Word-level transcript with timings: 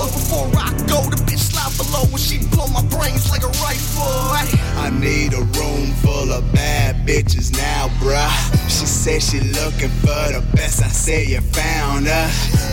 clothes 0.00 0.12
before 0.12 0.48
I 0.56 0.70
go. 0.88 1.00
The 1.10 1.20
bitch 1.26 1.52
slide 1.52 1.74
below 1.76 2.04
when 2.10 2.20
she 2.20 2.38
blow 2.48 2.66
my 2.68 2.84
brains 2.88 3.30
like 3.30 3.42
a 3.42 3.52
rifle. 3.60 4.32
I 4.80 4.90
need 4.90 5.34
a 5.34 5.44
room 5.58 5.92
full 6.02 6.32
of 6.32 6.52
bad 6.52 7.06
bitches 7.06 7.52
now, 7.52 7.88
bruh. 8.00 8.30
She 8.68 8.86
said 8.86 9.22
she 9.22 9.40
looking 9.40 9.92
for 10.00 10.24
the 10.32 10.44
best. 10.54 10.82
I 10.82 10.88
said 10.88 11.28
you 11.28 11.40
found 11.40 12.06
her. 12.06 12.26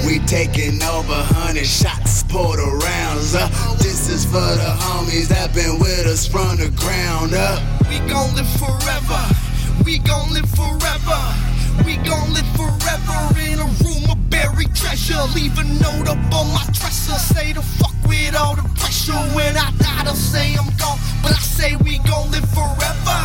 We 0.06 0.20
taking 0.20 0.82
over 0.84 1.20
hundred 1.36 1.68
shots, 1.68 2.24
pulled 2.24 2.60
rounds 2.60 3.36
up. 3.36 3.52
Uh. 3.54 3.76
This 3.76 4.10
is 4.10 4.26
for 4.26 4.52
the 4.64 4.72
homies 4.84 5.28
that 5.30 5.54
been 5.54 5.80
with 5.80 6.06
us 6.06 6.28
from 6.28 6.58
the 6.58 6.70
ground 6.76 7.34
up. 7.34 7.62
We 7.90 8.00
gon' 8.10 8.36
live 8.36 8.50
forever. 8.60 9.22
We 9.84 10.00
gon' 10.00 10.34
live 10.34 10.50
forever. 10.50 11.47
We 11.86 11.98
gon' 11.98 12.34
live 12.34 12.48
forever 12.56 13.20
in 13.40 13.60
a 13.60 13.68
room 13.84 14.10
of 14.12 14.30
buried 14.30 14.74
treasure. 14.76 15.22
Leave 15.36 15.58
a 15.58 15.64
note 15.64 16.08
up 16.10 16.18
on 16.34 16.48
my 16.54 16.64
dresser. 16.74 17.18
Say 17.20 17.54
the 17.54 17.62
fuck 17.62 17.94
with 18.08 18.36
all 18.36 18.56
the 18.56 18.64
pressure. 18.80 19.14
When 19.36 19.56
I 19.58 19.72
die, 19.78 20.04
they'll 20.04 20.16
say 20.16 20.56
I'm 20.56 20.70
gone. 20.78 21.00
But 21.24 21.34
I 21.34 21.40
say 21.40 21.76
we 21.78 22.00
gon' 22.00 22.32
live 22.32 22.48
forever. 22.52 23.22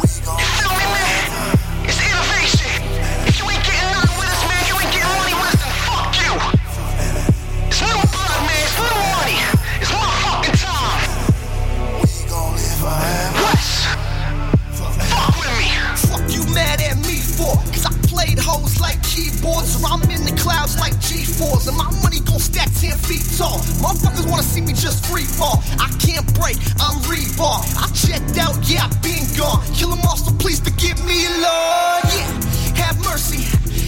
We 0.00 0.08
gon' 0.24 0.38
live 0.38 0.68
forever. 0.68 1.58
It's 1.88 2.00
innovation. 2.00 2.74
If 3.26 3.38
you 3.38 3.44
ain't 3.50 3.64
getting 3.64 3.90
nothing 3.94 4.16
with 4.18 4.30
us, 4.30 4.42
man, 4.48 4.62
you 4.68 4.74
ain't 4.80 4.92
getting 4.94 5.14
money 5.18 5.34
with 5.34 5.50
us, 5.50 5.58
then 5.60 5.74
fuck 5.86 6.12
you. 6.22 6.34
It's 7.68 7.80
new 7.82 8.00
blood, 8.14 8.40
man. 8.46 8.62
It's 8.66 8.76
new 8.78 8.96
money. 9.18 9.38
It's 9.82 9.92
motherfucking 9.92 10.58
time. 10.58 11.02
We 12.02 12.10
gon' 12.30 12.52
live 12.54 12.76
forever. 12.78 13.42
West. 13.44 13.86
Fuck 14.78 15.34
with 15.38 15.54
me. 15.58 15.68
Fuck 16.08 16.26
you 16.30 16.42
mad 16.54 16.80
at 16.80 16.96
me 16.96 17.00
for? 17.00 17.00
Cause 17.00 17.06
I 17.06 17.09
played 18.20 18.38
hoes 18.38 18.78
like 18.80 19.00
keyboards, 19.02 19.80
or 19.80 19.88
I'm 19.88 20.02
in 20.10 20.24
the 20.24 20.36
clouds 20.36 20.78
like 20.78 20.92
G4s, 21.00 21.68
and 21.68 21.76
my 21.76 21.88
money 22.04 22.20
gon' 22.20 22.38
stack 22.38 22.68
10 22.76 22.92
feet 23.08 23.24
tall. 23.38 23.58
Motherfuckers 23.80 24.28
wanna 24.28 24.42
see 24.42 24.60
me 24.60 24.74
just 24.74 25.06
free 25.06 25.24
fall. 25.24 25.62
I 25.80 25.88
can't 25.96 26.26
break, 26.36 26.56
I'm 26.84 27.00
rebar. 27.08 27.64
I 27.80 27.88
checked 27.96 28.36
out, 28.36 28.56
yeah, 28.68 28.84
I 28.84 28.88
been 29.00 29.24
gone. 29.40 29.64
Kill 29.72 29.92
'em 29.92 30.04
all, 30.04 30.16
so 30.16 30.32
please 30.36 30.60
forgive 30.60 31.02
me, 31.04 31.28
Lord. 31.40 32.04
Yeah, 32.12 32.28
have 32.82 32.98
mercy. 33.10 33.40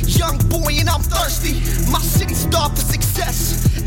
Young 0.08 0.38
boy, 0.48 0.80
and 0.80 0.88
I'm 0.88 1.02
thirsty. 1.02 1.60
My 1.90 2.00
city 2.00 2.34
starved 2.34 2.78
for 2.78 2.86
success. 2.86 3.36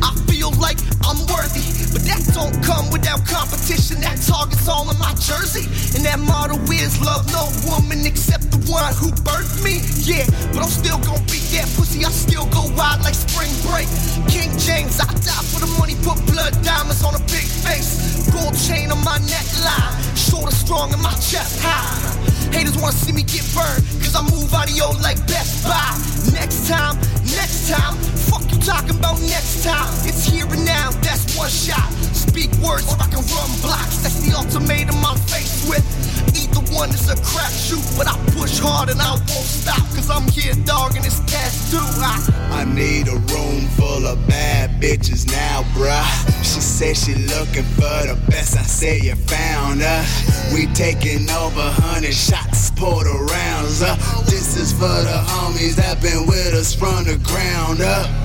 I 0.02 0.14
feel 0.30 0.52
like 0.62 0.78
I'm 1.08 1.20
worthy, 1.26 1.66
but 1.94 2.02
that 2.06 2.22
don't 2.38 2.56
come 2.62 2.90
without 2.92 3.26
competition. 3.26 4.02
That 4.02 4.22
target's 4.22 4.68
all 4.68 4.90
in 4.92 4.98
my 5.00 5.14
jersey, 5.16 5.66
and 5.96 6.06
that 6.06 6.20
motto 6.20 6.58
is 6.72 7.02
love 7.02 7.26
no 7.32 7.50
woman 7.66 8.06
except 8.06 8.52
the 8.52 8.60
one 8.70 8.94
who 8.94 9.10
birthed 9.26 9.64
me. 9.64 9.82
Yeah, 10.06 10.26
but 10.54 10.64
I'm 10.64 10.72
still 10.72 11.00
gonna 11.00 11.24
beat 11.32 11.46
that 11.56 11.68
pussy. 11.76 12.06
I 12.06 12.12
still 12.12 12.46
go 12.48 12.68
wild 12.76 13.04
like 13.04 13.16
spring 13.16 13.52
break. 13.68 13.88
King 14.28 14.52
James, 14.58 15.00
I 15.00 15.08
die 15.24 15.46
for 15.52 15.60
the 15.60 15.72
money. 15.80 15.96
Put 16.04 16.20
blood 16.32 16.54
diamonds 16.64 17.04
on 17.04 17.16
a 17.16 17.24
big 17.32 17.48
face. 17.66 18.28
Gold 18.32 18.56
chain 18.58 18.92
on 18.92 19.04
my 19.04 19.18
neckline, 19.28 19.94
shoulder 20.18 20.52
strong 20.52 20.94
and 20.94 21.02
my 21.02 21.14
chest 21.24 21.62
high. 21.62 22.16
Haters 22.52 22.78
wanna 22.78 22.96
see 22.96 23.12
me 23.12 23.24
get 23.24 23.44
burned, 23.56 23.84
cause 24.00 24.16
I 24.16 24.22
move 24.32 24.54
audio 24.54 24.92
like 25.02 25.20
Best 25.28 25.64
Buy. 25.64 25.96
Next 26.32 26.68
time, 26.68 26.96
next 27.36 27.70
time, 27.70 27.96
fuck 28.28 28.44
you 28.52 28.60
talking 28.60 28.96
about 28.96 29.20
next 29.22 29.64
time. 29.64 29.88
It's 30.08 30.26
here 30.26 30.48
and 30.48 30.66
now, 30.66 30.92
that's 31.04 31.36
one 31.38 31.50
shot. 31.50 31.92
Speak 32.16 32.52
words 32.64 32.88
or 32.92 33.00
I 33.00 33.08
can 33.08 33.24
run 33.32 33.50
blocks. 33.62 34.04
That's 34.04 34.20
the 34.24 34.36
ultimatum 34.36 35.00
I'm 35.06 35.18
faced 35.32 35.70
with. 35.70 35.84
Either 36.36 36.64
one 36.74 36.90
is 36.90 37.08
a 37.10 37.16
crap 37.24 37.52
shoot, 37.52 37.84
but 37.98 38.08
I 38.08 38.16
hard 38.66 38.90
and 38.90 39.02
I 39.02 39.12
won't 39.12 39.30
stop, 39.30 39.86
cause 39.94 40.10
I'm 40.10 40.28
here, 40.30 40.54
dog, 40.66 40.96
and 40.96 41.06
it's 41.06 41.20
past. 41.22 41.74
I, 41.74 42.62
I 42.62 42.64
need 42.66 43.08
a 43.08 43.18
room 43.34 43.68
full 43.78 44.06
of 44.08 44.18
bad 44.28 44.82
bitches 44.82 45.28
now, 45.28 45.64
bruh. 45.74 46.06
She 46.40 46.62
said 46.62 46.98
she 46.98 47.14
looking 47.16 47.68
for 47.78 47.98
the 48.10 48.18
best. 48.30 48.58
I 48.58 48.64
said 48.64 49.04
you 49.04 49.16
found 49.16 49.82
her. 49.82 50.02
We 50.54 50.68
taking 50.74 51.30
over 51.30 51.62
hundred 51.62 52.14
shots, 52.14 52.72
pulled 52.72 53.06
rounds 53.06 53.82
up. 53.82 53.98
Uh. 54.02 54.22
This 54.24 54.58
is 54.58 54.72
for 54.72 54.98
the 55.10 55.20
homies 55.30 55.76
that 55.76 56.02
been 56.02 56.28
with 56.28 56.54
us 56.54 56.74
from 56.74 57.04
the 57.04 57.18
ground 57.24 57.82
up. 57.82 58.25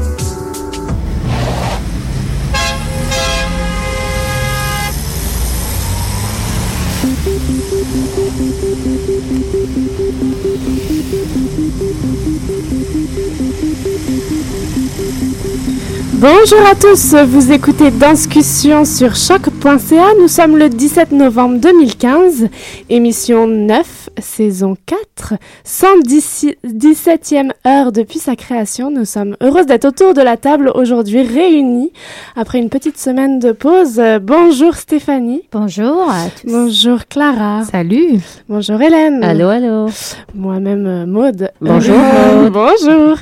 Bonjour 16.21 16.59
à 16.69 16.75
tous, 16.75 17.15
vous 17.15 17.51
écoutez 17.51 17.89
Danscussion 17.89 18.85
sur 18.85 19.15
choc.ca. 19.15 20.09
Nous 20.19 20.27
sommes 20.27 20.55
le 20.55 20.69
17 20.69 21.13
novembre 21.13 21.57
2015, 21.59 22.47
émission 22.89 23.47
9, 23.47 24.09
saison 24.19 24.75
4, 24.85 25.33
117e 25.65 27.51
heure 27.65 27.91
depuis 27.91 28.19
sa 28.19 28.35
création. 28.35 28.91
Nous 28.91 29.05
sommes 29.05 29.35
heureuses 29.41 29.65
d'être 29.65 29.85
autour 29.85 30.13
de 30.13 30.21
la 30.21 30.37
table 30.37 30.71
aujourd'hui 30.75 31.23
réunis 31.23 31.91
après 32.35 32.59
une 32.59 32.69
petite 32.69 32.99
semaine 32.99 33.39
de 33.39 33.51
pause. 33.51 33.99
Bonjour 34.21 34.75
Stéphanie. 34.75 35.41
Bonjour 35.51 36.07
à 36.07 36.29
tous. 36.29 36.51
Bonjour 36.51 37.07
Clara. 37.07 37.60
Salut. 37.69 38.19
Bonjour 38.47 38.81
Hélène. 38.81 39.23
Allô, 39.23 39.47
allô. 39.47 39.87
Moi-même 40.33 40.85
euh, 40.87 41.05
Maude. 41.05 41.51
Bonjour, 41.61 41.97
Maude. 42.41 42.53
Bonjour. 42.53 43.17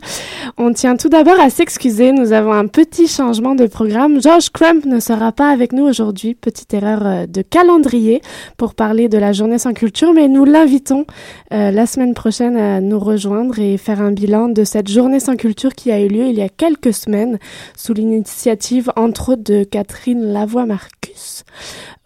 On 0.58 0.74
tient 0.74 0.96
tout 0.98 1.10
d'abord 1.10 1.40
à 1.40 1.50
s'excuser. 1.50 2.12
Nous 2.12 2.32
avons 2.34 2.54
un 2.54 2.68
petit 2.68 3.08
changement 3.08 3.56
de 3.56 3.66
programme. 3.66 4.22
George 4.22 4.50
Crump 4.50 4.86
ne 4.86 5.00
sera 5.00 5.32
pas 5.32 5.50
avec 5.50 5.74
nous 5.74 5.84
aujourd'hui. 5.84 6.36
Petite 6.36 6.74
erreur 6.74 7.06
euh, 7.06 7.26
de 7.26 7.42
calendrier 7.42 8.22
pour 8.58 8.76
parler 8.76 9.10
de 9.10 9.18
la 9.18 9.34
journée 9.34 9.58
sans 9.58 9.74
culture, 9.74 10.14
mais 10.14 10.28
nous 10.28 10.46
l'invitons 10.46 11.06
euh, 11.54 11.72
la 11.72 11.86
semaine 11.86 12.14
prochaine 12.14 12.58
à 12.58 12.82
nous 12.82 13.00
rejoindre 13.00 13.60
et 13.60 13.78
faire 13.78 14.02
un 14.02 14.12
bilan 14.12 14.50
de 14.50 14.64
cette 14.64 14.90
journée 14.90 15.20
sans 15.20 15.36
culture 15.36 15.74
qui 15.74 15.92
a 15.92 16.00
eu 16.00 16.08
lieu 16.08 16.26
il 16.28 16.38
y 16.38 16.42
a 16.42 16.50
quelques 16.50 16.94
semaines 16.94 17.40
sous 17.76 17.94
l'initiative 17.94 18.92
entre 18.96 19.34
autres 19.34 19.44
de 19.44 19.64
Catherine 19.64 20.32
Lavoie-Marcus 20.32 21.00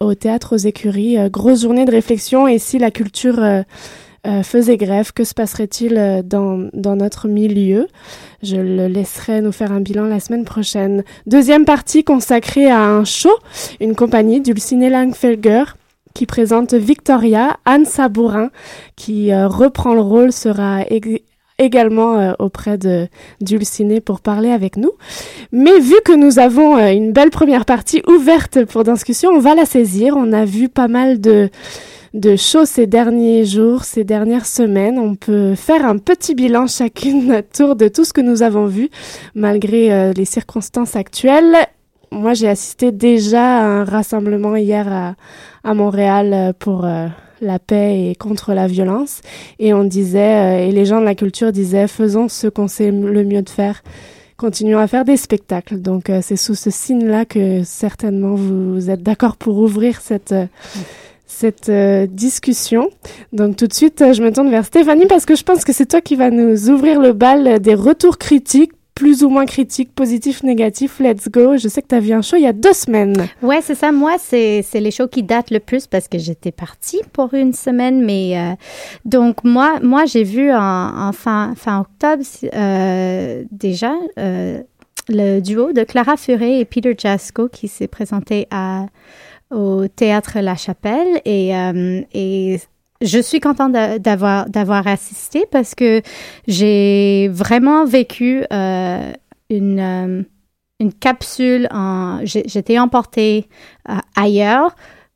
au 0.00 0.14
théâtre 0.14 0.54
aux 0.54 0.58
écuries. 0.58 1.18
Euh, 1.18 1.28
grosse 1.28 1.62
journée 1.62 1.84
de 1.84 1.90
réflexion 1.90 2.23
et 2.32 2.58
si 2.58 2.78
la 2.78 2.90
culture 2.90 3.38
euh, 3.42 3.62
euh, 4.26 4.42
faisait 4.42 4.76
grève, 4.78 5.12
que 5.12 5.24
se 5.24 5.34
passerait-il 5.34 5.96
euh, 5.98 6.22
dans, 6.22 6.70
notre 6.96 7.28
milieu? 7.28 7.86
Je 8.42 8.56
le 8.56 8.86
laisserai 8.88 9.40
nous 9.42 9.52
faire 9.52 9.72
un 9.72 9.80
bilan 9.80 10.06
la 10.06 10.20
semaine 10.20 10.44
prochaine. 10.44 11.04
Deuxième 11.26 11.64
partie 11.64 12.04
consacrée 12.04 12.70
à 12.70 12.80
un 12.80 13.04
show, 13.04 13.34
une 13.80 13.94
compagnie, 13.94 14.40
Dulcinea 14.40 14.88
Langfelger, 14.88 15.64
qui 16.14 16.26
présente 16.26 16.74
Victoria, 16.74 17.56
Anne 17.64 17.84
Sabourin, 17.84 18.50
qui 18.96 19.34
reprend 19.34 19.94
le 19.94 20.00
rôle, 20.00 20.32
sera 20.32 20.82
ég- 20.84 21.22
également 21.58 22.34
auprès 22.38 22.78
de 22.78 23.08
Dulcinée 23.40 24.00
pour 24.00 24.20
parler 24.20 24.50
avec 24.50 24.76
nous. 24.76 24.92
Mais 25.52 25.78
vu 25.80 25.94
que 26.04 26.12
nous 26.12 26.38
avons 26.38 26.78
une 26.78 27.12
belle 27.12 27.30
première 27.30 27.64
partie 27.64 28.02
ouverte 28.08 28.64
pour 28.64 28.84
discussion, 28.84 29.30
on 29.30 29.38
va 29.40 29.54
la 29.54 29.66
saisir. 29.66 30.14
On 30.16 30.32
a 30.32 30.44
vu 30.44 30.68
pas 30.68 30.88
mal 30.88 31.20
de 31.20 31.50
de 32.14 32.36
shows 32.36 32.64
ces 32.64 32.86
derniers 32.86 33.44
jours, 33.44 33.84
ces 33.84 34.04
dernières 34.04 34.46
semaines. 34.46 34.98
On 34.98 35.16
peut 35.16 35.56
faire 35.56 35.84
un 35.84 35.98
petit 35.98 36.34
bilan 36.34 36.66
chacune 36.68 37.26
notre 37.28 37.48
tour 37.48 37.76
de 37.76 37.88
tout 37.88 38.04
ce 38.04 38.12
que 38.12 38.20
nous 38.20 38.42
avons 38.42 38.66
vu, 38.66 38.88
malgré 39.34 39.92
euh, 39.92 40.12
les 40.12 40.24
circonstances 40.24 40.96
actuelles. 40.96 41.56
Moi, 42.12 42.32
j'ai 42.34 42.48
assisté 42.48 42.92
déjà 42.92 43.58
à 43.58 43.64
un 43.64 43.84
rassemblement 43.84 44.54
hier 44.54 44.86
à, 44.90 45.16
à 45.64 45.74
Montréal 45.74 46.32
euh, 46.32 46.52
pour 46.56 46.84
euh, 46.84 47.08
la 47.40 47.58
paix 47.58 48.10
et 48.10 48.14
contre 48.14 48.54
la 48.54 48.68
violence. 48.68 49.20
Et 49.58 49.74
on 49.74 49.82
disait, 49.82 50.68
et 50.68 50.72
les 50.72 50.84
gens 50.84 51.00
de 51.00 51.04
la 51.04 51.16
culture 51.16 51.50
disaient, 51.50 51.88
faisons 51.88 52.28
ce 52.28 52.46
qu'on 52.46 52.68
sait 52.68 52.92
le 52.92 53.24
mieux 53.24 53.42
de 53.42 53.50
faire. 53.50 53.82
Continuons 54.36 54.78
à 54.78 54.86
faire 54.86 55.04
des 55.04 55.16
spectacles. 55.16 55.80
Donc, 55.80 56.10
c'est 56.22 56.36
sous 56.36 56.54
ce 56.54 56.70
signe-là 56.70 57.24
que 57.24 57.62
certainement 57.64 58.34
vous 58.34 58.90
êtes 58.90 59.02
d'accord 59.02 59.36
pour 59.36 59.58
ouvrir 59.58 60.00
cette, 60.00 60.34
cette 61.26 61.68
euh, 61.68 62.06
discussion. 62.06 62.90
Donc, 63.32 63.56
tout 63.56 63.66
de 63.66 63.72
suite, 63.72 64.00
euh, 64.02 64.12
je 64.12 64.22
me 64.22 64.32
tourne 64.32 64.50
vers 64.50 64.64
Stéphanie 64.64 65.06
parce 65.06 65.24
que 65.24 65.36
je 65.36 65.42
pense 65.42 65.64
que 65.64 65.72
c'est 65.72 65.86
toi 65.86 66.00
qui 66.00 66.16
vas 66.16 66.30
nous 66.30 66.70
ouvrir 66.70 67.00
le 67.00 67.12
bal 67.12 67.46
euh, 67.46 67.58
des 67.58 67.74
retours 67.74 68.18
critiques, 68.18 68.72
plus 68.94 69.24
ou 69.24 69.28
moins 69.28 69.44
critiques, 69.44 69.92
positifs, 69.92 70.42
négatifs. 70.44 71.00
Let's 71.00 71.28
go. 71.28 71.56
Je 71.56 71.66
sais 71.66 71.82
que 71.82 71.88
tu 71.88 71.94
as 71.96 72.00
vu 72.00 72.12
un 72.12 72.22
show 72.22 72.36
il 72.36 72.42
y 72.42 72.46
a 72.46 72.52
deux 72.52 72.72
semaines. 72.72 73.26
Ouais, 73.42 73.60
c'est 73.60 73.74
ça. 73.74 73.90
Moi, 73.90 74.16
c'est 74.20 74.62
les 74.74 74.90
shows 74.92 75.08
qui 75.08 75.24
datent 75.24 75.50
le 75.50 75.58
plus 75.58 75.88
parce 75.88 76.06
que 76.06 76.18
j'étais 76.18 76.52
partie 76.52 77.00
pour 77.12 77.34
une 77.34 77.52
semaine. 77.52 78.04
Mais 78.04 78.56
donc, 79.04 79.42
moi, 79.42 79.80
moi 79.82 80.04
j'ai 80.04 80.22
vu 80.22 80.52
en, 80.52 81.10
fin, 81.12 81.54
fin 81.56 81.80
octobre 81.80 82.22
déjà 83.50 83.94
le 85.08 85.40
duo 85.40 85.72
de 85.72 85.82
Clara 85.82 86.16
Furet 86.16 86.60
et 86.60 86.64
Peter 86.64 86.94
Jasko 86.96 87.48
qui 87.48 87.66
s'est 87.66 87.88
présenté 87.88 88.46
à, 88.52 88.86
au 89.54 89.86
Théâtre 89.88 90.38
La 90.40 90.56
Chapelle. 90.56 91.20
Et, 91.24 91.56
euh, 91.56 92.56
je 93.00 93.18
suis 93.20 93.40
contente 93.40 93.72
d'a- 93.72 93.98
d'avoir 93.98 94.48
d'avoir 94.48 94.86
assisté 94.86 95.44
parce 95.50 95.74
que 95.74 96.00
j'ai 96.46 97.28
vraiment 97.28 97.84
vécu 97.84 98.44
euh, 98.52 99.12
une 99.50 99.80
euh, 99.80 100.22
une 100.80 100.92
capsule 100.92 101.68
en 101.70 102.20
j'étais 102.24 102.78
emportée 102.78 103.46
ailleurs 104.16 104.74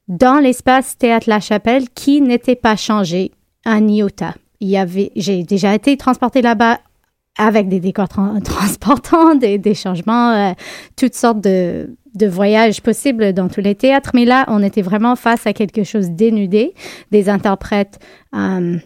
dans 0.08 0.38
l'espace 0.38 0.98
Théâtre 0.98 1.28
La 1.28 1.40
Chapelle 1.40 1.88
qui 1.90 2.20
n'était 2.20 2.56
pas 2.56 2.76
changé 2.76 3.32
un 3.64 3.86
iota. 3.88 4.34
Il 4.60 4.68
y 4.68 4.76
avait 4.76 5.10
j'ai 5.16 5.42
déjà 5.44 5.74
été 5.74 5.96
transportée 5.96 6.42
là-bas 6.42 6.78
avec 7.38 7.68
des 7.68 7.80
décors 7.80 8.08
tran- 8.08 8.40
transportants, 8.44 9.34
des, 9.34 9.56
des 9.58 9.74
changements, 9.74 10.32
euh, 10.32 10.52
toutes 10.96 11.14
sortes 11.14 11.40
de, 11.40 11.96
de 12.14 12.26
voyages 12.26 12.82
possibles 12.82 13.32
dans 13.32 13.48
tous 13.48 13.60
les 13.60 13.74
théâtres. 13.74 14.10
Mais 14.14 14.24
là, 14.24 14.44
on 14.48 14.62
était 14.62 14.82
vraiment 14.82 15.16
face 15.16 15.46
à 15.46 15.52
quelque 15.52 15.84
chose 15.84 16.10
dénudé, 16.10 16.74
des 17.10 17.28
interprètes 17.28 17.98
euh, 18.34 18.76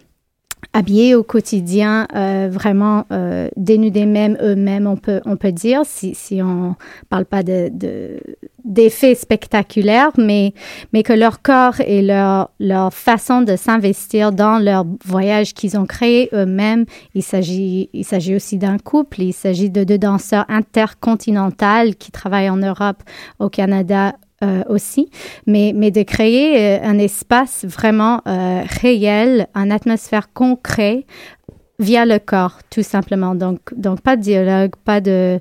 habillés 0.74 1.14
au 1.14 1.22
quotidien, 1.22 2.06
euh, 2.14 2.48
vraiment 2.50 3.04
euh, 3.12 3.48
dénudés 3.56 4.06
même 4.06 4.38
eux-mêmes, 4.40 4.86
on 4.86 4.96
peut, 4.96 5.20
on 5.26 5.36
peut 5.36 5.52
dire, 5.52 5.82
si, 5.84 6.14
si 6.14 6.40
on 6.42 6.76
parle 7.08 7.24
pas 7.24 7.42
de, 7.42 7.68
de- 7.72 8.20
d'effets 8.64 9.14
spectaculaires, 9.14 10.12
mais, 10.18 10.54
mais 10.92 11.02
que 11.02 11.12
leur 11.12 11.42
corps 11.42 11.80
et 11.80 12.02
leur, 12.02 12.50
leur 12.60 12.92
façon 12.92 13.42
de 13.42 13.56
s'investir 13.56 14.32
dans 14.32 14.58
leur 14.58 14.84
voyage 15.04 15.54
qu'ils 15.54 15.76
ont 15.76 15.86
créé 15.86 16.28
eux-mêmes, 16.32 16.84
il 17.14 17.22
s'agit, 17.22 17.90
il 17.92 18.04
s'agit 18.04 18.34
aussi 18.34 18.58
d'un 18.58 18.78
couple, 18.78 19.22
il 19.22 19.32
s'agit 19.32 19.70
de 19.70 19.84
deux 19.84 19.98
danseurs 19.98 20.44
intercontinentales 20.48 21.96
qui 21.96 22.10
travaillent 22.10 22.50
en 22.50 22.56
Europe, 22.56 23.02
au 23.38 23.48
Canada, 23.48 24.14
euh, 24.42 24.64
aussi, 24.68 25.08
mais, 25.46 25.72
mais 25.72 25.92
de 25.92 26.02
créer 26.02 26.58
euh, 26.58 26.82
un 26.82 26.98
espace 26.98 27.64
vraiment 27.64 28.22
euh, 28.26 28.62
réel, 28.80 29.46
une 29.54 29.70
atmosphère 29.70 30.32
concrète 30.32 31.06
via 31.78 32.04
le 32.04 32.18
corps, 32.18 32.58
tout 32.70 32.82
simplement. 32.82 33.34
Donc, 33.34 33.60
donc 33.76 34.00
pas 34.00 34.16
de 34.16 34.22
dialogue, 34.22 34.72
pas 34.84 35.00
de, 35.00 35.38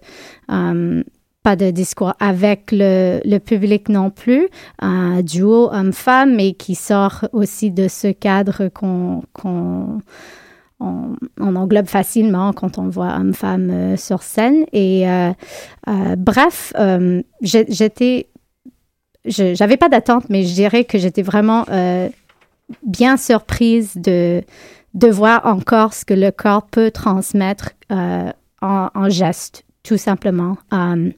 euh, 0.52 1.04
pas 1.44 1.56
de 1.56 1.72
discours 1.72 2.14
avec 2.20 2.72
le, 2.72 3.38
public 3.40 3.90
non 3.90 4.10
plus. 4.10 4.48
Un 4.80 5.22
duo 5.22 5.70
homme-femme, 5.72 6.36
mais 6.36 6.54
qui 6.54 6.76
sort 6.76 7.26
aussi 7.34 7.72
de 7.72 7.88
ce 7.88 8.12
cadre 8.12 8.70
qu'on 8.70 9.24
on, 10.80 11.16
englobe 11.56 11.88
facilement 11.88 12.54
quand 12.54 12.78
on 12.78 12.90
voit 12.90 13.16
homme-femme 13.16 13.70
euh, 13.70 13.98
sur 13.98 14.24
scène. 14.24 14.66
Et 14.72 15.10
euh, 15.10 15.32
euh, 15.88 16.16
bref, 16.18 16.74
j'étais 17.42 18.28
j'avais 19.26 19.78
pas 19.78 19.88
d'attente, 19.88 20.26
mais 20.30 20.44
je 20.44 20.54
dirais 20.54 20.84
que 20.84 20.98
j'étais 20.98 21.22
vraiment 21.22 21.66
bien 22.84 23.18
surprise 23.18 23.94
de, 23.96 24.42
de 24.96 25.08
voir 25.10 25.46
encore 25.46 25.94
ce 25.94 26.06
que 26.06 26.16
le 26.16 26.32
corps 26.32 26.66
peut 26.66 26.90
transmettre 26.90 27.72
en, 27.92 28.32
en 28.62 29.10
gestes, 29.10 29.64
tout 29.84 29.98
simplement. 29.98 30.58
Euh, 30.74 31.10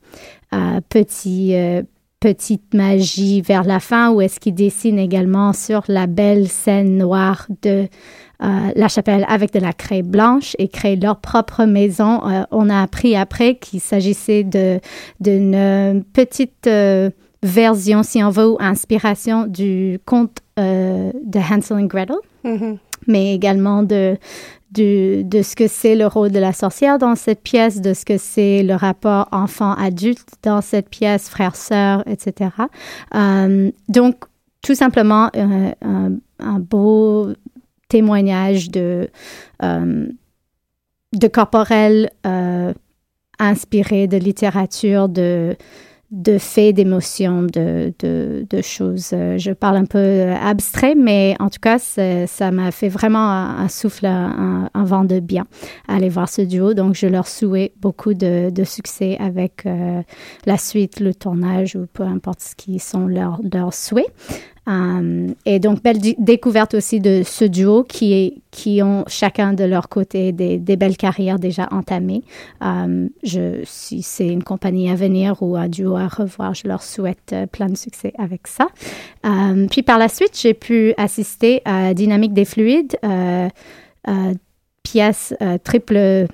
petit, 0.90 1.56
euh, 1.56 1.82
petite 2.20 2.74
magie 2.74 3.42
vers 3.42 3.64
la 3.64 3.80
fin, 3.80 4.12
où 4.12 4.22
est-ce 4.22 4.40
qu'il 4.40 4.56
dessine 4.56 5.00
également 5.00 5.54
sur 5.54 5.84
la 5.88 6.08
belle 6.08 6.48
scène 6.48 6.98
noire 6.98 7.48
de 7.62 7.88
la 8.76 8.90
chapelle 8.90 9.26
avec 9.30 9.54
de 9.54 9.60
la 9.60 9.72
craie 9.72 10.02
blanche 10.02 10.54
et 10.60 10.68
créer 10.68 10.98
leur 10.98 11.22
propre 11.22 11.64
maison. 11.64 12.20
On 12.52 12.70
a 12.70 12.82
appris 12.82 13.16
après 13.16 13.56
qu'il 13.56 13.80
s'agissait 13.80 14.44
d'une 15.22 16.04
petite 16.12 16.70
version, 17.42 18.04
si 18.04 18.22
on 18.22 18.30
veut, 18.32 18.56
inspiration 18.60 19.48
du 19.48 19.98
conte 20.06 20.40
de 20.58 21.40
Hansel 21.40 21.78
and 21.78 21.86
Gretel, 21.86 22.18
Mhm. 22.44 22.78
Mais 23.08 23.34
également 23.34 23.84
de, 23.84 24.18
du- 24.72 25.24
de 25.24 25.42
ce 25.42 25.56
que 25.56 25.68
c'est 25.68 25.96
le 25.96 26.08
rôle 26.08 26.32
de 26.32 26.40
la 26.40 26.54
sorcière 26.54 26.98
dans 26.98 27.16
cette 27.16 27.42
pièce, 27.42 27.82
de 27.82 27.94
ce 27.94 28.06
que 28.06 28.18
c'est 28.18 28.64
le 28.64 28.76
rapport 28.76 29.28
enfant-adulte 29.32 30.28
dans 30.44 30.62
cette 30.62 30.90
pièce, 30.90 31.30
frère-sœur, 31.30 32.04
etc. 32.08 32.50
Euh, 33.16 33.72
donc, 33.90 34.16
tout 34.62 34.76
simplement 34.76 35.30
euh, 35.36 35.72
un, 36.40 36.60
beau 36.60 37.30
témoignage 37.90 38.70
de, 38.72 39.10
euh, 39.62 40.08
de 41.14 41.28
corporel 41.28 42.10
inspiré 43.40 44.08
de 44.08 44.18
littérature, 44.18 45.10
de, 45.10 45.56
de 46.14 46.38
faits, 46.38 46.76
d'émotions, 46.76 47.42
de, 47.42 47.92
de, 48.00 48.46
de 48.48 48.62
choses. 48.62 49.10
Euh, 49.14 49.40
Je 49.40 49.52
parle 49.52 49.78
un 49.78 49.86
peu 49.86 49.98
euh, 49.98 50.36
abstrait, 50.36 50.94
mais 50.94 51.36
en 51.40 51.50
tout 51.50 51.60
cas, 51.60 51.80
ça 51.80 52.52
m'a 52.52 52.72
fait 52.72 52.88
vraiment 52.88 53.32
un, 53.32 53.68
souffle, 53.68 54.06
un, 54.06 54.70
un 54.72 54.84
vent 54.84 55.06
de 55.06 55.20
bien 55.20 55.48
aller 55.88 56.10
voir 56.10 56.30
ce 56.30 56.44
duo. 56.44 56.76
Donc, 56.76 56.94
je 56.94 57.08
leur 57.08 57.28
souhaite 57.28 57.74
beaucoup 57.82 58.14
de, 58.14 58.52
de 58.52 58.64
succès 58.64 59.18
avec 59.20 59.66
euh, 59.66 60.04
la 60.46 60.58
suite, 60.58 61.00
le 61.00 61.16
tournage 61.16 61.76
ou 61.76 61.88
peu 61.92 62.04
importe 62.04 62.42
ce 62.42 62.56
qui 62.56 62.78
sont 62.78 63.08
leurs, 63.08 63.40
leurs 63.52 63.74
souhaits. 63.74 64.14
Euh, 64.68 65.28
et 65.46 65.60
donc, 65.60 65.84
belle 65.84 66.00
dé- 66.00 66.16
découverte 66.18 66.74
aussi 66.74 67.00
de 67.00 67.24
ce 67.24 67.46
duo 67.46 67.84
qui, 67.84 68.42
qui 68.52 68.82
ont 68.82 69.04
chacun 69.08 69.54
de 69.54 69.64
leur 69.64 69.90
côté 69.90 70.32
des, 70.32 70.58
belles 70.76 70.98
carrières 70.98 71.40
déjà 71.40 71.68
entamées. 71.72 72.24
Euh, 72.64 73.08
si 73.64 74.02
c'est 74.02 74.28
une 74.28 74.44
compagnie 74.44 74.90
à 74.90 74.96
venir 74.96 75.42
ou 75.42 75.56
un 75.56 75.68
duo 75.68 75.96
à 75.96 76.08
revoir, 76.08 76.54
je 76.54 76.68
leur 76.68 76.82
souhaite 76.82 77.34
euh, 77.34 77.46
plein 77.46 77.68
de 77.68 77.78
succès 77.78 78.14
avec 78.18 78.48
ça. 78.48 78.68
Puis 79.70 79.84
par 79.84 79.98
la 79.98 80.08
suite, 80.08 80.38
j'ai 80.40 80.54
pu 80.54 80.94
assister 80.98 81.62
à 81.66 81.94
Dynamique 81.94 82.34
des 82.34 82.46
fluides, 82.46 82.98
pièce 84.84 85.34
triple 85.64 86.28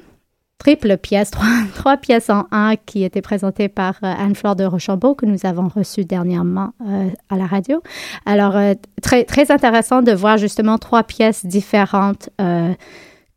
triple 0.60 0.98
pièce, 0.98 1.32
trois, 1.74 1.98
pièces 1.98 2.30
en 2.30 2.46
un 2.52 2.76
qui 2.76 3.04
étaient 3.04 3.22
présentées 3.22 3.70
par 3.70 3.96
euh, 4.04 4.14
Anne-Fleur 4.18 4.56
de 4.56 4.66
Rochambeau 4.66 5.16
que 5.16 5.26
nous 5.26 5.40
avons 5.46 5.70
reçue 5.70 6.06
dernièrement 6.06 6.74
euh, 6.88 7.08
à 7.30 7.38
la 7.38 7.48
radio. 7.48 7.82
Alors, 8.26 8.56
euh, 8.56 8.74
très, 9.02 9.52
intéressant 9.52 10.02
de 10.02 10.12
voir 10.12 10.38
justement 10.38 10.78
trois 10.78 11.04
pièces 11.04 11.46
différentes 11.46 12.30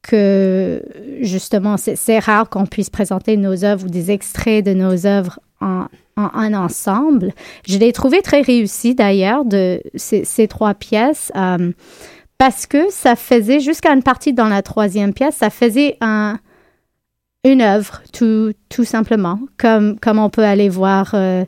que 0.03 0.83
justement, 1.21 1.77
c'est 1.77 2.19
rare 2.19 2.51
qu'on 2.51 2.67
puisse 2.67 2.91
présenter 2.91 3.37
nos 3.37 3.65
œuvres 3.65 3.87
ou 3.87 3.89
des 3.89 4.11
extraits 4.11 4.65
de 4.65 4.75
nos 4.75 5.07
œuvres 5.07 5.39
en, 5.61 5.87
un 6.17 6.55
ensemble. 6.55 7.33
Je 7.69 7.79
l'ai 7.79 7.93
trouvé 7.93 8.21
très 8.21 8.43
réussi 8.43 8.97
d'ailleurs, 8.97 9.45
de 9.45 9.81
ces, 9.95 10.49
trois 10.49 10.75
pièces. 10.75 11.31
parce 12.37 12.67
que 12.67 12.91
ça 12.91 13.15
faisait, 13.15 13.61
jusqu'à 13.61 13.93
une 13.93 14.03
partie 14.03 14.33
dans 14.33 14.49
la 14.49 14.63
troisième 14.63 15.15
pièce, 15.15 15.37
ça 15.37 15.51
faisait 15.51 15.97
un, 16.01 16.41
une 17.45 17.61
œuvre, 17.61 18.03
tout, 18.13 18.85
simplement, 18.85 19.41
comme, 19.59 19.99
on 20.07 20.31
peut 20.31 20.45
aller 20.45 20.69
voir 20.69 21.11
euh, 21.15 21.45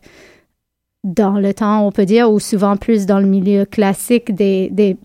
dans 1.05 1.39
le 1.39 1.55
temps, 1.55 1.87
on 1.87 1.93
peut 1.93 2.07
dire, 2.07 2.31
ou 2.31 2.41
souvent 2.41 2.77
plus 2.77 3.07
dans 3.07 3.21
le 3.21 3.27
milieu 3.27 3.65
classique, 3.65 4.35
des, 4.35 4.97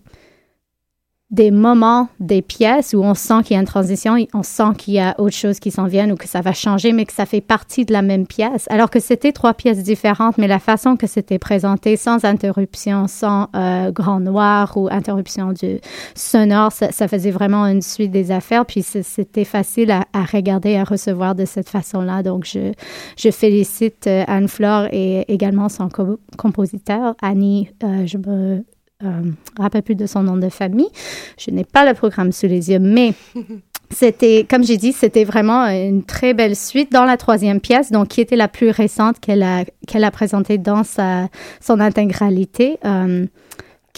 des 1.32 1.52
moments, 1.52 2.10
des 2.20 2.42
pièces 2.42 2.96
où 2.96 3.04
on 3.04 3.14
sent 3.14 3.44
qu'il 3.44 3.54
y 3.54 3.58
a 3.58 3.60
une 3.60 3.68
transition, 3.68 4.16
on 4.34 4.42
sent 4.42 4.74
qu'il 4.80 4.96
y 4.96 5.00
a 5.00 5.14
autre 5.20 5.36
chose 5.36 5.60
qui 5.60 5.70
s'en 5.70 5.86
vient 5.86 6.10
ou 6.10 6.16
que 6.16 6.28
ça 6.28 6.42
va 6.42 6.54
changer, 6.54 6.92
mais 6.92 7.06
que 7.06 7.14
ça 7.14 7.28
fait 7.28 7.40
partie 7.42 7.86
de 7.86 7.94
la 7.94 8.02
même 8.02 8.26
pièce. 8.26 8.66
Alors 8.72 8.90
que 8.90 9.00
c'était 9.00 9.32
trois 9.32 9.54
pièces 9.54 9.84
différentes, 9.84 10.40
mais 10.40 10.48
la 10.48 10.58
façon 10.58 10.98
que 10.98 11.06
c'était 11.06 11.38
présenté, 11.38 11.98
sans 11.98 12.26
interruption, 12.26 13.06
sans 13.08 13.48
euh, 13.56 13.92
grand 13.92 14.20
noir 14.20 14.76
ou 14.76 14.88
interruption 14.90 15.54
du 15.54 15.80
sonore, 16.16 16.72
ça, 16.72 16.92
ça 16.92 17.08
faisait 17.08 17.32
vraiment 17.32 17.68
une 17.68 17.84
suite 17.84 18.12
des 18.12 18.32
affaires. 18.32 18.66
Puis 18.66 18.82
c'était 18.82 19.46
facile 19.46 19.92
à, 19.92 20.06
à 20.14 20.24
regarder, 20.24 20.78
à 20.78 20.84
recevoir 20.84 21.36
de 21.36 21.46
cette 21.46 21.70
façon-là. 21.70 22.24
Donc 22.24 22.46
je, 22.46 22.72
je 23.18 23.30
félicite 23.30 24.08
euh, 24.08 24.24
Anne-Flore 24.28 24.88
et 24.92 25.32
également 25.32 25.70
son 25.70 25.90
co- 25.90 26.20
compositeur, 26.38 27.14
Annie. 27.22 27.70
euh, 27.84 28.08
je 28.08 28.18
me 28.18 28.66
euh, 29.04 29.32
rappelle 29.58 29.84
plus 29.84 29.96
de 29.96 30.06
son 30.06 30.24
nom 30.24 30.36
de 30.38 30.50
famille. 30.50 30.90
Je 31.38 31.52
n'ai 31.52 31.64
pas 31.64 31.86
le 31.86 31.94
programme 31.94 32.32
sous 32.32 32.48
les 32.48 32.72
yeux, 32.72 32.80
mais 32.80 33.14
c'était, 33.90 34.46
comme 34.50 34.64
j'ai 34.64 34.78
dit, 34.78 34.92
c'était 34.92 35.24
vraiment 35.24 35.66
une 35.68 36.04
très 36.04 36.34
belle 36.34 36.56
suite 36.56 36.92
dans 36.92 37.06
la 37.06 37.18
troisième 37.18 37.62
pièce, 37.62 37.92
donc 37.92 38.10
qui 38.10 38.22
était 38.22 38.36
la 38.36 38.48
plus 38.48 38.70
récente 38.70 39.20
qu'elle 39.20 39.44
a, 39.44 39.64
qu'elle 39.88 40.04
a 40.04 40.12
présentée 40.12 40.58
dans 40.58 40.84
sa, 40.84 41.30
son 41.62 41.80
intégralité. 41.80 42.78
euh, 42.86 43.26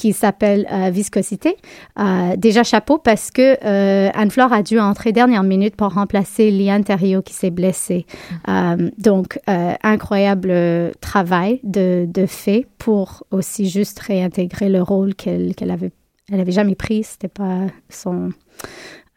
qui 0.02 0.14
s'appelle 0.14 0.68
euh, 0.72 0.90
Viscosité. 0.90 1.58
Euh, 2.00 2.36
déjà 2.36 2.64
chapeau 2.64 2.98
parce 2.98 3.30
que 3.30 3.56
euh, 3.64 4.10
Anne-Flore 4.16 4.52
a 4.52 4.64
dû 4.64 4.80
entrer 4.80 5.12
dernière 5.12 5.44
minute 5.44 5.76
pour 5.76 5.94
remplacer 5.94 6.50
Liane 6.50 6.84
Thériault 6.84 7.22
qui 7.22 7.34
s'est 7.34 7.52
blessée. 7.52 8.08
Euh, 8.50 8.90
donc, 8.98 9.38
incroyable 9.84 10.92
travail 11.02 11.60
de, 11.64 12.08
de 12.12 12.26
fait 12.26 12.66
pour 12.80 13.24
aussi 13.30 13.70
juste 13.70 14.00
réintégrer 14.00 14.70
le 14.70 14.82
rôle 14.82 15.14
qu'elle 15.14 15.54
qu'elle 15.54 15.70
avait, 15.70 15.92
elle 16.32 16.40
avait 16.40 16.52
jamais 16.52 16.74
pris. 16.76 17.04
C'était 17.04 17.28
pas 17.28 17.68
son... 17.90 18.32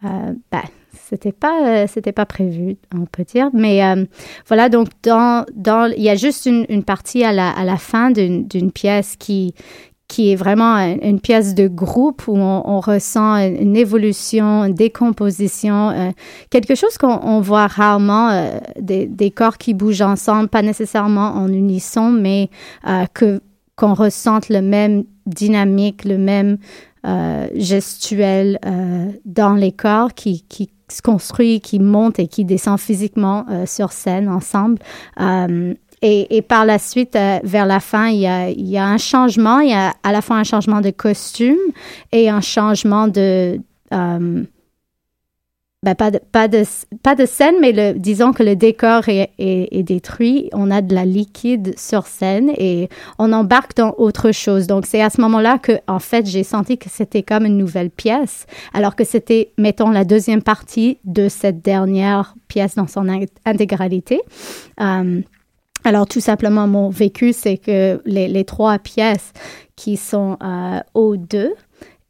Ben, 0.03 0.65
c'était 1.09 1.33
pas 1.33 1.67
euh, 1.67 1.87
c'était 1.87 2.13
pas 2.13 2.27
prévu 2.27 2.77
on 2.95 3.07
peut 3.07 3.25
dire 3.25 3.51
mais 3.53 3.85
euh, 3.85 4.05
voilà 4.47 4.69
donc 4.69 4.89
dans 5.03 5.45
dans 5.55 5.93
il 5.97 6.03
y 6.03 6.09
a 6.09 6.15
juste 6.15 6.47
une, 6.47 6.67
une 6.69 6.85
partie 6.85 7.25
à 7.25 7.33
la, 7.33 7.51
à 7.51 7.65
la 7.65 7.77
fin 7.77 8.11
d'une 8.11 8.73
pièce 8.73 9.17
qui 9.17 9.55
qui 10.09 10.31
est 10.31 10.37
vraiment 10.37 10.77
une 10.77 11.21
pièce 11.21 11.55
de 11.55 11.67
groupe 11.67 12.29
où 12.29 12.37
on, 12.37 12.81
ressent 12.81 13.37
une 13.37 13.77
évolution, 13.77 14.65
une 14.65 14.75
décomposition, 14.75 15.91
euh, 15.91 16.11
quelque 16.51 16.75
chose 16.75 16.99
qu'on 16.99 17.21
on 17.23 17.41
voit 17.41 17.67
rarement, 17.67 18.29
euh, 18.29 18.59
des, 18.79 19.31
corps 19.31 19.57
qui 19.57 19.73
bougent 19.73 20.03
ensemble, 20.03 20.49
pas 20.49 20.63
nécessairement 20.63 21.35
en 21.35 21.49
unisson, 21.49 22.11
mais 22.11 22.51
euh, 22.87 23.05
que 23.15 23.41
qu'on 23.77 23.95
ressente 23.95 24.51
le 24.51 24.61
même 24.61 25.05
dynamique, 25.27 26.05
le 26.05 26.17
même 26.17 26.59
gestuel 27.57 28.59
dans 29.25 29.55
les 29.55 29.73
corps 29.73 30.15
qui, 30.15 30.45
se 30.89 31.03
construit, 31.03 31.61
qui 31.61 31.81
monte 31.81 32.21
et 32.21 32.29
qui 32.29 32.45
descend 32.45 32.79
physiquement 32.79 33.45
sur 33.67 33.91
scène 33.91 34.29
ensemble. 34.29 34.79
Et, 36.07 36.43
par 36.43 36.67
la 36.67 36.79
suite, 36.79 37.17
euh, 37.17 37.39
vers 37.45 37.65
la 37.65 37.81
fin, 37.81 38.09
il 38.09 38.21
y, 38.21 38.77
a, 38.77 38.85
un 38.85 38.99
changement. 38.99 39.61
Il 39.61 39.71
y 39.71 39.75
a 39.75 39.95
à 40.03 40.13
la 40.13 40.21
fois 40.21 40.37
un 40.37 40.45
changement 40.45 40.83
de 40.83 40.91
costume 40.91 41.57
et 42.13 42.29
un 42.29 42.43
changement 42.43 43.09
de... 43.09 43.59
euh, 43.93 44.45
ben, 45.83 45.95
pas, 45.95 46.11
de, 46.11 46.19
pas, 46.19 46.49
de, 46.49 46.63
pas 47.03 47.15
de 47.15 47.27
scène, 47.27 47.57
mais 47.61 47.95
disons 47.95 48.33
que 48.33 48.43
le 48.43 48.57
décor 48.57 49.03
est, 49.09 49.83
détruit. 49.83 50.49
On 50.53 50.71
a 50.71 50.81
de 50.81 50.95
la 50.95 51.05
liquide 51.05 51.79
sur 51.79 52.07
scène 52.07 52.51
et 52.57 52.89
on 53.19 53.33
embarque 53.33 53.77
dans 53.77 53.95
autre 53.99 54.33
chose. 54.33 54.67
Donc, 54.67 54.87
c'est 54.87 55.03
à 55.03 55.11
ce 55.11 55.21
moment-là 55.21 55.59
que, 55.59 55.73
en 55.87 55.99
fait, 55.99 56.27
j'ai 56.27 56.43
senti 56.43 56.79
que 56.79 56.89
c'était 56.89 57.23
comme 57.23 57.45
une 57.45 57.59
nouvelle 57.59 57.91
pièce, 57.91 58.47
alors 58.73 58.97
que 58.97 59.05
c'était, 59.05 59.53
mettons, 59.59 59.91
la 59.91 60.05
deuxième 60.05 60.43
partie 60.43 60.99
de 61.05 61.29
cette 61.29 61.63
dernière 61.63 62.35
pièce 62.49 62.75
dans 62.77 62.87
son 62.87 63.07
in- 63.09 63.27
intégralité. 63.45 64.23
Euh, 64.81 65.21
alors, 65.85 66.07
tout 66.07 66.21
simplement, 66.21 66.67
mon 66.67 66.89
vécu, 66.89 67.35
c'est 67.35 67.59
que 67.59 68.01
les, 68.07 68.45
trois 68.45 68.79
pièces 68.79 69.33
qui 69.77 69.99
sont 69.99 70.39
euh, 70.43 70.81
O2 70.95 71.51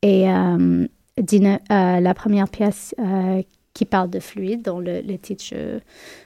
et 0.02 0.30
euh, 0.30 0.86
euh, 1.18 2.00
la 2.00 2.14
première 2.14 2.48
pièce 2.48 2.94
euh, 3.00 3.42
qui 3.72 3.84
parle 3.84 4.10
de 4.10 4.20
fluide, 4.20 4.62
dont 4.62 4.78
le, 4.78 5.00
le 5.00 5.18
titre, 5.18 5.42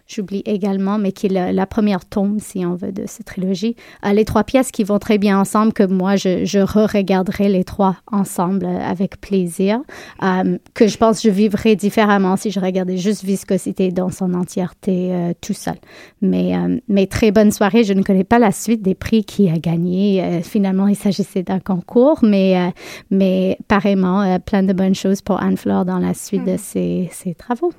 j'oublie 0.08 0.42
également, 0.46 0.98
mais 0.98 1.12
qui 1.12 1.26
est 1.26 1.30
la, 1.30 1.52
la 1.52 1.66
première 1.66 2.04
tombe, 2.06 2.40
si 2.40 2.64
on 2.64 2.74
veut, 2.74 2.92
de 2.92 3.04
cette 3.06 3.26
trilogie. 3.26 3.76
Euh, 4.04 4.12
les 4.12 4.24
trois 4.24 4.42
pièces 4.42 4.72
qui 4.72 4.82
vont 4.82 4.98
très 4.98 5.18
bien 5.18 5.38
ensemble, 5.38 5.72
que 5.72 5.84
moi, 5.84 6.16
je, 6.16 6.44
je 6.44 6.58
re-regarderai 6.58 7.48
les 7.48 7.62
trois 7.62 7.96
ensemble 8.10 8.64
euh, 8.64 8.78
avec 8.80 9.20
plaisir, 9.20 9.80
euh, 10.22 10.58
que 10.74 10.88
je 10.88 10.96
pense 10.96 11.20
que 11.20 11.28
je 11.28 11.34
vivrais 11.34 11.76
différemment 11.76 12.36
si 12.36 12.50
je 12.50 12.58
regardais 12.58 12.96
juste 12.96 13.22
Viscosité 13.22 13.92
dans 13.92 14.10
son 14.10 14.32
entièreté 14.32 15.12
euh, 15.12 15.32
tout 15.40 15.52
seul. 15.52 15.76
Mais, 16.22 16.54
mais 16.88 17.06
très 17.06 17.30
bonne 17.30 17.50
soirée. 17.50 17.84
Je 17.84 17.92
ne 17.92 18.02
connais 18.02 18.24
pas 18.24 18.38
la 18.38 18.50
suite 18.50 18.82
des 18.82 18.94
prix 18.94 19.24
qui 19.24 19.50
a 19.50 19.58
gagné. 19.58 20.40
Finalement, 20.42 20.88
il 20.88 20.96
s'agissait 20.96 21.42
d'un 21.42 21.60
concours, 21.60 22.20
mais, 22.22 22.72
mais 23.10 23.58
pareillement, 23.68 24.38
plein 24.40 24.62
de 24.62 24.72
bonnes 24.72 24.94
choses 24.94 25.20
pour 25.20 25.40
Anne-Fleur 25.42 25.84
dans 25.84 25.98
la 25.98 26.14
suite 26.14 26.44
de 26.44 26.56
ses, 26.56 27.08
ses 27.12 27.34
travaux. 27.34 27.72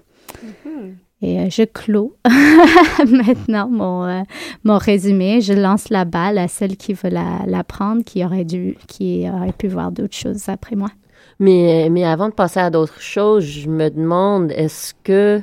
Et 1.22 1.40
euh, 1.40 1.50
je 1.50 1.64
clôt 1.64 2.16
maintenant 3.06 3.68
mon, 3.70 4.06
euh, 4.06 4.22
mon 4.64 4.78
résumé. 4.78 5.42
Je 5.42 5.54
lance 5.54 5.90
la 5.90 6.06
balle 6.06 6.38
à 6.38 6.48
celle 6.48 6.78
qui 6.78 6.94
veut 6.94 7.10
la, 7.10 7.42
la 7.46 7.64
prendre, 7.64 8.04
qui 8.04 8.24
aurait 8.24 8.46
dû, 8.46 8.78
qui 8.88 9.28
aurait 9.30 9.52
pu 9.52 9.68
voir 9.68 9.92
d'autres 9.92 10.16
choses 10.16 10.48
après 10.48 10.76
moi. 10.76 10.90
Mais, 11.40 11.90
mais 11.90 12.06
avant 12.06 12.30
de 12.30 12.34
passer 12.34 12.60
à 12.60 12.70
d'autres 12.70 13.02
choses, 13.02 13.44
je 13.44 13.70
me 13.70 13.90
demande, 13.90 14.52
est-ce 14.52 14.94
que... 15.04 15.42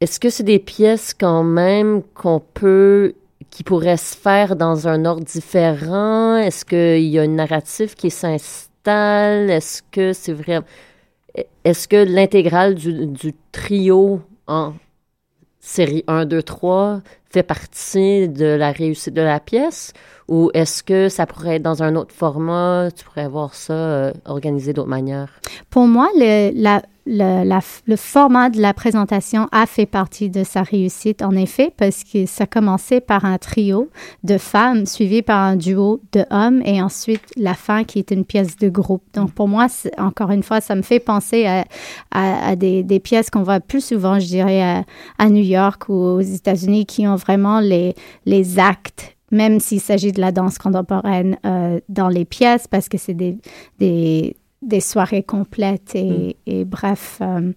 Est-ce 0.00 0.20
que 0.20 0.30
c'est 0.30 0.44
des 0.44 0.60
pièces 0.60 1.12
quand 1.12 1.42
même 1.42 2.02
qu'on 2.14 2.40
peut... 2.40 3.14
qui 3.50 3.64
pourraient 3.64 3.96
se 3.96 4.16
faire 4.16 4.56
dans 4.56 4.88
un 4.88 5.04
ordre 5.04 5.24
différent? 5.24 6.36
Est-ce 6.36 6.64
qu'il 6.64 7.08
y 7.08 7.18
a 7.18 7.24
une 7.24 7.36
narrative 7.36 7.94
qui 7.94 8.10
s'installe? 8.10 9.50
Est-ce 9.50 9.82
que 9.90 10.12
c'est 10.12 10.32
vrai... 10.32 10.60
Est-ce 11.64 11.88
que 11.88 11.96
l'intégrale 11.96 12.74
du, 12.74 13.06
du 13.06 13.34
trio 13.52 14.20
en 14.46 14.74
série 15.60 16.04
1, 16.06 16.24
2, 16.24 16.42
3 16.42 17.00
fait 17.30 17.42
partie 17.42 18.28
de 18.28 18.46
la 18.46 18.72
réussite 18.72 19.14
de 19.14 19.22
la 19.22 19.40
pièce? 19.40 19.92
Ou 20.28 20.50
est-ce 20.54 20.82
que 20.82 21.08
ça 21.08 21.26
pourrait 21.26 21.56
être 21.56 21.62
dans 21.62 21.82
un 21.82 21.96
autre 21.96 22.14
format? 22.14 22.88
Tu 22.94 23.04
pourrais 23.04 23.28
voir 23.28 23.54
ça 23.54 23.72
euh, 23.72 24.12
organisé 24.26 24.72
d'autres 24.72 24.88
manières? 24.88 25.40
Pour 25.70 25.86
moi, 25.86 26.08
le, 26.16 26.52
la, 26.54 26.82
le, 27.08 27.60
le, 27.86 27.96
format 27.96 28.50
de 28.50 28.60
la 28.60 28.74
présentation 28.74 29.48
a 29.50 29.66
fait 29.66 29.86
partie 29.86 30.28
de 30.28 30.44
sa 30.44 30.62
réussite, 30.62 31.22
en 31.22 31.32
effet, 31.32 31.72
parce 31.76 32.04
que 32.04 32.26
ça 32.26 32.46
commençait 32.46 33.00
par 33.00 33.24
un 33.24 33.38
trio 33.38 33.88
de 34.24 34.36
femmes 34.36 34.84
suivi 34.84 35.22
par 35.22 35.38
un 35.38 35.56
duo 35.56 36.02
de 36.12 36.24
hommes 36.30 36.60
et 36.66 36.82
ensuite 36.82 37.22
la 37.36 37.54
fin 37.54 37.84
qui 37.84 37.98
est 37.98 38.10
une 38.10 38.26
pièce 38.26 38.56
de 38.56 38.68
groupe. 38.68 39.02
Donc, 39.14 39.32
pour 39.32 39.48
moi, 39.48 39.68
encore 39.96 40.30
une 40.30 40.42
fois, 40.42 40.60
ça 40.60 40.74
me 40.74 40.82
fait 40.82 41.00
penser 41.00 41.46
à, 41.46 41.64
à, 42.10 42.56
des, 42.56 42.82
des, 42.82 43.00
pièces 43.00 43.30
qu'on 43.30 43.42
voit 43.42 43.60
plus 43.60 43.84
souvent, 43.84 44.18
je 44.18 44.26
dirais, 44.26 44.84
à, 45.18 45.28
New 45.30 45.44
York 45.44 45.88
ou 45.88 45.94
aux 45.94 46.20
États-Unis 46.20 46.84
qui 46.84 47.06
ont 47.06 47.16
vraiment 47.16 47.60
les, 47.60 47.94
les 48.26 48.58
actes 48.58 49.14
même 49.30 49.60
s'il 49.60 49.80
s'agit 49.80 50.10
de 50.12 50.22
la 50.22 50.32
danse 50.32 50.56
contemporaine 50.56 51.36
euh, 51.44 51.80
dans 51.90 52.08
les 52.08 52.24
pièces, 52.24 52.66
parce 52.66 52.88
que 52.88 52.96
c'est 52.96 53.12
des, 53.12 53.36
des, 54.62 54.80
soirées 54.80 55.22
complètes 55.22 55.94
et, 55.94 56.36
mm. 56.46 56.50
et 56.50 56.64
bref. 56.64 57.18
Euh, 57.20 57.52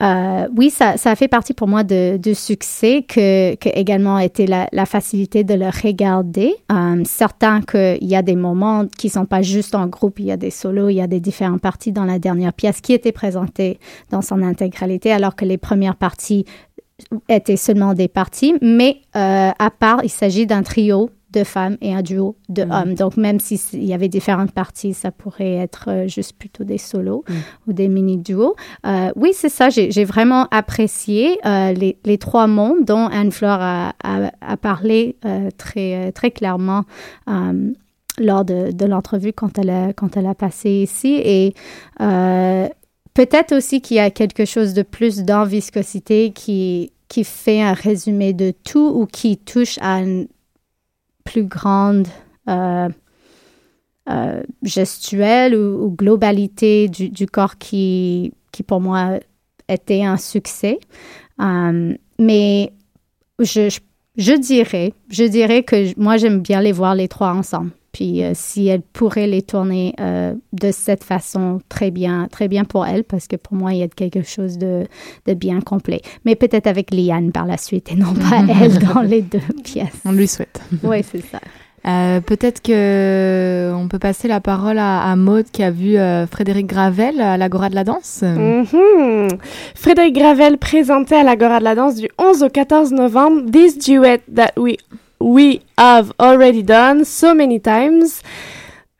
euh, 0.00 0.46
oui, 0.56 0.70
ça, 0.70 0.96
ça, 0.96 1.10
a 1.10 1.16
fait 1.16 1.26
partie 1.26 1.54
pour 1.54 1.66
moi 1.66 1.82
de, 1.82 2.18
de 2.18 2.32
succès 2.32 3.02
que, 3.02 3.56
que 3.56 3.68
également 3.74 4.20
été 4.20 4.46
la, 4.46 4.68
la, 4.70 4.86
facilité 4.86 5.42
de 5.42 5.54
le 5.54 5.66
regarder. 5.66 6.54
Euh, 6.70 7.02
certain 7.04 7.62
qu'il 7.62 8.06
y 8.06 8.14
a 8.14 8.22
des 8.22 8.36
moments 8.36 8.86
qui 8.96 9.08
sont 9.08 9.26
pas 9.26 9.42
juste 9.42 9.74
en 9.74 9.88
groupe, 9.88 10.20
il 10.20 10.26
y 10.26 10.30
a 10.30 10.36
des 10.36 10.50
solos, 10.50 10.88
il 10.88 10.94
y 10.94 11.00
a 11.00 11.08
des 11.08 11.18
différentes 11.18 11.60
parties 11.60 11.90
dans 11.90 12.04
la 12.04 12.20
dernière 12.20 12.52
pièce 12.52 12.80
qui 12.80 12.92
étaient 12.92 13.10
présentées 13.10 13.80
dans 14.10 14.22
son 14.22 14.40
intégralité, 14.42 15.10
alors 15.10 15.34
que 15.34 15.44
les 15.44 15.58
premières 15.58 15.96
parties 15.96 16.44
étaient 17.28 17.56
seulement 17.56 17.94
des 17.94 18.08
parties, 18.08 18.54
mais 18.62 18.98
euh, 19.16 19.50
à 19.58 19.70
part, 19.70 20.00
il 20.04 20.10
s'agit 20.10 20.46
d'un 20.46 20.62
trio 20.62 21.10
de 21.30 21.44
femmes 21.44 21.76
et 21.80 21.94
un 21.94 22.02
duo 22.02 22.36
de 22.48 22.64
mmh. 22.64 22.70
hommes. 22.70 22.94
Donc, 22.94 23.16
même 23.16 23.38
s'il 23.40 23.84
y 23.84 23.92
avait 23.92 24.08
différentes 24.08 24.52
parties, 24.52 24.94
ça 24.94 25.10
pourrait 25.10 25.54
être 25.54 25.88
euh, 25.88 26.08
juste 26.08 26.32
plutôt 26.38 26.64
des 26.64 26.78
solos 26.78 27.24
mmh. 27.28 27.34
ou 27.66 27.72
des 27.72 27.88
mini-duos. 27.88 28.54
Euh, 28.86 29.10
oui, 29.16 29.30
c'est 29.34 29.48
ça. 29.48 29.68
J'ai 29.68 30.04
vraiment 30.04 30.46
apprécié 30.50 31.38
euh, 31.44 31.72
les, 31.72 31.98
les, 32.04 32.18
trois 32.18 32.46
mondes 32.46 32.84
dont 32.84 33.06
Anne-Fleur 33.06 33.58
a, 33.60 33.92
a, 34.02 34.30
a, 34.40 34.56
parlé 34.56 35.16
euh, 35.24 35.50
très, 35.56 36.12
très 36.12 36.30
clairement 36.30 36.84
lors 38.18 38.44
de, 38.44 38.72
de 38.72 38.86
l'entrevue 38.86 39.32
quand, 39.32 39.58
elle 39.58 39.70
a, 39.70 39.92
quand 39.92 40.16
elle 40.16 40.26
a 40.26 40.34
passé 40.34 40.70
ici. 40.70 41.20
Et 41.24 41.54
peut-être 41.98 43.54
aussi 43.54 43.80
qu'il 43.80 43.98
y 43.98 44.00
a 44.00 44.10
quelque 44.10 44.44
chose 44.44 44.74
de 44.74 44.82
plus 44.82 45.22
dans 45.22 45.44
viscosité 45.44 46.32
qui, 46.32 46.92
qui 47.08 47.24
fait 47.24 47.60
un 47.60 47.74
résumé 47.74 48.32
de 48.32 48.52
tout 48.64 48.92
ou 48.94 49.06
qui 49.06 49.36
touche 49.36 49.78
à 49.80 50.00
une 50.00 50.26
plus 51.28 51.44
grande 51.44 52.08
euh, 52.48 52.88
euh, 54.08 54.42
gestuelle 54.62 55.54
ou, 55.54 55.90
globalité 55.90 56.88
du, 56.88 57.26
corps 57.26 57.58
qui, 57.58 58.32
qui, 58.50 58.62
pour 58.62 58.80
moi, 58.80 59.18
était 59.68 60.02
un 60.02 60.16
succès. 60.16 60.80
Um, 61.38 61.96
mais 62.18 62.72
je, 63.38 63.68
je, 63.68 63.80
je, 64.16 64.32
dirais, 64.32 64.94
je 65.10 65.24
dirais 65.24 65.62
que 65.62 65.98
moi, 66.00 66.16
j'aime 66.16 66.40
bien 66.40 66.62
les 66.62 66.72
voir 66.72 66.94
les 66.94 67.08
trois 67.08 67.32
ensemble. 67.34 67.70
Puis 67.98 68.22
euh, 68.22 68.30
si 68.32 68.68
elle 68.68 68.82
pourrait 68.82 69.26
les 69.26 69.42
tourner 69.42 69.92
euh, 69.98 70.32
de 70.52 70.70
cette 70.70 71.02
façon, 71.02 71.60
très 71.68 71.90
bien, 71.90 72.28
très 72.30 72.46
bien 72.46 72.62
pour 72.62 72.86
elle, 72.86 73.02
parce 73.02 73.26
que 73.26 73.34
pour 73.34 73.56
moi, 73.56 73.72
il 73.72 73.80
y 73.80 73.82
a 73.82 73.88
quelque 73.88 74.22
chose 74.22 74.56
de, 74.56 74.86
de 75.26 75.34
bien 75.34 75.60
complet. 75.60 76.00
Mais 76.24 76.36
peut-être 76.36 76.68
avec 76.68 76.92
Liane 76.92 77.32
par 77.32 77.44
la 77.44 77.56
suite 77.56 77.90
et 77.90 77.96
non 77.96 78.14
pas 78.14 78.44
elle 78.62 78.78
dans 78.78 79.02
les 79.02 79.22
deux 79.22 79.40
pièces. 79.64 80.00
On 80.04 80.12
lui 80.12 80.28
souhaite. 80.28 80.60
Oui, 80.84 80.98
c'est 81.02 81.24
ça. 81.24 81.40
Euh, 81.88 82.20
peut-être 82.20 82.62
que 82.62 83.72
on 83.74 83.88
peut 83.88 83.98
passer 83.98 84.28
la 84.28 84.40
parole 84.40 84.78
à, 84.78 85.02
à 85.02 85.16
Maude 85.16 85.46
qui 85.50 85.64
a 85.64 85.72
vu 85.72 85.96
euh, 85.96 86.28
Frédéric 86.28 86.68
Gravel 86.68 87.20
à 87.20 87.36
l'Agora 87.36 87.68
de 87.68 87.74
la 87.74 87.82
danse. 87.82 88.22
Mm 88.22 88.62
-hmm. 88.62 89.38
Frédéric 89.74 90.14
Gravel 90.14 90.58
présenté 90.58 91.16
à 91.16 91.24
l'Agora 91.24 91.58
de 91.58 91.64
la 91.64 91.74
danse 91.74 91.96
du 91.96 92.08
11 92.16 92.44
au 92.44 92.48
14 92.48 92.92
novembre 92.92 93.50
This 93.50 93.76
Duet 93.76 94.20
That 94.36 94.52
We 94.56 94.76
we 95.20 95.60
have 95.76 96.12
already 96.18 96.62
done 96.62 97.04
so 97.04 97.34
many 97.34 97.60
times. 97.60 98.22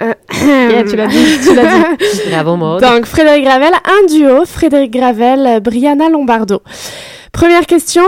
Euh, 0.00 0.14
yeah, 0.32 0.84
tu 0.84 0.96
l'as 0.96 1.08
dit, 1.08 1.38
tu 1.42 1.54
l'as 1.54 1.96
dit. 1.96 2.20
Bravo, 2.30 2.56
Maud. 2.56 2.80
Donc, 2.80 3.06
Frédéric 3.06 3.44
Gravel, 3.44 3.72
un 3.74 4.06
duo, 4.06 4.44
Frédéric 4.44 4.92
Gravel, 4.92 5.60
Brianna 5.60 6.08
Lombardo. 6.08 6.62
Première 7.32 7.66
question, 7.66 8.04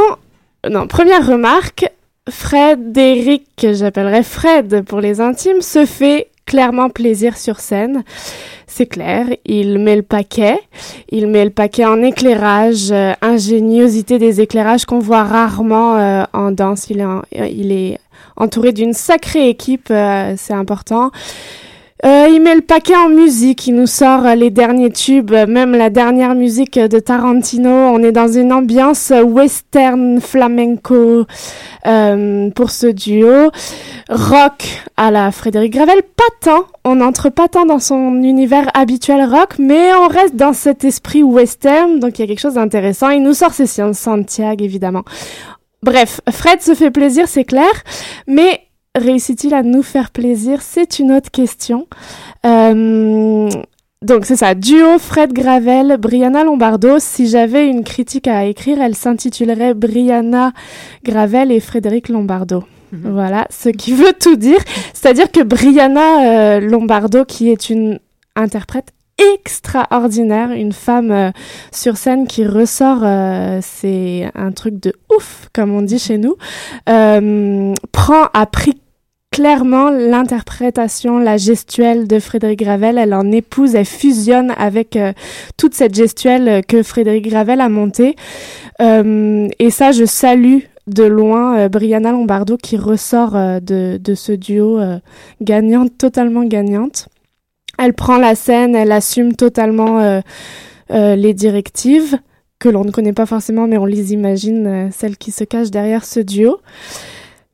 non, 0.68 0.86
première 0.86 1.26
remarque, 1.26 1.90
Frédéric, 2.28 3.44
que 3.56 3.72
j'appellerais 3.72 4.22
Fred 4.22 4.84
pour 4.84 5.00
les 5.00 5.20
intimes, 5.20 5.62
se 5.62 5.84
fait 5.84 6.28
clairement 6.50 6.88
plaisir 6.90 7.36
sur 7.36 7.60
scène. 7.60 8.02
C'est 8.66 8.86
clair, 8.86 9.26
il 9.44 9.78
met 9.78 9.94
le 9.94 10.02
paquet. 10.02 10.58
Il 11.08 11.28
met 11.28 11.44
le 11.44 11.50
paquet 11.50 11.84
en 11.84 12.02
éclairage, 12.02 12.90
euh, 12.90 13.12
ingéniosité 13.22 14.18
des 14.18 14.40
éclairages 14.40 14.84
qu'on 14.84 14.98
voit 14.98 15.22
rarement 15.22 15.96
euh, 15.96 16.24
en 16.32 16.50
danse. 16.50 16.90
Il 16.90 16.98
est, 16.98 17.04
en, 17.04 17.22
il 17.32 17.70
est 17.70 18.00
entouré 18.36 18.72
d'une 18.72 18.94
sacrée 18.94 19.48
équipe, 19.48 19.92
euh, 19.92 20.34
c'est 20.36 20.52
important. 20.52 21.12
Euh, 22.04 22.28
il 22.30 22.40
met 22.40 22.54
le 22.54 22.62
paquet 22.62 22.96
en 22.96 23.10
musique, 23.10 23.66
il 23.66 23.74
nous 23.74 23.86
sort 23.86 24.24
euh, 24.24 24.34
les 24.34 24.48
derniers 24.48 24.90
tubes, 24.90 25.32
même 25.32 25.72
la 25.72 25.90
dernière 25.90 26.34
musique 26.34 26.78
de 26.78 26.98
Tarantino. 26.98 27.68
On 27.68 28.02
est 28.02 28.12
dans 28.12 28.28
une 28.28 28.54
ambiance 28.54 29.12
western 29.22 30.18
flamenco 30.20 31.26
euh, 31.86 32.50
pour 32.50 32.70
ce 32.70 32.86
duo. 32.86 33.50
Rock 34.08 34.82
à 34.96 35.10
la 35.10 35.30
Frédéric 35.30 35.74
Gravel, 35.74 36.02
pas 36.16 36.24
tant. 36.40 36.64
On 36.84 36.96
n'entre 36.96 37.28
pas 37.28 37.48
tant 37.48 37.66
dans 37.66 37.80
son 37.80 38.22
univers 38.22 38.70
habituel 38.72 39.22
rock, 39.24 39.58
mais 39.58 39.92
on 39.92 40.08
reste 40.08 40.36
dans 40.36 40.54
cet 40.54 40.84
esprit 40.84 41.22
western, 41.22 42.00
donc 42.00 42.18
il 42.18 42.22
y 42.22 42.24
a 42.24 42.28
quelque 42.28 42.40
chose 42.40 42.54
d'intéressant. 42.54 43.10
Il 43.10 43.22
nous 43.22 43.34
sort 43.34 43.52
ses 43.52 43.66
Santiago, 43.66 44.64
évidemment. 44.64 45.04
Bref, 45.82 46.20
Fred 46.30 46.60
se 46.62 46.74
fait 46.74 46.90
plaisir, 46.90 47.28
c'est 47.28 47.44
clair, 47.44 47.70
mais 48.26 48.60
réussit-il 48.96 49.54
à 49.54 49.62
nous 49.62 49.82
faire 49.82 50.10
plaisir? 50.10 50.62
C'est 50.62 50.98
une 50.98 51.12
autre 51.12 51.30
question. 51.30 51.86
Euh, 52.44 53.48
donc 54.02 54.24
c'est 54.24 54.36
ça, 54.36 54.54
duo 54.54 54.98
Fred 54.98 55.32
Gravel, 55.32 55.96
Brianna 55.98 56.44
Lombardo. 56.44 56.98
Si 56.98 57.28
j'avais 57.28 57.68
une 57.68 57.84
critique 57.84 58.28
à 58.28 58.44
écrire, 58.46 58.80
elle 58.80 58.94
s'intitulerait 58.94 59.74
Brianna 59.74 60.52
Gravel 61.04 61.52
et 61.52 61.60
Frédéric 61.60 62.08
Lombardo. 62.08 62.64
Mmh. 62.92 63.10
Voilà, 63.10 63.46
ce 63.50 63.68
qui 63.68 63.92
veut 63.94 64.14
tout 64.18 64.36
dire. 64.36 64.60
C'est-à-dire 64.94 65.30
que 65.30 65.42
Brianna 65.42 66.56
euh, 66.56 66.60
Lombardo, 66.60 67.24
qui 67.24 67.50
est 67.50 67.70
une 67.70 67.98
interprète 68.36 68.92
extraordinaire, 69.34 70.50
une 70.52 70.72
femme 70.72 71.10
euh, 71.10 71.30
sur 71.72 71.96
scène 71.96 72.26
qui 72.26 72.46
ressort, 72.46 73.00
euh, 73.02 73.60
c'est 73.62 74.30
un 74.34 74.52
truc 74.52 74.80
de 74.80 74.92
ouf, 75.14 75.48
comme 75.52 75.72
on 75.72 75.82
dit 75.82 75.98
chez 75.98 76.18
nous, 76.18 76.36
euh, 76.88 77.74
prend 77.92 78.26
à 78.32 78.46
prix 78.46 78.80
clairement 79.30 79.90
l'interprétation, 79.90 81.18
la 81.18 81.36
gestuelle 81.36 82.08
de 82.08 82.18
Frédéric 82.18 82.60
Gravel. 82.60 82.98
Elle 82.98 83.14
en 83.14 83.30
épouse, 83.30 83.74
elle 83.74 83.84
fusionne 83.84 84.52
avec 84.58 84.96
euh, 84.96 85.12
toute 85.56 85.74
cette 85.74 85.94
gestuelle 85.94 86.64
que 86.66 86.82
Frédéric 86.82 87.28
Gravel 87.28 87.60
a 87.60 87.68
montée. 87.68 88.16
Euh, 88.80 89.48
et 89.58 89.70
ça, 89.70 89.92
je 89.92 90.04
salue 90.04 90.60
de 90.86 91.04
loin 91.04 91.56
euh, 91.56 91.68
Brianna 91.68 92.10
Lombardo 92.10 92.56
qui 92.56 92.76
ressort 92.76 93.32
de, 93.32 93.98
de 93.98 94.14
ce 94.14 94.32
duo 94.32 94.80
gagnante, 95.40 95.96
totalement 95.96 96.44
gagnante. 96.44 97.08
Elle 97.82 97.94
prend 97.94 98.18
la 98.18 98.34
scène, 98.34 98.76
elle 98.76 98.92
assume 98.92 99.34
totalement 99.34 100.00
euh, 100.00 100.20
euh, 100.90 101.16
les 101.16 101.32
directives 101.32 102.18
que 102.58 102.68
l'on 102.68 102.84
ne 102.84 102.90
connaît 102.90 103.14
pas 103.14 103.24
forcément, 103.24 103.66
mais 103.66 103.78
on 103.78 103.86
les 103.86 104.12
imagine, 104.12 104.66
euh, 104.66 104.88
celles 104.92 105.16
qui 105.16 105.30
se 105.30 105.44
cachent 105.44 105.70
derrière 105.70 106.04
ce 106.04 106.20
duo. 106.20 106.60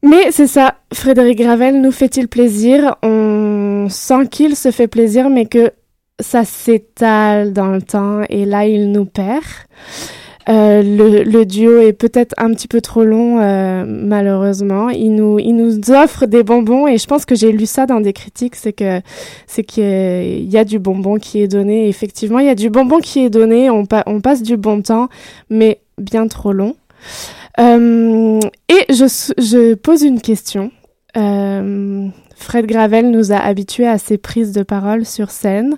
Mais 0.03 0.33
c'est 0.33 0.49
ça, 0.49 0.79
Frédéric 0.93 1.39
Gravel 1.39 1.81
nous 1.81 1.93
fait-il 1.93 2.27
plaisir? 2.27 2.97
On 3.05 3.87
sent 3.89 4.27
qu'il 4.29 4.57
se 4.57 4.73
fait 4.73 4.89
plaisir, 4.89 5.31
mais 5.31 5.47
que 5.47 5.71
ça 6.19 6.45
s'étale 6.45 7.53
dans 7.53 7.69
le 7.69 7.83
temps, 7.83 8.23
et 8.29 8.47
là 8.47 8.67
il 8.67 8.91
nous 8.91 9.05
perd. 9.05 9.45
Euh, 10.48 10.80
le, 10.82 11.24
le, 11.24 11.44
duo 11.44 11.80
est 11.80 11.92
peut-être 11.92 12.32
un 12.38 12.52
petit 12.52 12.68
peu 12.68 12.80
trop 12.80 13.02
long, 13.02 13.40
euh, 13.40 13.85
malheureusement. 13.85 14.90
Il 14.90 15.14
nous, 15.14 15.40
il 15.40 15.54
nous 15.54 15.90
offre 15.90 16.26
des 16.26 16.44
bonbons 16.44 16.87
et 16.87 16.98
je 16.98 17.06
pense 17.06 17.24
que 17.24 17.35
j'ai 17.35 17.50
lu 17.50 17.66
ça 17.66 17.87
dans 17.87 18.00
des 18.00 18.12
critiques, 18.12 18.54
c'est 18.54 18.72
que 18.72 19.00
c'est 19.48 19.64
qu'il 19.64 20.44
y 20.48 20.56
a 20.56 20.64
du 20.64 20.78
bonbon 20.78 21.16
qui 21.16 21.42
est 21.42 21.48
donné. 21.48 21.88
Effectivement, 21.88 22.38
il 22.38 22.46
y 22.46 22.50
a 22.50 22.54
du 22.54 22.70
bonbon 22.70 23.00
qui 23.00 23.24
est 23.24 23.30
donné. 23.30 23.70
On, 23.70 23.85
on 24.06 24.20
passe 24.20 24.42
du 24.42 24.56
bon 24.56 24.82
temps, 24.82 25.09
mais 25.50 25.80
bien 25.98 26.28
trop 26.28 26.52
long. 26.52 26.76
Euh, 27.59 28.38
et 28.68 28.92
je, 28.92 29.32
je 29.38 29.74
pose 29.74 30.02
une 30.02 30.20
question. 30.20 30.70
Fred 32.37 32.66
Gravel 32.66 33.11
nous 33.11 33.33
a 33.33 33.37
habitués 33.37 33.88
à 33.88 33.99
ses 33.99 34.18
prises 34.18 34.53
de 34.53 34.62
parole 34.62 35.07
sur 35.07 35.31
scène, 35.31 35.77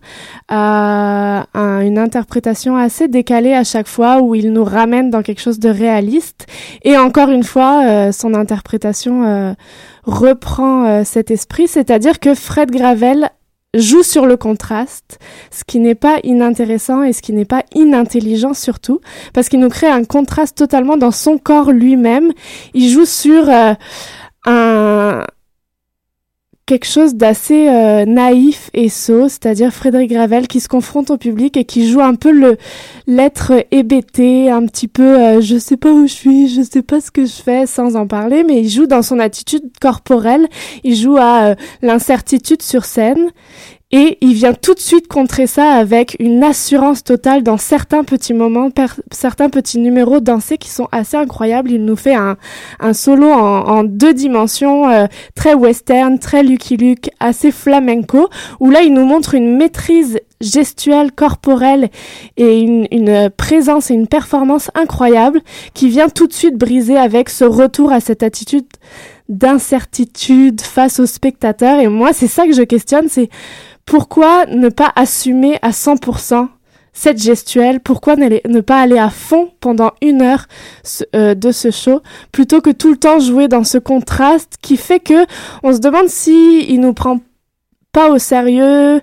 à, 0.49 1.47
une 1.55 1.99
interprétation 1.99 2.77
assez 2.77 3.07
décalée 3.09 3.55
à 3.55 3.65
chaque 3.65 3.87
fois 3.87 4.21
où 4.21 4.35
il 4.35 4.53
nous 4.53 4.65
ramène 4.65 5.09
dans 5.09 5.23
quelque 5.23 5.41
chose 5.41 5.61
de 5.61 5.69
réaliste. 5.69 6.47
Et 6.83 6.99
encore 6.99 7.31
une 7.31 7.45
fois, 7.45 7.85
euh, 7.87 8.13
son 8.13 8.35
interprétation 8.35 9.25
euh, 9.25 9.53
reprend 10.03 10.85
euh, 10.85 11.03
cet 11.05 11.31
esprit, 11.31 11.69
c'est-à-dire 11.69 12.19
que 12.19 12.35
Fred 12.35 12.71
Gravel 12.71 13.31
joue 13.75 14.03
sur 14.03 14.27
le 14.27 14.37
contraste, 14.37 15.19
ce 15.53 15.63
qui 15.65 15.79
n'est 15.79 15.95
pas 15.95 16.19
inintéressant 16.25 17.05
et 17.05 17.13
ce 17.13 17.23
qui 17.23 17.33
n'est 17.33 17.45
pas 17.45 17.63
inintelligent 17.75 18.55
surtout, 18.55 19.01
parce 19.33 19.49
qu'il 19.49 19.61
nous 19.61 19.69
crée 19.69 19.89
un 19.89 20.05
contraste 20.05 20.57
totalement 20.57 20.97
dans 20.97 21.13
son 21.13 21.39
corps 21.39 21.71
lui-même. 21.71 22.33
Il 22.75 22.89
joue 22.89 23.05
sur 23.05 23.49
un 24.47 25.25
quelque 26.69 26.87
chose 26.87 27.15
d'assez 27.15 27.67
euh, 27.67 28.05
naïf 28.05 28.69
et 28.75 28.91
sot, 28.91 29.31
c'est-à-dire 29.31 29.73
Frédéric 29.73 30.11
Gravel 30.11 30.47
qui 30.47 30.61
se 30.61 30.69
confronte 30.69 31.11
au 31.11 31.17
public 31.17 31.57
et 31.57 31.65
qui 31.65 31.89
joue 31.89 32.03
un 32.03 32.15
peu 32.15 32.31
le 32.31 32.59
l'être 33.07 33.65
hébété, 33.71 34.51
un 34.51 34.67
petit 34.67 34.87
peu 34.87 35.03
euh, 35.03 35.41
je 35.41 35.57
sais 35.57 35.79
pas 35.79 35.91
où 35.91 36.07
je 36.07 36.13
suis, 36.13 36.49
je 36.49 36.61
sais 36.61 36.83
pas 36.83 37.01
ce 37.01 37.11
que 37.11 37.25
je 37.25 37.33
fais 37.33 37.65
sans 37.65 37.97
en 37.97 38.07
parler, 38.07 38.45
mais 38.45 38.61
il 38.61 38.69
joue 38.69 38.87
dans 38.87 39.01
son 39.01 39.19
attitude 39.19 39.63
corporelle, 39.81 40.47
il 40.85 40.95
joue 40.95 41.17
à 41.17 41.47
euh, 41.47 41.55
l'incertitude 41.81 42.61
sur 42.61 42.85
scène 42.85 43.31
et 43.91 44.19
il 44.21 44.35
vient 44.35 44.53
tout 44.53 44.75
de 44.75 44.81
suite 44.81 45.09
contrer 45.09 45.47
ça 45.47 45.73
avec 45.73 46.15
une 46.19 46.45
assurance 46.45 47.03
totale 47.03 47.43
dans 47.43 47.57
certains 47.57 48.05
petits 48.05 48.35
moments, 48.35 48.69
certains 49.11 49.49
petits 49.49 49.79
numéros 49.79 50.21
dansés 50.21 50.59
qui 50.59 50.69
sont 50.69 50.89
assez 50.93 51.17
incroyables. 51.17 51.71
Il 51.71 51.87
nous 51.87 51.97
fait 51.97 52.15
un, 52.15 52.37
un 52.81 52.93
solo 52.93 53.31
en, 53.31 53.85
deux 53.85 54.13
dimensions, 54.13 54.91
euh, 54.91 55.07
très 55.35 55.55
western, 55.55 56.19
très 56.19 56.43
Lucky 56.43 56.77
Luke, 56.77 57.09
assez 57.19 57.51
flamenco, 57.51 58.29
où 58.61 58.69
là 58.69 58.83
il 58.83 58.93
nous 58.93 59.07
montre 59.07 59.35
une 59.35 59.57
maîtrise 59.57 60.21
gestuelle, 60.43 61.11
corporelle 61.11 61.89
et 62.37 62.61
une, 62.61 62.87
une 62.93 63.31
présence 63.31 63.91
et 63.91 63.95
une 63.95 64.07
performance 64.07 64.71
incroyable 64.75 65.41
qui 65.73 65.89
vient 65.89 66.11
tout 66.11 66.27
de 66.27 66.35
suite 66.35 66.57
briser 66.57 66.99
avec 66.99 67.31
ce 67.31 67.45
retour 67.45 67.91
à 67.91 68.01
cette 68.01 68.23
attitude 68.23 68.67
d'incertitude 69.29 70.61
face 70.61 71.01
au 71.01 71.07
spectateur. 71.07 71.81
Et 71.81 71.89
moi, 71.89 72.13
c'est 72.13 72.29
ça 72.29 72.47
que 72.47 72.55
je 72.55 72.63
questionne, 72.63 73.09
c'est 73.09 73.29
pourquoi 73.89 74.45
ne 74.45 74.69
pas 74.69 74.93
assumer 74.97 75.59
à 75.63 75.71
100% 75.71 76.49
cette 76.93 77.23
gestuelle? 77.23 77.81
Pourquoi 77.81 78.17
ne, 78.17 78.61
pas 78.61 78.83
aller 78.83 78.99
à 78.99 79.09
fond 79.09 79.51
pendant 79.61 79.93
une 80.03 80.21
heure 80.21 80.45
euh, 81.17 81.35
de 81.35 81.51
ce 81.53 81.71
show 81.71 82.03
plutôt 82.31 82.61
que 82.61 82.69
tout 82.69 82.91
le 82.91 82.99
temps 82.99 83.19
jouer 83.19 83.49
dans 83.49 83.65
ce 83.65 83.79
contraste 83.79 84.57
qui 84.61 84.77
fait 84.77 85.01
que 85.01 85.25
on 85.63 85.73
se 85.73 85.79
demande 85.79 86.09
si 86.09 86.67
il 86.69 86.81
nous 86.81 86.93
prend 86.93 87.21
pas 87.91 88.11
au 88.11 88.19
sérieux? 88.19 89.01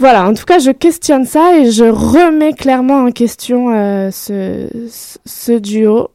Voilà, 0.00 0.26
en 0.26 0.34
tout 0.34 0.46
cas, 0.46 0.58
je 0.58 0.72
questionne 0.72 1.24
ça 1.24 1.56
et 1.58 1.70
je 1.70 1.84
remets 1.84 2.54
clairement 2.54 3.04
en 3.04 3.12
question 3.12 3.72
euh, 3.72 4.10
ce, 4.10 4.66
ce 5.24 5.52
duo. 5.52 6.08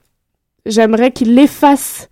J'aimerais 0.65 1.12
qu'il 1.12 1.39
efface 1.39 2.10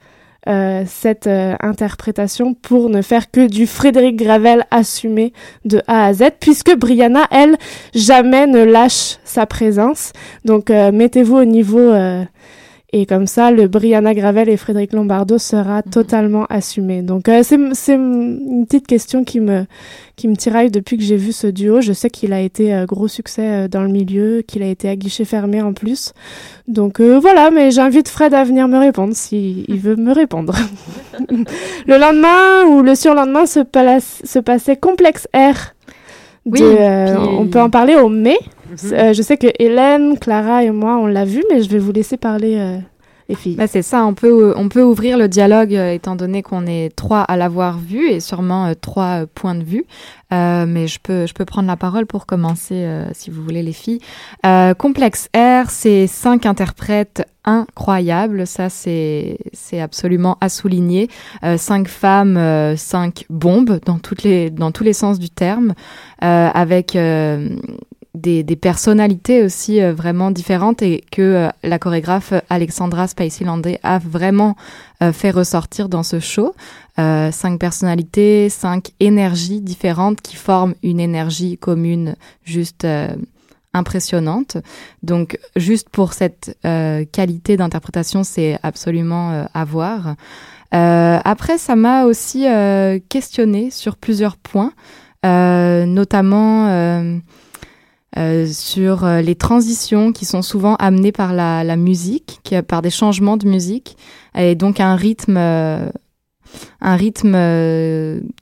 euh, 0.47 0.84
cette 0.86 1.27
euh, 1.27 1.55
interprétation 1.60 2.53
pour 2.53 2.89
ne 2.89 3.01
faire 3.01 3.31
que 3.31 3.47
du 3.47 3.65
Frédéric 3.65 4.15
Gravel 4.15 4.65
assumé 4.69 5.34
de 5.65 5.81
A 5.88 6.05
à 6.05 6.13
Z, 6.13 6.25
puisque 6.39 6.75
Brianna, 6.75 7.25
elle, 7.31 7.58
jamais 7.95 8.45
ne 8.45 8.63
lâche 8.63 9.17
sa 9.23 9.45
présence. 9.47 10.13
Donc 10.43 10.69
euh, 10.69 10.91
mettez-vous 10.91 11.38
au 11.38 11.45
niveau 11.45 11.91
et 12.97 13.05
comme 13.05 13.27
ça, 13.27 13.51
le 13.51 13.67
Brianna 13.67 14.13
Gravel 14.13 14.47
et 14.47 14.55
Frédéric 14.55 14.93
Lombardo 14.93 15.38
sera 15.38 15.79
mhm. 15.86 15.91
totalement 15.91 16.45
assumé. 16.45 17.01
Donc 17.01 17.27
euh, 17.27 17.43
c'est 17.43 17.93
une 17.93 18.65
petite 18.65 18.88
question 18.88 19.25
qui 19.25 19.41
me 19.41 19.65
qui 20.15 20.29
me 20.29 20.38
tiraille 20.38 20.71
depuis 20.71 20.95
que 20.97 21.03
j'ai 21.03 21.17
vu 21.17 21.34
ce 21.34 21.47
duo. 21.47 21.81
Je 21.81 21.91
sais 21.91 22.10
qu'il 22.10 22.31
a 22.31 22.39
été 22.39 22.73
euh, 22.73 22.86
gros 22.86 23.10
succès 23.10 23.49
euh, 23.49 23.67
dans 23.67 23.81
le 23.81 23.89
milieu, 23.89 24.43
qu'il 24.47 24.63
a 24.63 24.67
été 24.67 24.88
à 24.88 24.95
guichet 24.95 25.25
fermé 25.25 25.62
en 25.62 25.73
plus. 25.73 26.13
Donc 26.69 27.01
voilà, 27.01 27.51
mais 27.51 27.69
j'invite 27.69 28.08
Fred 28.08 28.34
à 28.34 28.45
venir 28.45 28.69
me 28.69 28.77
répondre 28.77 29.13
si 29.13 29.65
il 29.67 29.79
veut 29.79 29.97
me 29.97 30.13
répondre. 30.13 30.55
le 31.29 31.97
lendemain 31.97 32.63
ou 32.69 32.81
le 32.81 32.95
surlendemain 32.95 33.45
se, 33.45 33.60
se 34.23 34.39
passait 34.39 34.77
Complexe 34.77 35.27
R. 35.36 35.73
Oui, 36.45 36.62
On 36.62 37.45
peut 37.47 37.60
en 37.60 37.69
parler 37.69 37.95
au 37.95 38.08
mai. 38.08 38.38
Mhm. 38.69 39.13
je 39.13 39.21
sais 39.21 39.38
que 39.38 39.47
Hélène, 39.60 40.17
Clara 40.19 40.63
et 40.63 40.71
moi, 40.71 40.97
on 40.97 41.06
l'a 41.06 41.25
vu, 41.25 41.43
mais 41.51 41.62
je 41.62 41.69
vais 41.69 41.80
vous 41.80 41.91
laisser 41.91 42.17
parler 42.17 42.82
les 43.30 43.36
filles. 43.36 43.56
Bah, 43.56 43.67
c'est 43.67 43.82
ça, 43.82 44.06
on 44.06 44.13
peut, 44.13 44.54
on 44.56 44.69
peut 44.69 44.84
ouvrir 44.84 45.17
le 45.17 45.28
dialogue 45.28 45.73
euh, 45.73 45.93
étant 45.93 46.15
donné 46.15 46.43
qu'on 46.43 46.65
est 46.67 46.95
trois 46.95 47.21
à 47.21 47.38
l'avoir 47.38 47.80
vu 47.80 48.10
et 48.10 48.19
sûrement 48.19 48.67
euh, 48.67 48.73
trois 48.80 49.23
euh, 49.23 49.25
points 49.34 49.56
de 49.56 49.63
vue. 49.63 49.86
mais 50.32 50.88
je 50.88 50.99
peux, 50.99 51.25
je 51.25 51.34
peux 51.34 51.45
prendre 51.45 51.67
la 51.67 51.78
parole 51.78 52.06
pour 52.06 52.25
commencer, 52.25 52.86
si 53.13 53.30
vous 53.30 53.41
voulez, 53.41 53.63
les 53.63 53.71
filles. 53.71 54.01
Complexe 54.78 55.30
R, 55.34 55.69
c'est 55.69 56.08
cinq 56.08 56.45
interprètes 56.45 57.25
incroyables, 57.45 58.45
ça 58.45 58.69
c'est 58.69 59.38
c'est 59.54 59.80
absolument 59.80 60.38
à 60.41 60.49
souligner. 60.49 61.10
cinq 61.56 61.88
femmes, 61.88 62.38
cinq 62.75 63.25
bombes 63.30 63.80
dans 63.86 63.97
toutes 63.97 64.23
les 64.23 64.49
dans 64.49 64.71
tous 64.71 64.84
les 64.84 64.91
sens 64.91 65.19
du 65.19 65.30
terme, 65.30 65.73
avec 66.19 66.97
des, 68.15 68.56
personnalités 68.56 69.43
aussi 69.43 69.82
euh, 69.82 69.93
vraiment 69.93 70.32
différentes 70.32 70.82
et 70.82 71.04
que 71.12 71.21
euh, 71.21 71.49
la 71.63 71.80
chorégraphe 71.80 72.34
Alexandra 72.49 73.08
Spicylandé 73.08 73.80
a 73.84 73.99
vraiment 73.99 74.56
euh, 75.04 75.12
fait 75.12 75.32
ressortir 75.32 75.89
dans 75.89 76.04
ce 76.04 76.19
show. 76.19 76.54
cinq 76.97 77.60
personnalités, 77.60 78.49
cinq 78.49 78.91
énergies 78.99 79.62
différentes 79.62 80.21
qui 80.21 80.36
forment 80.36 80.75
une 80.82 80.99
énergie 80.99 81.58
commune 81.58 82.15
juste 82.45 82.88
impressionnante. 83.73 84.56
Donc 85.04 85.38
juste 85.58 85.89
pour 85.89 86.13
cette 86.13 86.58
qualité 87.12 87.58
d'interprétation, 87.58 88.23
c'est 88.23 88.58
absolument 88.63 89.45
à 89.54 89.65
voir. 89.65 90.15
après, 90.71 91.58
ça 91.58 91.75
m'a 91.75 92.06
aussi 92.06 92.45
questionné 93.10 93.71
sur 93.71 93.97
plusieurs 93.97 94.38
points, 94.38 94.71
notamment 95.23 96.69
euh, 98.17 98.47
sur 98.47 99.04
euh, 99.04 99.19
les 99.19 99.36
transitions 99.36 100.13
qui 100.13 100.23
sont 100.23 100.41
souvent 100.41 100.75
amenées 100.75 101.12
par 101.12 101.34
la, 101.34 101.75
musique, 101.75 102.56
par 102.67 102.82
des 102.82 102.89
changements 102.89 103.36
de 103.36 103.45
musique, 103.45 103.97
et 104.38 104.56
donc 104.56 104.80
un 104.80 104.95
rythme, 104.95 105.36
euh, 105.38 105.89
un 106.80 106.95
rythme 106.95 107.36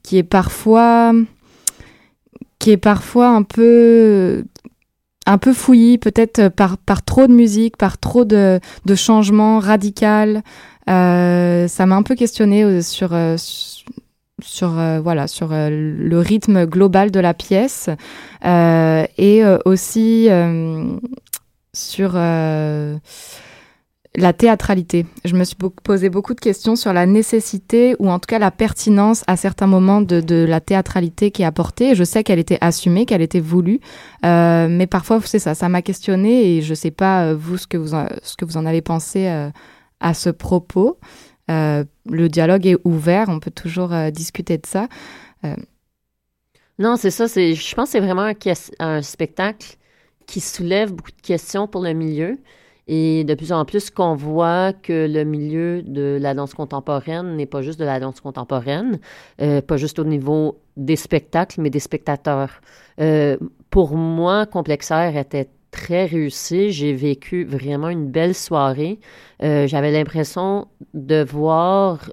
qui 0.04 0.18
est 0.18 0.24
parfois, 0.24 1.14
qui 2.60 2.70
est 2.70 2.78
parfois 2.78 3.30
un 3.30 3.42
peu, 3.42 4.46
un 5.26 5.38
peu 5.40 5.54
fouillis, 5.54 5.98
peut-être 5.98 6.50
par, 6.50 6.78
par 6.78 7.04
trop 7.04 7.26
de 7.26 7.34
musique, 7.34 7.76
par 7.76 7.98
trop 7.98 8.26
de, 8.26 8.60
changements 8.96 9.58
radicaux. 9.58 10.40
ça 10.86 11.86
m'a 11.86 11.96
un 11.96 12.04
peu 12.04 12.14
questionné 12.14 12.84
sur 12.84 13.16
euh, 14.64 15.00
voilà 15.02 15.28
sur 15.28 15.54
euh, 15.54 15.70
le 15.70 16.20
rythme 16.20 16.66
global 16.66 17.12
de 17.12 17.20
la 17.20 17.34
pièce 17.34 17.90
euh, 18.46 19.06
et 19.18 19.44
aussi 19.66 20.28
sur 21.74 22.14
la 24.16 24.32
théâtralité. 24.32 25.08
Je 25.26 25.36
me 25.36 25.44
suis 25.44 25.56
posé 25.84 26.10
beaucoup 26.10 26.36
de 26.36 26.40
questions 26.40 26.76
sur 26.76 26.94
la 26.94 27.08
nécessité 27.08 27.96
ou 28.00 28.10
en 28.10 28.20
tout 28.20 28.28
cas 28.28 28.38
la 28.38 28.52
pertinence 28.52 29.24
à 29.28 29.38
certains 29.38 29.66
moments 29.66 30.02
de, 30.02 30.46
la 30.46 30.60
théâtralité 30.60 31.32
qui 31.32 31.42
est 31.42 31.46
apportée. 31.46 31.96
Je 31.96 32.04
sais 32.04 32.24
qu'elle 32.24 32.38
était 32.38 32.60
assumée, 32.62 33.06
qu'elle 33.06 33.24
était 33.24 33.40
voulue, 33.40 33.80
mais 34.24 34.88
parfois 34.88 35.20
c'est 35.24 35.40
ça, 35.40 35.56
ça 35.56 35.70
m'a 35.70 35.82
questionné 35.82 36.58
et 36.58 36.62
je 36.62 36.74
sais 36.74 36.92
pas 36.92 37.34
vous 37.34 37.58
ce 37.58 37.68
que 37.68 37.78
vous 37.78 37.96
ce 38.22 38.36
que 38.36 38.46
vous 38.46 38.58
en 38.58 38.66
avez 38.66 38.82
pensé 38.82 39.28
à 40.00 40.14
ce 40.14 40.30
propos. 40.30 41.00
Euh, 41.54 41.84
le 42.10 42.30
dialogue 42.30 42.66
est 42.66 42.78
ouvert, 42.84 43.30
on 43.30 43.40
peut 43.40 43.52
toujours 43.52 43.94
euh, 43.94 44.10
discuter 44.10 44.58
de 44.58 44.66
ça. 44.66 44.88
Euh, 45.46 45.56
non, 46.80 46.96
c'est 46.96 47.12
ça. 47.12 47.28
Je 47.28 47.76
pense 47.76 47.90
que 47.90 47.92
c'est 47.92 48.00
vraiment 48.00 48.32
un, 48.80 49.02
spectacle 49.02 49.76
qui 50.26 50.40
soulève 50.40 50.92
beaucoup 50.92 51.12
de 51.12 51.22
questions 51.22 51.68
pour 51.68 51.84
le 51.84 51.94
milieu. 51.94 52.40
Et 52.88 53.24
de 53.24 53.34
plus 53.34 53.54
en 53.54 53.64
plus 53.64 53.90
qu'on 53.92 54.16
voit 54.16 54.74
que 54.74 55.08
le 55.08 55.24
milieu 55.24 55.82
de 55.84 56.18
la 56.20 56.34
danse 56.34 56.54
contemporaine 56.54 57.38
n'est 57.38 57.46
pas 57.46 57.62
juste 57.62 57.80
de 57.80 57.86
la 57.86 58.02
danse 58.02 58.20
contemporaine, 58.20 59.00
pas 59.38 59.78
juste 59.78 60.00
au 60.00 60.04
niveau 60.04 60.60
des 60.76 60.98
spectacles, 60.98 61.62
mais 61.62 61.70
des 61.70 61.80
spectateurs. 61.80 62.60
pour 63.70 63.96
moi, 63.96 64.46
Complexaire 64.46 65.16
était 65.16 65.48
très 65.74 66.06
réussi. 66.06 66.72
J'ai 66.72 66.94
vécu 66.94 67.44
vraiment 67.44 67.90
une 67.90 68.10
belle 68.10 68.36
soirée. 68.36 69.00
Euh, 69.42 69.68
j'avais 69.68 69.92
l'impression 69.92 70.68
de 70.94 71.24
voir 71.24 72.10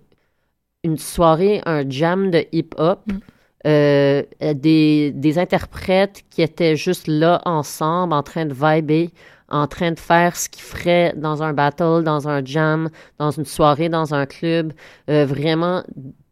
une 0.82 0.98
soirée, 0.98 1.60
un 1.66 1.88
jam 1.88 2.30
de 2.30 2.44
hip-hop. 2.52 3.00
Mm. 3.06 3.18
Euh, 3.66 4.22
des, 4.54 5.12
des, 5.14 5.38
interprètes 5.38 6.22
qui 6.30 6.40
étaient 6.40 6.76
juste 6.76 7.06
là 7.06 7.42
ensemble, 7.44 8.14
en 8.14 8.22
train 8.22 8.46
de 8.46 8.54
vibrer, 8.54 9.10
en 9.50 9.66
train 9.66 9.92
de 9.92 9.98
faire 9.98 10.34
ce 10.34 10.48
qu'ils 10.48 10.62
feraient 10.62 11.12
dans 11.14 11.42
un 11.42 11.52
battle, 11.52 12.02
dans 12.02 12.26
un 12.26 12.42
jam, 12.42 12.88
dans 13.18 13.30
une 13.30 13.44
soirée, 13.44 13.90
dans 13.90 14.14
un 14.14 14.24
club. 14.24 14.72
Euh, 15.10 15.26
vraiment 15.26 15.84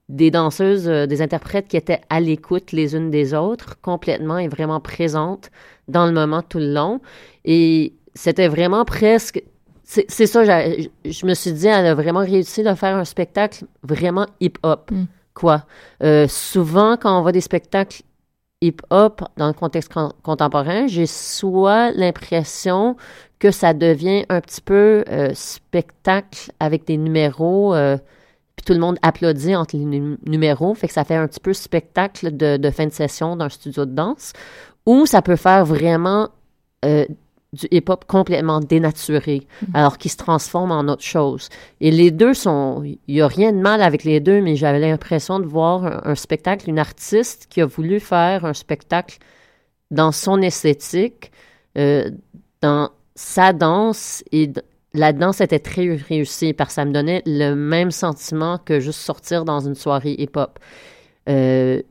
des 0.09 0.31
danseuses, 0.31 0.89
euh, 0.89 1.07
des 1.07 1.21
interprètes 1.23 1.69
qui 1.69 1.77
étaient 1.77 2.01
à 2.09 2.21
l'écoute 2.21 2.73
les 2.73 2.97
unes 2.97 3.11
des 3.11 3.35
autres, 3.35 3.81
complètement 3.81 4.39
et 4.39 4.49
vraiment 4.49 4.81
présentes 4.81 5.51
dans 5.87 6.07
le 6.07 6.13
moment 6.13 6.43
tout 6.43 6.59
le 6.59 6.73
long. 6.73 7.01
Et 7.45 7.93
c'était 8.15 8.49
vraiment 8.49 8.85
presque... 8.85 9.43
C'est 9.91 10.27
ça, 10.27 10.45
je 10.45 11.25
me 11.25 11.33
suis 11.33 11.53
dit, 11.53 11.67
elle 11.67 11.87
a 11.87 11.95
vraiment 11.95 12.21
réussi 12.21 12.63
de 12.63 12.75
faire 12.75 12.95
un 12.95 13.07
spectacle 13.07 13.65
vraiment 13.83 14.27
hip-hop, 14.39 14.91
quoi. 15.33 15.65
Euh, 16.03 16.29
souvent, 16.29 16.99
quand 16.99 17.19
on 17.19 17.23
voit 17.23 17.33
des 17.33 17.41
spectacles 17.41 18.03
hip-hop 18.61 19.23
dans 19.39 19.47
le 19.47 19.55
contexte 19.55 19.91
con- 19.91 20.13
contemporain, 20.23 20.89
j'ai 20.89 21.07
soit 21.07 21.91
l'impression 21.93 22.97
que 23.39 23.51
ça 23.51 23.73
devient 23.73 24.27
un 24.29 24.43
petit 24.43 24.61
peu 24.61 25.05
euh, 25.09 25.31
spectacle 25.33 26.53
avec 26.61 26.87
des 26.87 26.99
numéros, 26.99 27.75
puis 28.59 28.65
tout 28.65 28.73
le 28.73 28.81
monde 28.81 28.99
applaudit 29.03 29.55
entre 29.55 29.77
les 29.77 29.85
nu- 29.85 30.19
numéros, 30.27 30.75
fait 30.75 30.89
que 30.89 30.93
ça 30.93 31.05
fait 31.05 31.15
un 31.15 31.29
petit 31.29 31.39
peu 31.39 31.53
spectacle 31.53 32.37
de, 32.37 32.57
de 32.57 32.71
fin 32.71 32.87
de 32.87 32.93
session 32.93 33.37
d'un 33.37 33.49
studio 33.49 33.87
de 33.87 33.93
danse, 33.93 34.33
ou 34.85 35.07
ça 35.07 35.23
peut 35.23 35.37
faire 35.37 35.65
vraiment 35.65 36.31
euh, 36.85 37.07
du 37.53 37.69
hip-hop 37.71 38.05
complètement 38.07 38.59
dénaturé, 38.59 39.47
alors 39.75 39.97
qu'il 39.97 40.11
se 40.11 40.17
transforme 40.17 40.73
en 40.73 40.81
autre 40.93 41.05
chose. 41.05 41.49
Et 41.81 41.93
les 41.93 42.11
deux 42.11 42.35
sont... 42.35 42.83
Il 42.85 43.15
n'y 43.15 43.21
a 43.21 43.29
rien 43.29 43.53
de 43.53 43.59
mal 43.59 43.81
avec 43.81 44.03
les 44.03 44.19
deux, 44.19 44.41
mais 44.43 44.57
j'avais 44.57 44.81
l'impression 44.81 45.39
de 45.39 45.47
voir 45.47 45.87
un, 45.87 46.01
un 46.05 46.15
spectacle, 46.17 46.69
une 46.69 46.81
artiste 46.81 47.47
qui 47.49 47.61
a 47.61 47.67
voulu 47.67 48.01
faire 48.01 48.45
un 48.45 48.55
spectacle 48.55 49.19
dans 49.93 50.11
son 50.11 50.43
esthétique, 50.43 51.31
euh, 51.79 52.11
dans 52.61 52.91
sa 53.15 53.53
danse, 53.53 54.25
et 54.33 54.51
la 54.95 55.13
danse 55.13 55.41
était 55.41 55.59
très 55.59 55.95
réussie, 55.95 56.53
parce 56.53 56.71
que 56.71 56.75
ça 56.75 56.85
me 56.85 56.93
donnait 56.93 57.23
le 57.27 57.55
même 57.55 57.91
sentiment 57.91 58.59
que 58.59 58.81
juste 58.81 59.01
sortir 59.01 59.45
dans 59.45 59.61
une 59.61 59.75
soirée 59.75 60.15
hip-hop. 60.19 60.59
Euh, 61.29 61.83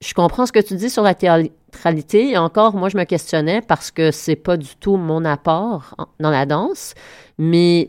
je 0.00 0.14
comprends 0.14 0.46
ce 0.46 0.52
que 0.52 0.60
tu 0.60 0.74
dis 0.76 0.90
sur 0.90 1.02
la 1.02 1.14
théâtralité. 1.14 2.30
Et 2.30 2.38
encore, 2.38 2.74
moi, 2.74 2.88
je 2.88 2.96
me 2.96 3.04
questionnais 3.04 3.60
parce 3.60 3.90
que 3.90 4.10
c'est 4.10 4.36
pas 4.36 4.56
du 4.56 4.76
tout 4.76 4.96
mon 4.96 5.24
apport 5.24 5.94
dans 6.20 6.30
la 6.30 6.46
danse. 6.46 6.94
Mais 7.38 7.88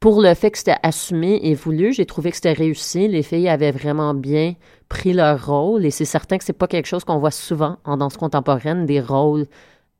pour 0.00 0.22
le 0.22 0.34
fait 0.34 0.50
que 0.50 0.58
c'était 0.58 0.76
assumé 0.82 1.40
et 1.42 1.54
voulu, 1.54 1.92
j'ai 1.92 2.06
trouvé 2.06 2.30
que 2.30 2.36
c'était 2.36 2.52
réussi. 2.52 3.08
Les 3.08 3.22
filles 3.22 3.48
avaient 3.48 3.72
vraiment 3.72 4.14
bien 4.14 4.54
pris 4.88 5.12
leur 5.12 5.46
rôle. 5.46 5.84
Et 5.84 5.90
c'est 5.90 6.04
certain 6.04 6.38
que 6.38 6.44
c'est 6.44 6.52
pas 6.52 6.66
quelque 6.66 6.86
chose 6.86 7.04
qu'on 7.04 7.18
voit 7.18 7.30
souvent 7.30 7.78
en 7.84 7.96
danse 7.96 8.16
contemporaine, 8.16 8.86
des 8.86 9.00
rôles, 9.00 9.46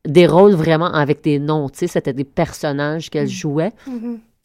des 0.07 0.27
rôles 0.27 0.55
vraiment 0.55 0.93
avec 0.93 1.23
des 1.23 1.39
noms. 1.39 1.69
Tu 1.69 1.81
sais, 1.81 1.87
c'était 1.87 2.13
des 2.13 2.25
personnages 2.25 3.11
qu'elles 3.11 3.29
jouaient. 3.29 3.73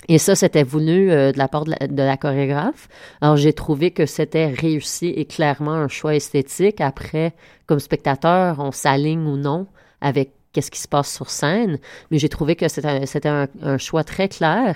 Et 0.10 0.18
ça, 0.18 0.36
c'était 0.36 0.64
voulu 0.64 1.12
euh, 1.12 1.32
de 1.32 1.38
la 1.38 1.48
part 1.48 1.64
de 1.64 1.72
la, 1.80 1.88
de 1.88 2.04
la 2.04 2.18
chorégraphe. 2.18 2.90
Alors, 3.22 3.38
j'ai 3.38 3.54
trouvé 3.54 3.92
que 3.92 4.06
c'était 4.06 4.48
réussi 4.48 5.08
et 5.08 5.26
clairement 5.26 5.74
un 5.74 5.88
choix 5.88 6.16
esthétique. 6.16 6.82
Après, 6.82 7.34
comme 7.68 7.80
spectateur, 7.80 8.60
on 8.60 8.72
s'aligne 8.72 9.26
ou 9.26 9.38
non 9.38 9.68
avec 10.02 10.32
qu'est-ce 10.52 10.72
qui 10.72 10.80
se 10.80 10.90
passe 10.90 11.14
sur 11.14 11.30
scène. 11.30 11.80
Mais 12.12 12.18
j'ai 12.18 12.30
trouvé 12.30 12.56
que 12.56 12.68
c'était 12.68 12.88
un, 12.88 13.06
c'était 13.06 13.30
un, 13.30 13.48
un 13.62 13.78
choix 13.78 14.04
très 14.04 14.28
clair. 14.28 14.76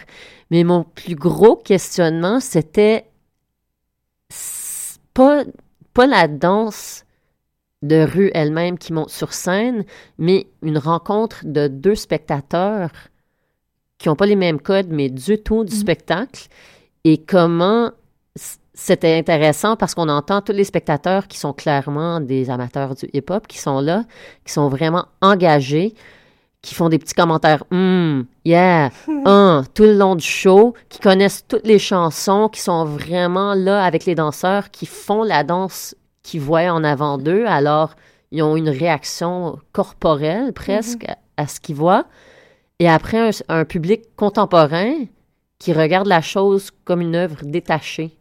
Mais 0.49 0.63
mon 0.63 0.83
plus 0.83 1.15
gros 1.15 1.57
questionnement, 1.57 2.39
c'était 2.39 3.05
pas, 5.13 5.43
pas 5.93 6.07
la 6.07 6.27
danse 6.27 7.03
de 7.83 8.03
rue 8.03 8.31
elle-même 8.33 8.77
qui 8.77 8.93
monte 8.93 9.09
sur 9.09 9.33
scène, 9.33 9.85
mais 10.17 10.47
une 10.61 10.77
rencontre 10.77 11.41
de 11.43 11.67
deux 11.67 11.95
spectateurs 11.95 12.91
qui 13.97 14.09
n'ont 14.09 14.15
pas 14.15 14.25
les 14.25 14.35
mêmes 14.35 14.59
codes, 14.59 14.89
mais 14.89 15.09
du 15.09 15.37
tout 15.37 15.63
du 15.63 15.75
spectacle. 15.75 16.47
Et 17.03 17.17
comment 17.17 17.91
c'était 18.73 19.17
intéressant 19.17 19.75
parce 19.75 19.95
qu'on 19.95 20.07
entend 20.07 20.41
tous 20.41 20.51
les 20.51 20.63
spectateurs 20.63 21.27
qui 21.27 21.39
sont 21.39 21.53
clairement 21.53 22.19
des 22.19 22.49
amateurs 22.49 22.93
du 22.95 23.09
hip-hop, 23.11 23.47
qui 23.47 23.57
sont 23.57 23.79
là, 23.79 24.03
qui 24.45 24.53
sont 24.53 24.69
vraiment 24.69 25.05
engagés, 25.21 25.95
qui 26.61 26.75
font 26.75 26.89
des 26.89 26.99
petits 26.99 27.15
commentaires, 27.15 27.63
hum, 27.71 28.25
yeah, 28.45 28.91
hum, 29.07 29.63
tout 29.73 29.83
le 29.83 29.93
long 29.93 30.15
du 30.15 30.25
show, 30.25 30.75
qui 30.89 30.99
connaissent 30.99 31.45
toutes 31.47 31.65
les 31.65 31.79
chansons, 31.79 32.49
qui 32.49 32.61
sont 32.61 32.85
vraiment 32.85 33.55
là 33.55 33.83
avec 33.83 34.05
les 34.05 34.13
danseurs, 34.13 34.69
qui 34.69 34.85
font 34.85 35.23
la 35.23 35.43
danse 35.43 35.95
qu'ils 36.27 36.41
voient 36.41 36.71
en 36.71 36.83
avant 36.83 37.17
d'eux. 37.17 37.45
Alors, 37.47 37.95
ils 38.31 38.43
ont 38.43 38.57
une 38.57 38.69
réaction 38.69 39.57
corporelle 39.71 40.51
presque 40.51 41.05
à, 41.05 41.17
à 41.37 41.47
ce 41.47 41.59
qu'ils 41.61 41.75
voient. 41.75 42.05
Et 42.79 42.89
après, 42.89 43.29
un, 43.29 43.31
un 43.59 43.65
public 43.65 44.01
contemporain 44.15 44.93
qui 45.59 45.71
regarde 45.73 46.07
la 46.07 46.21
chose 46.21 46.69
comme 46.85 47.01
une 47.01 47.15
œuvre 47.15 47.39
détachée 47.43 48.11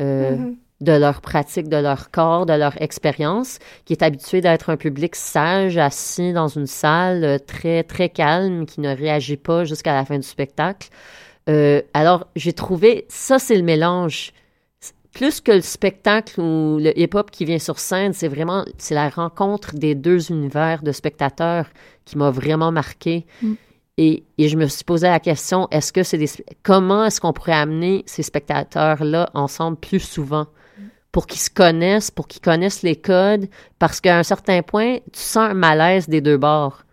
euh, 0.00 0.36
Mhm. 0.36 0.56
de 0.80 0.92
leur 0.92 1.20
pratique, 1.20 1.68
de 1.68 1.76
leur 1.76 2.10
corps, 2.10 2.46
de 2.46 2.54
leur 2.54 2.80
expérience, 2.80 3.58
qui 3.84 3.92
est 3.92 4.02
habitué 4.02 4.40
d'être 4.40 4.70
un 4.70 4.76
public 4.78 5.14
sage, 5.16 5.76
assis 5.76 6.32
dans 6.32 6.48
une 6.48 6.66
salle 6.82 7.24
euh, 7.24 7.38
très, 7.38 7.82
très 7.82 8.08
calme, 8.08 8.64
qui 8.64 8.80
ne 8.80 8.94
réagit 8.94 9.36
pas 9.36 9.64
jusqu'à 9.64 9.92
la 9.92 10.04
fin 10.04 10.16
du 10.16 10.26
spectacle. 10.36 10.88
Euh, 11.48 11.82
alors, 11.92 12.28
j'ai 12.36 12.52
trouvé, 12.54 13.04
ça, 13.08 13.38
c'est 13.38 13.56
le 13.56 13.62
mélange. 13.64 14.32
Plus 15.12 15.40
que 15.40 15.52
le 15.52 15.60
spectacle 15.60 16.40
ou 16.40 16.78
le 16.78 16.98
hip-hop 16.98 17.30
qui 17.30 17.44
vient 17.44 17.58
sur 17.58 17.78
scène, 17.78 18.12
c'est 18.12 18.28
vraiment, 18.28 18.64
c'est 18.78 18.94
la 18.94 19.08
rencontre 19.08 19.74
des 19.74 19.94
deux 19.94 20.30
univers 20.30 20.82
de 20.82 20.92
spectateurs 20.92 21.66
qui 22.04 22.16
m'a 22.16 22.30
vraiment 22.30 22.70
marqué. 22.70 23.26
Mm. 23.42 23.54
Et, 23.98 24.24
et 24.38 24.48
je 24.48 24.56
me 24.56 24.66
suis 24.66 24.84
posé 24.84 25.08
la 25.08 25.20
question, 25.20 25.68
est-ce 25.70 25.92
que 25.92 26.02
c'est 26.02 26.16
des, 26.16 26.30
comment 26.62 27.04
est-ce 27.04 27.20
qu'on 27.20 27.32
pourrait 27.32 27.52
amener 27.52 28.02
ces 28.06 28.22
spectateurs-là 28.22 29.30
ensemble 29.34 29.76
plus 29.76 30.00
souvent? 30.00 30.46
Pour 31.12 31.26
qu'ils 31.26 31.40
se 31.40 31.50
connaissent, 31.50 32.12
pour 32.12 32.28
qu'ils 32.28 32.40
connaissent 32.40 32.82
les 32.82 32.94
codes, 32.94 33.48
parce 33.80 34.00
qu'à 34.00 34.16
un 34.16 34.22
certain 34.22 34.62
point, 34.62 34.98
tu 35.12 35.20
sens 35.20 35.50
un 35.50 35.54
malaise 35.54 36.08
des 36.08 36.20
deux 36.20 36.36
bords. 36.36 36.84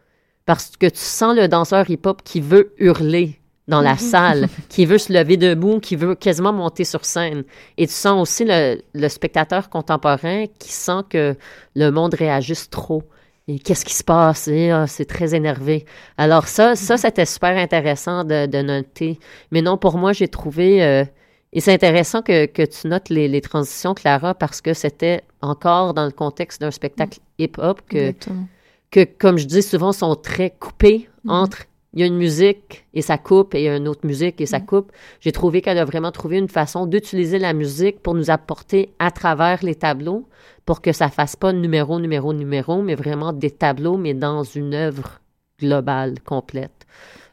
Parce 0.47 0.75
que 0.75 0.87
tu 0.87 0.97
sens 0.97 1.35
le 1.35 1.47
danseur 1.47 1.89
hip-hop 1.89 2.23
qui 2.23 2.41
veut 2.41 2.73
hurler 2.79 3.39
dans 3.67 3.81
la 3.81 3.93
Mhm. 3.93 3.97
salle, 3.99 4.47
qui 4.69 4.85
veut 4.85 4.97
se 4.97 5.11
lever 5.11 5.35
debout, 5.37 5.79
qui 5.79 5.95
veut 5.95 6.15
quasiment 6.15 6.53
monter 6.53 6.85
sur 6.85 7.03
scène. 7.05 7.43
Et 7.77 7.87
tu 7.87 7.93
sens 7.93 8.21
aussi 8.21 8.45
le, 8.45 8.81
le 8.93 9.09
spectateur 9.09 9.69
contemporain 9.69 10.45
qui 10.59 10.71
sent 10.71 11.01
que 11.09 11.35
le 11.75 11.89
monde 11.91 12.13
réagisse 12.13 12.69
trop. 12.69 13.03
Et 13.49 13.59
qu'est-ce 13.59 13.85
qui 13.85 13.93
se 13.93 14.03
passe? 14.03 14.47
Et, 14.49 14.71
ah, 14.71 14.87
c'est 14.87 15.05
très 15.05 15.33
énervé. 15.33 15.85
Alors 16.17 16.47
ça, 16.47 16.75
ça 16.75 16.97
c'était 16.97 17.25
super 17.25 17.57
intéressant 17.57 18.23
de, 18.25 18.45
de 18.45 18.61
noter. 18.61 19.19
Mais 19.51 19.61
non, 19.61 19.77
pour 19.77 19.97
moi, 19.97 20.11
j'ai 20.13 20.27
trouvé... 20.27 20.83
euh, 20.83 21.05
et 21.53 21.61
c'est 21.61 21.73
intéressant 21.73 22.21
que, 22.21 22.45
que 22.45 22.63
tu 22.63 22.87
notes 22.87 23.07
les, 23.09 23.29
les 23.29 23.39
transitions, 23.39 23.93
Clara, 23.93 24.33
parce 24.33 24.59
que 24.59 24.73
c'était 24.73 25.21
encore 25.41 25.93
dans 25.93 26.03
le 26.05 26.11
contexte 26.11 26.59
d'un 26.59 26.71
spectacle 26.71 27.19
hip-hop 27.39 27.81
que, 27.89 27.97
Exactement. 27.97 28.47
que, 28.91 29.05
comme 29.05 29.37
je 29.37 29.45
dis 29.45 29.61
souvent, 29.63 29.93
sont 29.93 30.15
très 30.15 30.49
coupés 30.49 31.09
entre 31.25 31.63
il 31.97 32.01
y 32.01 32.03
a 32.03 32.05
une 32.05 32.15
musique 32.17 32.85
et 32.93 33.01
ça 33.01 33.17
coupe 33.17 33.55
et 33.55 33.61
il 33.61 33.63
y 33.63 33.69
a 33.69 33.75
une 33.75 33.87
autre 33.87 34.05
musique 34.05 34.39
et 34.39 34.45
ça 34.45 34.59
coupe. 34.59 34.91
J'ai 35.19 35.31
trouvé 35.31 35.63
qu'elle 35.63 35.79
a 35.79 35.83
vraiment 35.85 36.11
trouvé 36.11 36.37
une 36.37 36.47
façon 36.47 36.85
d'utiliser 36.85 37.39
la 37.39 37.53
musique 37.53 38.01
pour 38.03 38.13
nous 38.13 38.29
apporter 38.29 38.91
à 38.99 39.09
travers 39.09 39.63
les 39.63 39.73
tableaux 39.73 40.27
pour 40.63 40.81
que 40.81 40.91
ça 40.91 41.09
fasse 41.09 41.35
pas 41.35 41.53
numéro, 41.53 41.99
numéro, 41.99 42.33
numéro, 42.33 42.83
mais 42.83 42.93
vraiment 42.93 43.33
des 43.33 43.49
tableaux, 43.49 43.97
mais 43.97 44.13
dans 44.13 44.43
une 44.43 44.75
œuvre 44.75 45.21
globale, 45.59 46.19
complète. 46.23 46.85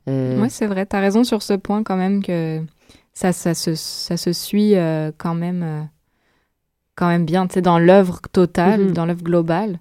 Euh, 0.09 0.41
Oui, 0.41 0.49
c'est 0.49 0.67
vrai. 0.67 0.87
Tu 0.87 0.97
as 0.97 1.01
raison 1.01 1.25
sur 1.25 1.43
ce 1.43 1.53
point 1.53 1.83
quand 1.83 1.97
même 1.97 2.23
que 2.23 2.63
ça, 3.13 3.33
ça, 3.33 3.53
se, 3.53 3.75
ça 3.75 4.17
se 4.17 4.33
suit 4.33 4.77
euh, 4.77 5.13
quand, 5.19 5.35
même, 5.35 5.63
euh, 5.63 5.83
quand 6.95 7.09
même 7.09 7.27
bien, 7.27 7.47
tu 7.47 7.55
sais, 7.55 7.61
dans 7.61 7.79
l'œuvre 7.79 8.21
totale, 8.33 8.81
Mhm. 8.87 8.93
dans 8.93 9.05
l'œuvre 9.05 9.23
globale. 9.23 9.79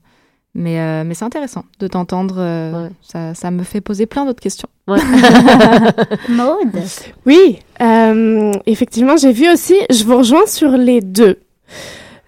Mais, 0.56 0.80
euh, 0.80 1.04
mais 1.04 1.16
c'est 1.16 1.26
intéressant 1.26 1.66
de 1.80 1.88
t'entendre. 1.88 2.36
euh, 2.38 2.90
ça, 3.02 3.34
ça 3.34 3.50
me 3.50 3.64
fait 3.64 3.82
poser 3.82 4.06
plein 4.06 4.26
d'autres 4.26 4.42
questions. 4.42 4.70
Maude 6.30 6.82
Oui, 7.26 7.60
euh, 7.82 8.52
effectivement, 8.66 9.18
j'ai 9.18 9.32
vu 9.32 9.52
aussi, 9.52 9.76
je 9.90 10.04
vous 10.04 10.18
rejoins 10.18 10.46
sur 10.46 10.72
les 10.72 11.02
deux. 11.02 11.40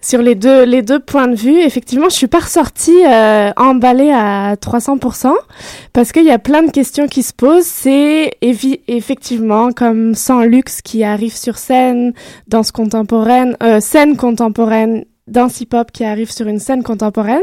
Sur 0.01 0.21
les 0.21 0.35
deux, 0.35 0.65
les 0.65 0.83
deux 0.83 0.99
points 0.99 1.27
de 1.27 1.35
vue, 1.35 1.57
effectivement, 1.61 2.09
je 2.09 2.15
suis 2.15 2.27
pas 2.27 2.39
ressortie 2.39 3.03
euh, 3.07 3.51
emballée 3.57 4.11
à 4.11 4.55
300% 4.55 5.33
parce 5.93 6.11
qu'il 6.11 6.25
y 6.25 6.29
a 6.31 6.37
plein 6.37 6.61
de 6.61 6.69
questions 6.69 7.07
qui 7.07 7.23
se 7.23 7.33
posent. 7.33 7.65
C'est 7.65 8.37
effectivement 8.41 9.71
comme 9.71 10.13
Sans 10.13 10.41
Luxe 10.41 10.81
qui 10.83 11.03
arrive 11.03 11.35
sur 11.35 11.57
scène, 11.57 12.13
danse 12.47 12.71
contemporaine, 12.71 13.57
euh, 13.63 13.79
scène 13.79 14.15
contemporaine, 14.15 15.05
danse 15.27 15.59
hip-hop 15.61 15.91
qui 15.91 16.03
arrive 16.05 16.31
sur 16.31 16.45
une 16.45 16.59
scène 16.59 16.83
contemporaine. 16.83 17.41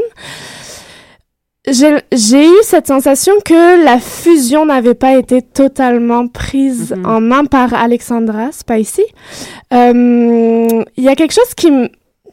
J'ai 1.65 2.45
eu 2.45 2.55
cette 2.63 2.87
sensation 2.87 3.31
que 3.45 3.83
la 3.85 3.97
fusion 3.99 4.65
n'avait 4.65 4.95
pas 4.95 5.15
été 5.17 5.41
totalement 5.41 6.27
prise 6.27 6.93
en 7.05 7.21
main 7.21 7.45
par 7.45 7.73
Alexandra 7.73 8.51
Spicy. 8.51 9.03
Euh, 9.73 10.83
Il 10.97 11.03
y 11.03 11.07
a 11.07 11.15
quelque 11.15 11.33
chose 11.33 11.53
qui 11.55 11.71
me 11.71 11.89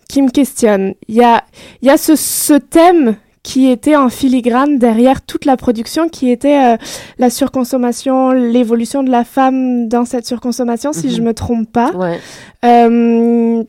qui 0.08 0.22
me 0.22 0.30
questionne. 0.30 0.94
Il 1.06 1.14
y 1.14 1.22
a 1.22 1.44
il 1.82 1.86
y 1.86 1.90
a 1.90 1.96
ce, 1.96 2.16
ce 2.16 2.54
thème 2.54 3.14
qui 3.44 3.70
était 3.70 3.94
en 3.96 4.08
filigrane 4.08 4.78
derrière 4.78 5.22
toute 5.22 5.44
la 5.44 5.56
production, 5.56 6.08
qui 6.08 6.30
était 6.30 6.74
euh, 6.74 6.76
la 7.18 7.30
surconsommation, 7.30 8.32
l'évolution 8.32 9.02
de 9.04 9.10
la 9.10 9.24
femme 9.24 9.88
dans 9.88 10.04
cette 10.04 10.26
surconsommation, 10.26 10.92
si 10.92 11.06
Mhm. 11.06 11.12
je 11.14 11.22
me 11.22 11.32
trompe 11.34 11.70
pas. 11.72 11.92
Ouais. 11.92 12.18
Euh, 12.64 13.62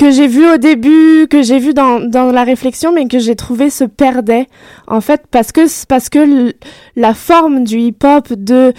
que 0.00 0.10
j'ai 0.10 0.26
vu 0.26 0.44
au 0.52 0.56
début, 0.56 1.28
que 1.30 1.42
j'ai 1.42 1.58
vu 1.60 1.72
dans, 1.72 2.00
dans 2.00 2.32
la 2.32 2.42
réflexion, 2.42 2.92
mais 2.92 3.06
que 3.06 3.20
j'ai 3.20 3.36
trouvé 3.36 3.70
se 3.70 3.84
perdait 3.84 4.46
en 4.88 5.00
fait 5.00 5.22
parce 5.30 5.52
que 5.52 5.60
parce 5.86 6.08
que 6.08 6.52
la 6.96 7.14
forme 7.14 7.62
du 7.62 7.78
hip-hop 7.78 8.32
de 8.32 8.72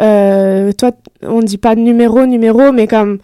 euh, 0.00 0.72
toi 0.72 0.92
on 1.22 1.40
dit 1.40 1.58
pas 1.58 1.74
numéro 1.74 2.24
numéro, 2.24 2.72
mais 2.72 2.86
comme 2.86 3.18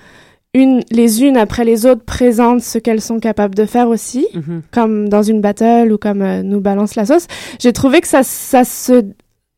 une 0.53 0.83
les 0.90 1.22
unes 1.24 1.37
après 1.38 1.64
les 1.64 1.87
autres 1.87 2.05
présentent 2.05 2.61
ce 2.61 2.76
qu'elles 2.79 3.00
sont 3.00 3.20
capables 3.20 3.55
de 3.55 3.64
faire 3.64 3.88
aussi, 3.88 4.26
Mhm. 4.35 4.62
comme 4.72 5.09
dans 5.09 5.22
une 5.22 5.40
battle 5.40 5.92
ou 5.92 5.96
comme 5.96 6.20
euh, 6.22 6.42
nous 6.42 6.61
balance 6.61 6.94
la 6.94 7.07
sauce. 7.07 7.26
J'ai 7.59 7.72
trouvé 7.72 8.03
que 8.03 8.09
ça 8.09 8.22
ça 8.22 8.64
se 8.64 9.03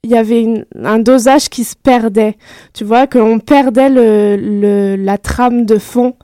il 0.05 0.11
y 0.11 0.17
avait 0.17 0.43
une- 0.43 0.65
un 0.83 0.99
dosage 0.99 1.49
qui 1.49 1.63
se 1.63 1.77
perdait, 1.77 2.37
tu 2.75 2.83
vois, 2.83 3.07
qu'on 3.07 3.39
perdait 3.39 3.89
le, 3.89 4.37
le, 4.37 4.97
la 4.97 5.17
trame 5.17 5.65
de 5.65 5.79
fond 5.79 6.15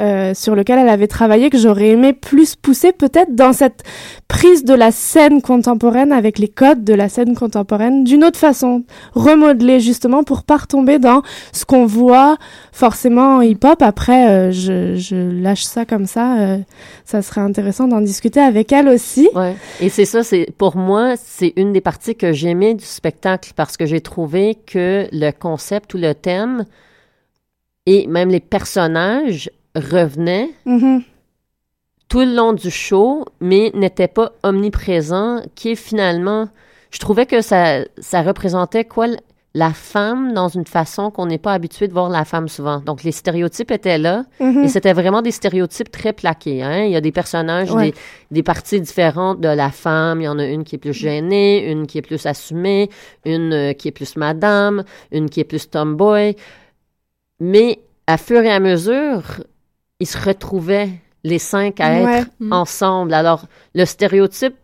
euh, 0.00 0.34
sur 0.34 0.56
lequel 0.56 0.78
elle 0.80 0.88
avait 0.88 1.06
travaillé, 1.06 1.50
que 1.50 1.58
j'aurais 1.58 1.90
aimé 1.90 2.12
plus 2.12 2.56
pousser 2.56 2.92
peut-être 2.92 3.34
dans 3.34 3.52
cette 3.52 3.84
prise 4.26 4.64
de 4.64 4.74
la 4.74 4.90
scène 4.90 5.40
contemporaine 5.40 6.10
avec 6.10 6.38
les 6.40 6.48
codes 6.48 6.82
de 6.82 6.94
la 6.94 7.08
scène 7.08 7.36
contemporaine 7.36 8.02
d'une 8.02 8.24
autre 8.24 8.38
façon, 8.38 8.82
remodeler 9.14 9.78
justement 9.78 10.24
pour 10.24 10.42
pas 10.42 10.56
retomber 10.56 10.98
dans 10.98 11.22
ce 11.52 11.64
qu'on 11.64 11.86
voit 11.86 12.36
forcément 12.72 13.36
en 13.36 13.40
hip-hop. 13.40 13.82
Après, 13.82 14.28
euh, 14.28 14.50
je, 14.50 14.96
je 14.96 15.14
lâche 15.40 15.62
ça 15.62 15.84
comme 15.84 16.06
ça, 16.06 16.40
euh, 16.40 16.58
ça 17.04 17.22
serait 17.22 17.42
intéressant 17.42 17.86
d'en 17.86 18.00
discuter 18.00 18.40
avec 18.40 18.72
elle 18.72 18.88
aussi. 18.88 19.28
Ouais. 19.34 19.54
Et 19.80 19.90
c'est 19.90 20.06
ça, 20.06 20.24
c'est 20.24 20.48
pour 20.58 20.76
moi, 20.76 21.14
c'est 21.16 21.52
une 21.56 21.72
des 21.72 21.80
parties 21.80 22.16
que 22.16 22.32
j'aimais 22.32 22.74
du 22.74 22.84
spectacle 22.84 23.52
parce 23.54 23.76
que 23.76 23.86
j'ai 23.86 24.00
trouvé 24.00 24.56
que 24.66 25.06
le 25.12 25.30
concept 25.30 25.94
ou 25.94 25.98
le 25.98 26.14
thème 26.14 26.64
et 27.86 28.06
même 28.06 28.30
les 28.30 28.40
personnages 28.40 29.50
revenaient 29.74 30.50
Mhm. 30.66 31.02
tout 32.08 32.20
le 32.20 32.34
long 32.34 32.52
du 32.52 32.70
show, 32.70 33.24
mais 33.40 33.70
n'étaient 33.74 34.08
pas 34.08 34.32
omniprésents, 34.42 35.42
qui 35.54 35.70
est 35.72 35.76
finalement, 35.76 36.48
je 36.90 36.98
trouvais 36.98 37.26
que 37.26 37.40
ça, 37.40 37.84
ça 37.98 38.22
représentait 38.22 38.84
quoi 38.84 39.06
la 39.56 39.70
femme 39.72 40.32
dans 40.32 40.48
une 40.48 40.66
façon 40.66 41.12
qu'on 41.12 41.26
n'est 41.26 41.38
pas 41.38 41.52
habitué 41.52 41.86
de 41.86 41.92
voir 41.92 42.08
la 42.08 42.24
femme 42.24 42.48
souvent. 42.48 42.80
Donc 42.80 43.04
les 43.04 43.12
stéréotypes 43.12 43.70
étaient 43.70 43.98
là, 43.98 44.24
Mhm. 44.40 44.64
et 44.64 44.68
c'était 44.68 44.92
vraiment 44.92 45.22
des 45.22 45.30
stéréotypes 45.30 45.92
très 45.92 46.12
plaqués. 46.12 46.60
Hein? 46.62 46.84
Il 46.86 46.90
y 46.90 46.96
a 46.96 47.00
des 47.00 47.12
personnages, 47.12 47.70
Ouais. 47.70 47.90
des, 47.92 47.94
des 48.32 48.42
parties 48.42 48.80
différentes 48.80 49.40
de 49.40 49.46
la 49.48 49.70
femme. 49.70 50.20
Il 50.20 50.24
y 50.24 50.28
en 50.28 50.40
a 50.40 50.44
une 50.46 50.64
qui 50.64 50.74
est 50.74 50.78
plus 50.78 50.92
gênée, 50.92 51.70
une 51.70 51.86
qui 51.86 51.98
est 51.98 52.02
plus 52.02 52.26
assumée, 52.26 52.90
une 53.24 53.52
euh, 53.52 53.72
qui 53.74 53.86
est 53.88 53.92
plus 53.92 54.16
madame, 54.16 54.82
une 55.12 55.30
qui 55.30 55.38
est 55.38 55.44
plus 55.44 55.70
tomboy. 55.70 56.34
Mais 57.40 57.78
à 58.08 58.16
fur 58.18 58.40
et 58.42 58.50
à 58.50 58.58
mesure, 58.58 59.22
ils 60.00 60.06
se 60.06 60.18
retrouvaient 60.18 60.90
les 61.22 61.38
cinq 61.38 61.80
à 61.80 62.02
Ouais. 62.02 62.18
être 62.20 62.30
Mm. 62.40 62.52
ensemble. 62.52 63.14
Alors, 63.14 63.46
le 63.74 63.84
stéréotype 63.84 64.56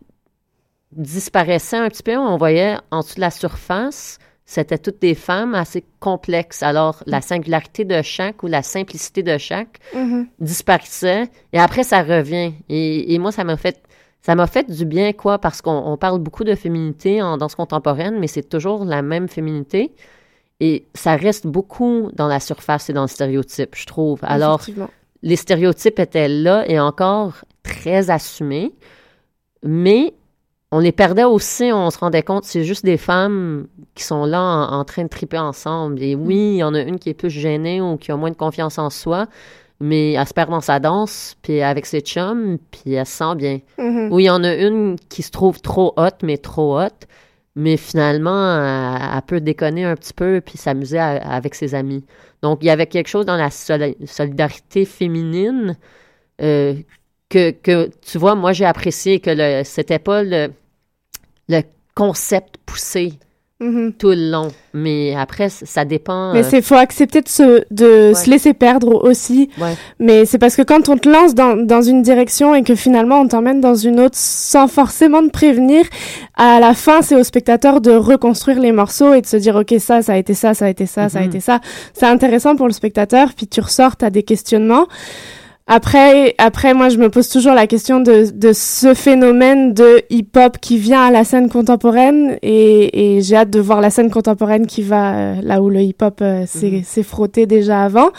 disparaissait 0.91 1.77
un 1.77 1.87
petit 1.89 2.03
peu. 2.03 2.17
On 2.17 2.37
voyait 2.37 2.77
en 2.91 2.99
dessous 2.99 3.15
de 3.15 3.21
la 3.21 3.31
surface, 3.31 4.19
c'était 4.45 4.77
toutes 4.77 4.99
des 5.01 5.15
femmes 5.15 5.55
assez 5.55 5.83
complexes. 5.99 6.61
Alors, 6.63 7.01
la 7.05 7.21
singularité 7.21 7.85
de 7.85 8.01
chaque 8.01 8.43
ou 8.43 8.47
la 8.47 8.61
simplicité 8.61 9.23
de 9.23 9.37
chaque 9.37 9.79
Mhm. 9.95 10.27
disparaissait. 10.39 11.29
Et 11.53 11.59
après, 11.59 11.83
ça 11.83 12.03
revient. 12.03 12.53
Et, 12.69 13.13
et 13.13 13.19
moi, 13.19 13.31
ça 13.31 13.43
m'a 13.43 13.57
fait... 13.57 13.81
Ça 14.23 14.35
m'a 14.35 14.45
fait 14.45 14.69
du 14.69 14.85
bien, 14.85 15.13
quoi, 15.13 15.39
parce 15.39 15.63
qu'on 15.63 15.71
on 15.71 15.97
parle 15.97 16.19
beaucoup 16.19 16.43
de 16.43 16.53
féminité 16.53 17.23
en 17.23 17.37
danse 17.37 17.55
contemporaine, 17.55 18.19
mais 18.19 18.27
c'est 18.27 18.47
toujours 18.47 18.85
la 18.85 19.01
même 19.01 19.27
féminité. 19.27 19.95
Et 20.59 20.85
ça 20.93 21.15
reste 21.15 21.47
beaucoup 21.47 22.11
dans 22.13 22.27
la 22.27 22.39
surface 22.39 22.87
et 22.91 22.93
dans 22.93 23.01
le 23.01 23.07
stéréotype, 23.07 23.75
je 23.75 23.87
trouve. 23.87 24.19
Alors. 24.21 24.61
Les 25.23 25.35
stéréotypes 25.35 25.99
étaient 25.99 26.27
là 26.27 26.63
et 26.67 26.79
encore 26.79 27.33
très 27.63 28.09
assumés, 28.09 28.73
mais 29.63 30.13
on 30.71 30.79
les 30.79 30.91
perdait 30.91 31.25
aussi, 31.25 31.71
on 31.73 31.89
se 31.89 31.97
rendait 31.97 32.23
compte, 32.23 32.45
c'est 32.45 32.63
juste 32.63 32.85
des 32.85 32.97
femmes 32.97 33.67
qui 33.93 34.03
sont 34.03 34.25
là 34.25 34.41
en, 34.41 34.79
en 34.79 34.85
train 34.85 35.03
de 35.03 35.09
triper 35.09 35.37
ensemble. 35.37 36.01
Et 36.01 36.15
oui, 36.15 36.53
il 36.53 36.57
y 36.57 36.63
en 36.63 36.73
a 36.73 36.79
une 36.79 36.97
qui 36.97 37.09
est 37.09 37.13
plus 37.13 37.29
gênée 37.29 37.81
ou 37.81 37.97
qui 37.97 38.11
a 38.11 38.15
moins 38.15 38.31
de 38.31 38.35
confiance 38.35 38.77
en 38.77 38.89
soi, 38.89 39.27
mais 39.81 40.13
elle 40.13 40.27
se 40.27 40.33
perd 40.33 40.49
dans 40.49 40.61
sa 40.61 40.79
danse, 40.79 41.35
puis 41.41 41.61
avec 41.61 41.85
ses 41.85 41.99
chums, 41.99 42.57
puis 42.71 42.93
elle 42.93 43.05
se 43.05 43.17
sent 43.17 43.35
bien. 43.35 43.59
Mhm. 43.77 44.13
Ou 44.13 44.19
il 44.19 44.25
y 44.25 44.29
en 44.29 44.43
a 44.43 44.53
une 44.53 44.95
qui 45.09 45.23
se 45.23 45.31
trouve 45.31 45.59
trop 45.59 45.93
hot, 45.97 46.23
mais 46.23 46.37
trop 46.37 46.79
hot, 46.79 46.87
mais 47.55 47.77
finalement, 47.77 48.55
elle, 48.57 49.11
elle 49.15 49.21
peut 49.23 49.41
déconner 49.41 49.83
un 49.85 49.95
petit 49.95 50.13
peu 50.13 50.41
puis 50.41 50.57
s'amuser 50.57 50.99
avec 50.99 51.55
ses 51.55 51.75
amis. 51.75 52.05
Donc, 52.41 52.59
il 52.61 52.67
y 52.67 52.69
avait 52.69 52.87
quelque 52.87 53.07
chose 53.07 53.25
dans 53.25 53.37
la 53.37 53.49
soli- 53.49 53.97
solidarité 54.07 54.85
féminine 54.85 55.77
euh, 56.41 56.75
que, 57.29 57.51
que, 57.51 57.89
tu 58.01 58.17
vois, 58.17 58.35
moi, 58.35 58.53
j'ai 58.53 58.65
apprécié 58.65 59.19
que 59.19 59.63
c'était 59.63 59.99
pas 59.99 60.23
le, 60.23 60.51
le 61.49 61.61
concept 61.95 62.57
poussé 62.65 63.13
Mhm. 63.61 63.93
tout 63.97 64.09
le 64.09 64.29
long. 64.31 64.47
Mais 64.73 65.15
après, 65.15 65.49
ça 65.49 65.85
dépend. 65.85 66.33
Mais 66.33 66.39
euh, 66.43 66.47
c'est 66.49 66.61
faut 66.61 66.75
accepter 66.75 67.21
de 67.21 67.29
se 67.29 67.63
de 67.71 68.09
Ouais. 68.09 68.13
se 68.15 68.29
laisser 68.29 68.53
perdre 68.53 69.03
aussi. 69.05 69.49
Ouais. 69.59 69.75
Mais 69.99 70.25
c'est 70.25 70.37
parce 70.39 70.55
que 70.55 70.61
quand 70.63 70.89
on 70.89 70.97
te 70.97 71.07
lance 71.07 71.35
dans, 71.35 71.55
dans 71.55 71.81
une 71.81 72.01
direction 72.01 72.55
et 72.55 72.63
que 72.63 72.73
finalement 72.75 73.19
on 73.21 73.27
t'emmène 73.27 73.61
dans 73.61 73.75
une 73.75 73.99
autre 73.99 74.15
sans 74.17 74.67
forcément 74.67 75.21
te 75.21 75.29
prévenir, 75.29 75.85
à 76.35 76.59
la 76.59 76.73
fin 76.73 77.01
c'est 77.01 77.15
au 77.15 77.23
spectateur 77.23 77.81
de 77.81 77.91
reconstruire 77.91 78.59
les 78.59 78.71
morceaux 78.71 79.13
et 79.13 79.21
de 79.21 79.27
se 79.27 79.37
dire 79.37 79.55
ok 79.55 79.75
ça 79.79 80.01
ça 80.01 80.13
a 80.13 80.17
été 80.17 80.33
ça 80.33 80.53
ça 80.53 80.65
a 80.65 80.69
été 80.69 80.85
ça 80.87 81.07
ça 81.09 81.19
a 81.19 81.21
Mhm. 81.21 81.27
été 81.27 81.39
ça. 81.39 81.59
C'est 81.93 82.07
intéressant 82.07 82.55
pour 82.55 82.67
le 82.67 82.73
spectateur 82.73 83.29
puis 83.35 83.45
tu 83.47 83.61
ressors 83.61 83.95
t'as 83.95 84.09
des 84.09 84.23
questionnements. 84.23 84.87
Après, 85.73 86.35
après, 86.37 86.73
moi, 86.73 86.89
je 86.89 86.97
me 86.97 87.09
pose 87.09 87.29
toujours 87.29 87.53
la 87.53 87.65
question 87.65 88.01
de, 88.01 88.25
de 88.29 88.51
ce 88.51 88.93
phénomène 88.93 89.73
de 89.73 90.01
hip-hop 90.09 90.57
qui 90.59 90.77
vient 90.77 91.01
à 91.03 91.11
la 91.11 91.23
scène 91.23 91.47
contemporaine 91.49 92.37
et, 92.41 93.15
et 93.17 93.21
j'ai 93.21 93.37
hâte 93.37 93.51
de 93.51 93.61
voir 93.61 93.79
la 93.79 93.89
scène 93.89 94.09
contemporaine 94.09 94.67
qui 94.67 94.81
va 94.81 95.13
euh, 95.15 95.35
là 95.41 95.61
où 95.61 95.69
le 95.69 95.79
hip-hop 95.79 96.19
euh, 96.21 96.43
s'est 96.45 96.71
Mhm. 96.71 96.83
s'est 96.83 97.03
frotté 97.03 97.45
déjà 97.45 97.83
avant. 97.85 98.09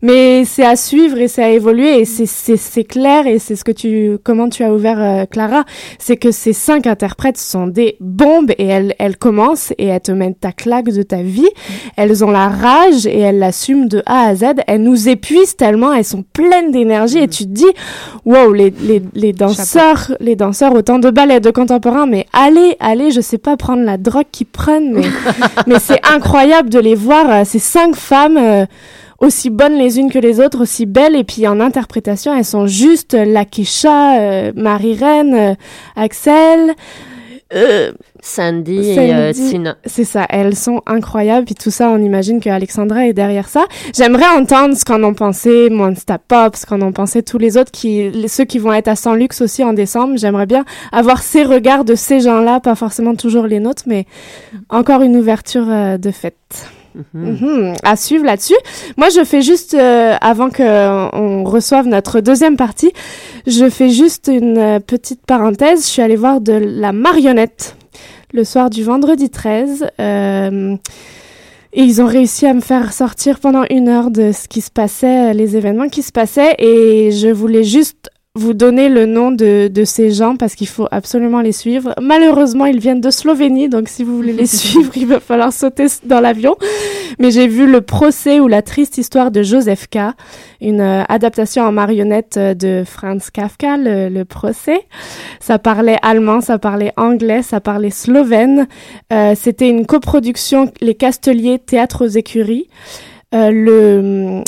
Mais 0.00 0.46
c'est 0.46 0.64
à 0.64 0.74
suivre 0.74 1.18
et 1.18 1.28
c'est 1.28 1.42
à 1.42 1.50
évoluer 1.50 2.00
et 2.00 2.06
c'est- 2.06 2.84
clair 2.84 3.26
et 3.26 3.38
c'est 3.38 3.56
ce 3.56 3.64
que 3.64 3.72
tu, 3.72 4.16
comment 4.24 4.48
tu 4.48 4.64
as 4.64 4.72
ouvert 4.72 4.98
euh, 4.98 5.26
Clara, 5.26 5.64
c'est 5.98 6.16
que 6.16 6.30
ces 6.30 6.54
cinq 6.54 6.86
interprètes 6.86 7.36
sont 7.36 7.66
des 7.66 7.96
bombes 8.00 8.52
et 8.56 8.64
elles, 8.66 8.94
elles 8.98 9.18
commencent 9.18 9.74
et 9.76 9.88
elles 9.88 10.00
te 10.00 10.12
mettent 10.12 10.40
ta 10.40 10.52
claque 10.52 10.88
de 10.88 11.02
ta 11.02 11.20
vie. 11.20 11.50
Elles 11.98 12.24
ont 12.24 12.30
la 12.30 12.48
rage 12.48 13.06
et 13.06 13.18
elles 13.18 13.38
l'assument 13.38 13.84
de 13.84 14.02
A 14.06 14.28
à 14.28 14.34
Z. 14.34 14.44
Elles 14.66 14.82
nous 14.82 15.10
épuisent 15.10 15.56
tellement, 15.56 15.92
elles 15.92 16.06
sont 16.06 16.24
pleines 16.32 16.70
d'énergie 16.72 17.01
et 17.06 17.28
tu 17.28 17.44
te 17.44 17.50
dis, 17.50 17.70
wow, 18.24 18.52
les, 18.52 18.72
les, 18.80 19.02
les 19.14 19.32
danseurs, 19.32 20.12
les 20.20 20.36
danseurs, 20.36 20.74
autant 20.74 20.98
de 20.98 21.10
ballets, 21.10 21.40
de 21.40 21.50
contemporains, 21.50 22.06
mais 22.06 22.26
allez, 22.32 22.76
allez, 22.80 23.10
je 23.10 23.20
sais 23.20 23.38
pas 23.38 23.56
prendre 23.56 23.82
la 23.82 23.96
drogue 23.96 24.26
qu'ils 24.30 24.46
prennent, 24.46 24.92
mais, 24.92 25.06
mais 25.66 25.78
c'est 25.78 26.00
incroyable 26.06 26.70
de 26.70 26.78
les 26.78 26.94
voir, 26.94 27.30
euh, 27.30 27.42
ces 27.44 27.58
cinq 27.58 27.96
femmes, 27.96 28.36
euh, 28.36 28.66
aussi 29.22 29.50
bonnes 29.50 29.78
les 29.78 29.98
unes 29.98 30.10
que 30.10 30.18
les 30.18 30.40
autres, 30.40 30.62
aussi 30.62 30.84
belles, 30.84 31.14
et 31.14 31.24
puis 31.24 31.46
en 31.46 31.60
interprétation, 31.60 32.36
elles 32.36 32.44
sont 32.44 32.66
juste 32.66 33.14
euh, 33.14 33.24
Lakisha, 33.24 34.18
euh, 34.18 34.52
Marie-Reine, 34.56 35.34
euh, 35.34 35.54
Axel, 35.94 36.74
euh, 37.54 37.92
Sandy, 38.20 38.90
et 38.90 39.14
euh, 39.14 39.32
Tina. 39.32 39.76
C'est 39.84 40.04
ça, 40.04 40.26
elles 40.28 40.56
sont 40.56 40.82
incroyables. 40.86 41.44
Puis 41.44 41.54
tout 41.54 41.70
ça, 41.70 41.90
on 41.90 41.98
imagine 41.98 42.40
que 42.40 42.48
Alexandra 42.48 43.06
est 43.06 43.12
derrière 43.12 43.48
ça. 43.48 43.64
J'aimerais 43.94 44.28
entendre 44.36 44.76
ce 44.76 44.84
qu'en 44.84 45.02
ont 45.02 45.14
pensé 45.14 45.68
Monsta 45.70 46.18
Pop, 46.18 46.56
ce 46.56 46.66
qu'en 46.66 46.80
ont 46.82 46.92
pensé 46.92 47.22
tous 47.22 47.38
les 47.38 47.56
autres, 47.56 47.70
qui, 47.70 48.28
ceux 48.28 48.44
qui 48.44 48.58
vont 48.58 48.72
être 48.72 48.88
à 48.88 48.96
San 48.96 49.18
Lux 49.18 49.40
aussi 49.40 49.64
en 49.64 49.72
décembre. 49.72 50.14
J'aimerais 50.16 50.46
bien 50.46 50.64
avoir 50.92 51.22
ces 51.22 51.42
regards 51.42 51.84
de 51.84 51.94
ces 51.94 52.20
gens-là, 52.20 52.60
pas 52.60 52.74
forcément 52.74 53.14
toujours 53.14 53.46
les 53.46 53.60
nôtres, 53.60 53.84
mais 53.86 54.06
encore 54.68 55.02
une 55.02 55.16
ouverture 55.16 55.66
euh, 55.68 55.98
de 55.98 56.10
fête. 56.10 56.70
Mhm, 57.14 57.74
à 57.82 57.96
suivre 57.96 58.24
là-dessus. 58.24 58.56
Moi, 58.96 59.08
je 59.10 59.24
fais 59.24 59.42
juste, 59.42 59.74
euh, 59.74 60.14
avant 60.20 60.50
que 60.50 61.14
on 61.16 61.44
reçoive 61.44 61.86
notre 61.86 62.20
deuxième 62.20 62.56
partie, 62.56 62.92
je 63.46 63.68
fais 63.70 63.88
juste 63.90 64.30
une 64.32 64.58
euh, 64.58 64.78
petite 64.80 65.24
parenthèse. 65.26 65.82
Je 65.84 65.88
suis 65.88 66.02
allée 66.02 66.16
voir 66.16 66.40
de 66.40 66.52
la 66.52 66.92
marionnette 66.92 67.76
le 68.32 68.44
soir 68.44 68.70
du 68.70 68.82
vendredi 68.82 69.30
13. 69.30 69.86
euh, 70.00 70.76
et 71.74 71.82
ils 71.82 72.02
ont 72.02 72.06
réussi 72.06 72.46
à 72.46 72.52
me 72.52 72.60
faire 72.60 72.92
sortir 72.92 73.40
pendant 73.40 73.62
une 73.70 73.88
heure 73.88 74.10
de 74.10 74.30
ce 74.32 74.46
qui 74.46 74.60
se 74.60 74.70
passait, 74.70 75.30
euh, 75.30 75.32
les 75.32 75.56
événements 75.56 75.88
qui 75.88 76.02
se 76.02 76.12
passaient. 76.12 76.54
Et 76.58 77.10
je 77.12 77.28
voulais 77.28 77.64
juste 77.64 78.10
vous 78.34 78.54
donner 78.54 78.88
le 78.88 79.04
nom 79.04 79.30
de, 79.30 79.68
de 79.68 79.84
ces 79.84 80.10
gens 80.10 80.36
parce 80.36 80.54
qu'il 80.54 80.66
faut 80.66 80.88
absolument 80.90 81.42
les 81.42 81.52
suivre. 81.52 81.94
Malheureusement, 82.00 82.64
ils 82.64 82.78
viennent 82.80 83.02
de 83.02 83.10
Slovénie, 83.10 83.68
donc 83.68 83.88
si 83.90 84.04
vous 84.04 84.16
voulez 84.16 84.32
les 84.32 84.46
suivre, 84.60 84.90
il 84.96 85.06
va 85.06 85.20
falloir 85.20 85.52
sauter 85.52 85.86
dans 86.06 86.20
l'avion. 86.20 86.56
Mais 87.18 87.30
j'ai 87.30 87.46
vu 87.46 87.70
le 87.70 87.82
procès 87.82 88.40
ou 88.40 88.48
la 88.48 88.62
triste 88.62 88.96
histoire 88.96 89.30
de 89.30 89.42
Joseph 89.42 89.86
K, 89.88 89.98
une 90.62 90.80
euh, 90.80 91.02
adaptation 91.10 91.62
en 91.64 91.72
marionnette 91.72 92.38
euh, 92.38 92.54
de 92.54 92.84
Franz 92.86 93.30
Kafka, 93.30 93.76
le, 93.76 94.08
le 94.08 94.24
procès. 94.24 94.80
Ça 95.38 95.58
parlait 95.58 95.98
allemand, 96.00 96.40
ça 96.40 96.58
parlait 96.58 96.94
anglais, 96.96 97.42
ça 97.42 97.60
parlait 97.60 97.90
slovène. 97.90 98.66
Euh, 99.12 99.34
C'était 99.36 99.68
une 99.68 99.84
coproduction 99.84 100.72
Les 100.80 100.94
Casteliers 100.94 101.58
Théâtre 101.58 102.06
aux 102.06 102.08
Écuries. 102.08 102.66
Euh, 103.34 103.50
le 103.50 104.42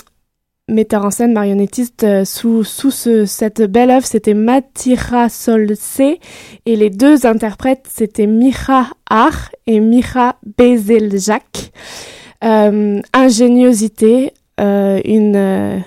metteur 0.68 1.04
en 1.04 1.10
scène 1.10 1.32
marionnettiste 1.32 2.04
euh, 2.04 2.24
sous, 2.24 2.64
sous 2.64 2.90
ce, 2.90 3.26
cette 3.26 3.62
belle 3.62 3.90
œuvre, 3.90 4.06
c'était 4.06 4.34
Matira 4.34 5.28
Solse 5.28 6.00
et 6.00 6.76
les 6.76 6.90
deux 6.90 7.26
interprètes, 7.26 7.86
c'était 7.88 8.26
Mira 8.26 8.88
Ar 9.10 9.50
et 9.66 9.80
Mira 9.80 10.36
Bezeljak. 10.58 11.72
Euh, 12.42 13.00
ingéniosité, 13.12 14.32
euh, 14.60 15.00
une... 15.04 15.36
euh, 15.36 15.78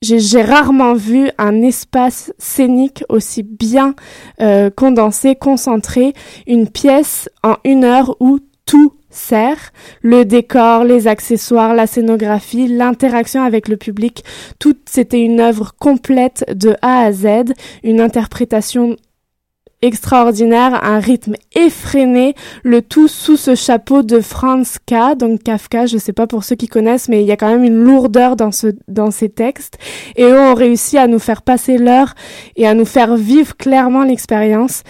j'ai 0.00 0.20
j'ai 0.20 0.42
rarement 0.42 0.94
vu 0.94 1.30
un 1.38 1.62
espace 1.62 2.32
scénique 2.38 3.04
aussi 3.08 3.42
bien 3.42 3.94
euh, 4.40 4.70
condensé, 4.70 5.34
concentré, 5.34 6.14
une 6.46 6.68
pièce 6.68 7.28
en 7.42 7.56
une 7.64 7.84
heure 7.84 8.16
où 8.20 8.38
tout 8.64 8.92
sert, 9.18 9.72
le 10.02 10.24
décor, 10.24 10.84
les 10.84 11.06
accessoires, 11.06 11.74
la 11.74 11.86
scénographie, 11.86 12.68
l'interaction 12.68 13.42
avec 13.42 13.68
le 13.68 13.76
public, 13.76 14.24
tout 14.58 14.76
c'était 14.86 15.20
une 15.20 15.40
œuvre 15.40 15.72
complète 15.78 16.44
de 16.54 16.76
A 16.82 17.00
à 17.00 17.12
Z, 17.12 17.52
une 17.82 18.00
interprétation 18.00 18.96
extraordinaire, 19.82 20.84
un 20.84 20.98
rythme 20.98 21.34
effréné, 21.54 22.34
le 22.64 22.82
tout 22.82 23.06
sous 23.06 23.36
ce 23.36 23.54
chapeau 23.54 24.02
de 24.02 24.20
Franz 24.20 24.78
K, 24.86 25.16
donc 25.16 25.44
Kafka, 25.44 25.86
je 25.86 25.98
sais 25.98 26.12
pas 26.12 26.26
pour 26.26 26.42
ceux 26.42 26.56
qui 26.56 26.66
connaissent, 26.66 27.08
mais 27.08 27.22
il 27.22 27.26
y 27.26 27.32
a 27.32 27.36
quand 27.36 27.48
même 27.48 27.64
une 27.64 27.84
lourdeur 27.84 28.34
dans 28.34 28.50
ce, 28.50 28.68
dans 28.88 29.10
ces 29.10 29.28
textes, 29.28 29.78
et 30.16 30.24
eux 30.24 30.40
ont 30.40 30.54
réussi 30.54 30.98
à 30.98 31.06
nous 31.06 31.20
faire 31.20 31.42
passer 31.42 31.78
l'heure 31.78 32.14
et 32.56 32.66
à 32.66 32.74
nous 32.74 32.84
faire 32.84 33.16
vivre 33.16 33.56
clairement 33.56 34.02
l'expérience. 34.02 34.82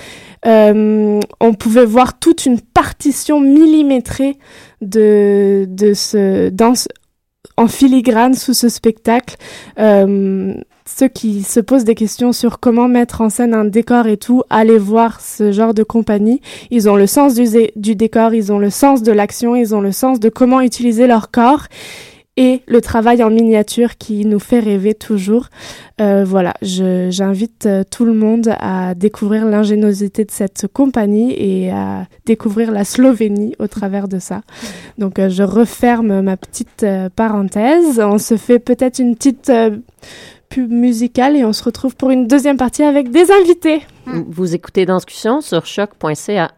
Euh, 0.47 1.21
on 1.41 1.55
pouvait 1.55 1.85
voir 1.85 2.19
toute 2.19 2.47
une 2.47 2.61
partition 2.61 3.41
millimétrée 3.41 4.39
de, 4.83 5.67
de 5.69 5.95
ce, 5.95 6.49
dans 6.51 6.75
ce- 6.75 6.89
en 7.57 7.67
filigrane 7.67 8.35
sous 8.35 8.55
ce 8.55 8.69
spectacle. 8.69 9.37
Euh, 9.79 10.55
ceux 10.87 11.09
qui 11.09 11.43
se 11.43 11.61
posent 11.61 11.85
des 11.85 11.95
questions 11.95 12.33
sur 12.33 12.61
comment 12.61 12.89
mettre 12.89 13.21
en 13.21 13.29
scène 13.29 13.53
un 13.53 13.65
décor 13.67 14.07
et 14.07 14.17
tout, 14.17 14.43
allez 14.49 14.79
voir 14.79 15.21
ce 15.21 15.53
genre 15.53 15.75
de 15.75 15.83
compagnie. 15.83 16.41
Ils 16.71 16.89
ont 16.89 16.97
le 16.97 17.07
sens 17.07 17.35
du, 17.35 17.47
du 17.77 17.95
décor, 17.95 18.33
ils 18.33 18.53
ont 18.53 18.59
le 18.59 18.71
sens 18.71 19.03
de 19.03 19.13
l'action, 19.13 19.55
ils 19.55 19.75
ont 19.75 19.81
le 19.83 19.93
sens 19.93 20.19
de 20.19 20.29
comment 20.31 20.61
utiliser 20.63 21.07
leur 21.07 21.31
corps 21.31 21.67
et 22.39 22.63
le 22.69 22.81
travail 22.81 23.25
en 23.25 23.31
miniature 23.31 23.99
qui 23.99 24.25
nous 24.25 24.39
fait 24.39 24.61
rêver 24.61 24.95
toujours. 24.95 25.49
Euh, 26.01 26.25
voilà, 26.25 26.55
j'invite 26.63 27.67
euh, 27.67 27.83
tout 27.91 28.05
le 28.05 28.15
monde 28.15 28.55
à 28.61 28.95
découvrir 28.95 29.45
l'ingéniosité 29.45 30.25
de 30.25 30.31
cette 30.31 30.69
compagnie 30.73 31.33
et 31.33 31.73
à 31.73 32.07
découvrir 32.27 32.71
la 32.71 32.85
Slovénie 32.85 33.57
au 33.59 33.67
travers 33.67 34.07
de 34.07 34.21
ça. 34.21 34.43
Donc 34.99 35.19
euh, 35.19 35.29
je 35.29 35.43
referme 35.43 36.21
ma 36.21 36.37
petite 36.37 36.87
parenthèse. 37.17 37.99
On 37.99 38.19
se 38.19 38.37
fait 38.37 38.61
peut-être 38.61 39.01
une 39.01 39.17
petite 39.17 39.51
pub 40.49 40.71
musicale 40.71 41.35
et 41.35 41.45
on 41.45 41.53
se 41.53 41.65
retrouve 41.65 41.97
pour 41.97 42.11
une 42.11 42.29
deuxième 42.29 42.57
partie 42.57 42.85
avec 42.85 43.11
des 43.11 43.33
invités. 43.33 43.83
Vous 44.07 44.55
écoutez 44.55 44.87
Danscussion 44.87 45.41
sur 45.41 45.67
choc.ca. 45.67 46.53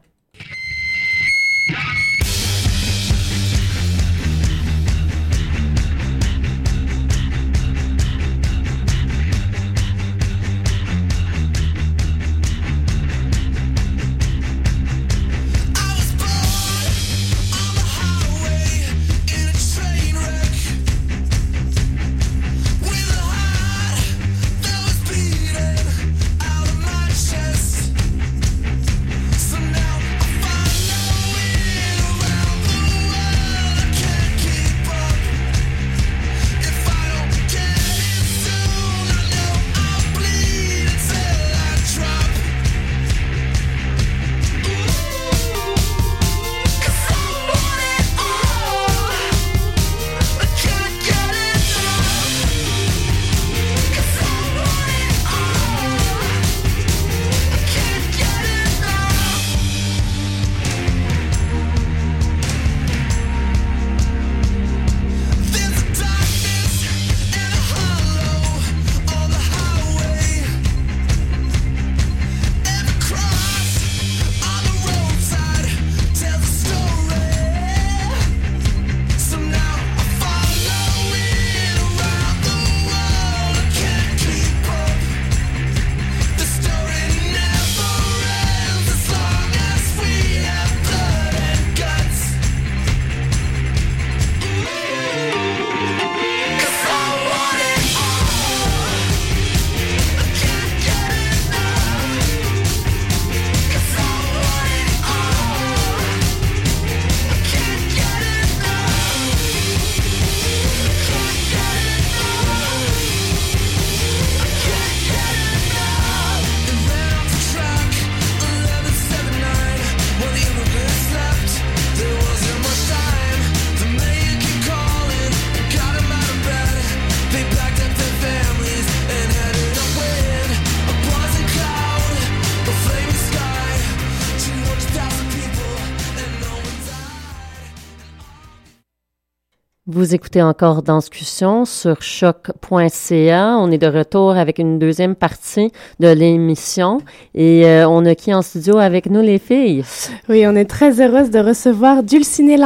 Vous 140.00 140.14
écoutez 140.14 140.40
encore 140.40 140.82
Danscussion 140.82 141.66
sur 141.66 142.00
choc.ca. 142.00 143.56
On 143.58 143.70
est 143.70 143.76
de 143.76 143.86
retour 143.86 144.30
avec 144.30 144.58
une 144.58 144.78
deuxième 144.78 145.14
partie 145.14 145.72
de 145.98 146.08
l'émission. 146.08 147.02
Et 147.34 147.66
euh, 147.66 147.86
on 147.86 148.06
a 148.06 148.14
qui 148.14 148.32
en 148.32 148.40
studio 148.40 148.78
avec 148.78 149.10
nous, 149.10 149.20
les 149.20 149.38
filles? 149.38 149.84
Oui, 150.30 150.46
on 150.46 150.56
est 150.56 150.64
très 150.64 151.02
heureuse 151.02 151.28
de 151.28 151.40
recevoir 151.40 152.02
Dulcinée 152.02 152.56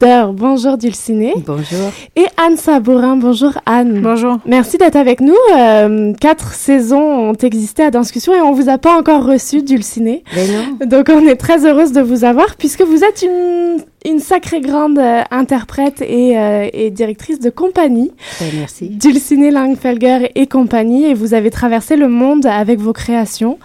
Bonjour 0.00 0.78
Dulcinée. 0.78 1.34
Bonjour. 1.44 1.90
Et 2.14 2.26
Anne 2.36 2.56
Sabourin. 2.56 3.16
Bonjour 3.16 3.50
Anne. 3.66 4.00
Bonjour. 4.00 4.38
Merci 4.46 4.78
d'être 4.78 4.94
avec 4.94 5.20
nous. 5.20 5.34
Euh, 5.56 6.12
quatre 6.20 6.52
saisons 6.52 7.30
ont 7.30 7.34
existé 7.34 7.82
à 7.82 7.90
Danscussion 7.90 8.32
et 8.32 8.40
on 8.40 8.52
vous 8.52 8.68
a 8.68 8.78
pas 8.78 8.96
encore 8.96 9.24
reçu 9.26 9.62
Dulcinée. 9.62 10.22
Ben 10.32 10.46
non. 10.50 10.86
Donc 10.86 11.08
on 11.08 11.26
est 11.26 11.34
très 11.34 11.66
heureuse 11.66 11.90
de 11.90 12.00
vous 12.00 12.24
avoir 12.24 12.54
puisque 12.56 12.82
vous 12.82 13.02
êtes 13.02 13.22
une, 13.22 13.82
une 14.06 14.20
sacrée 14.20 14.60
grande 14.60 15.00
euh, 15.00 15.22
interprète 15.32 16.00
et, 16.00 16.38
euh, 16.38 16.68
et 16.72 16.90
directrice 16.90 17.40
de 17.40 17.50
compagnie. 17.50 18.12
Ben, 18.38 18.50
merci. 18.56 18.90
Dulcinée 18.90 19.50
Langfelger 19.50 20.30
et 20.36 20.46
compagnie 20.46 21.06
et 21.06 21.14
vous 21.14 21.34
avez 21.34 21.50
traversé 21.50 21.96
le 21.96 22.08
monde 22.08 22.46
avec 22.46 22.78
vos 22.78 22.92
créations. 22.92 23.58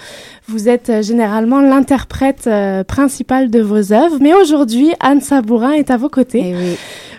Vous 0.47 0.69
êtes 0.69 0.89
euh, 0.89 1.01
généralement 1.01 1.61
l'interprète 1.61 2.47
euh, 2.47 2.83
principale 2.83 3.49
de 3.49 3.61
vos 3.61 3.93
œuvres, 3.93 4.17
mais 4.19 4.33
aujourd'hui, 4.33 4.91
Anne 4.99 5.21
Sabourin 5.21 5.71
est 5.71 5.89
à 5.91 5.97
vos 5.97 6.09
côtés. 6.09 6.55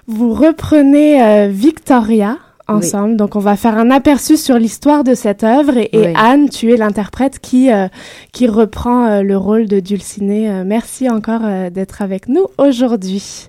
Vous 0.06 0.32
reprenez 0.34 1.22
euh, 1.22 1.48
Victoria 1.50 2.36
ensemble, 2.68 3.16
donc 3.16 3.36
on 3.36 3.40
va 3.40 3.56
faire 3.56 3.76
un 3.76 3.90
aperçu 3.90 4.36
sur 4.36 4.58
l'histoire 4.58 5.04
de 5.04 5.14
cette 5.14 5.44
œuvre 5.44 5.76
et, 5.76 5.90
et 5.92 5.98
Oui. 5.98 6.12
Anne, 6.16 6.48
tu 6.48 6.72
es 6.72 6.76
l'interprète 6.76 7.38
qui 7.38 7.70
euh, 7.72 7.88
qui 8.32 8.48
reprend 8.48 9.06
euh, 9.06 9.22
le 9.22 9.36
rôle 9.36 9.66
de 9.66 9.80
Dulcinée. 9.80 10.50
Euh, 10.50 10.64
merci 10.64 11.10
encore 11.10 11.42
euh, 11.44 11.70
d'être 11.70 12.02
avec 12.02 12.28
nous 12.28 12.46
aujourd'hui. 12.58 13.48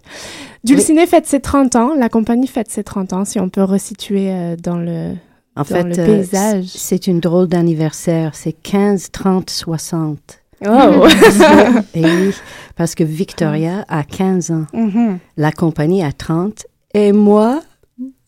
Dulciné 0.64 1.06
fête 1.06 1.28
ses 1.28 1.40
30 1.40 1.76
ans, 1.76 1.92
la 1.96 2.10
compagnie 2.10 2.48
fête 2.48 2.70
ses 2.70 2.84
30 2.84 3.14
ans, 3.14 3.26
si 3.26 3.40
on 3.40 3.50
peut 3.50 3.64
resituer 3.64 4.30
euh, 4.32 4.56
dans 4.62 4.78
le, 4.78 5.14
En 5.56 5.62
dans 5.62 5.66
fait, 5.66 5.84
le 5.84 6.00
euh, 6.00 6.06
paysage. 6.06 6.66
c'est 6.66 7.08
une 7.08 7.20
drôle 7.20 7.48
d'anniversaire. 7.48 8.32
C'est 8.36 8.52
15, 8.54 9.12
30, 9.12 9.50
60. 9.50 10.18
Oh. 10.68 10.68
Et 11.94 12.04
oui, 12.06 12.34
parce 12.76 12.96
que 12.96 13.04
Victoria 13.04 13.86
a 13.88 14.04
15 14.04 14.52
ans, 14.52 14.66
Mhm. 14.74 15.20
la 15.38 15.52
compagnie 15.52 16.04
a 16.04 16.12
30, 16.12 16.66
et 16.94 17.12
moi, 17.12 17.62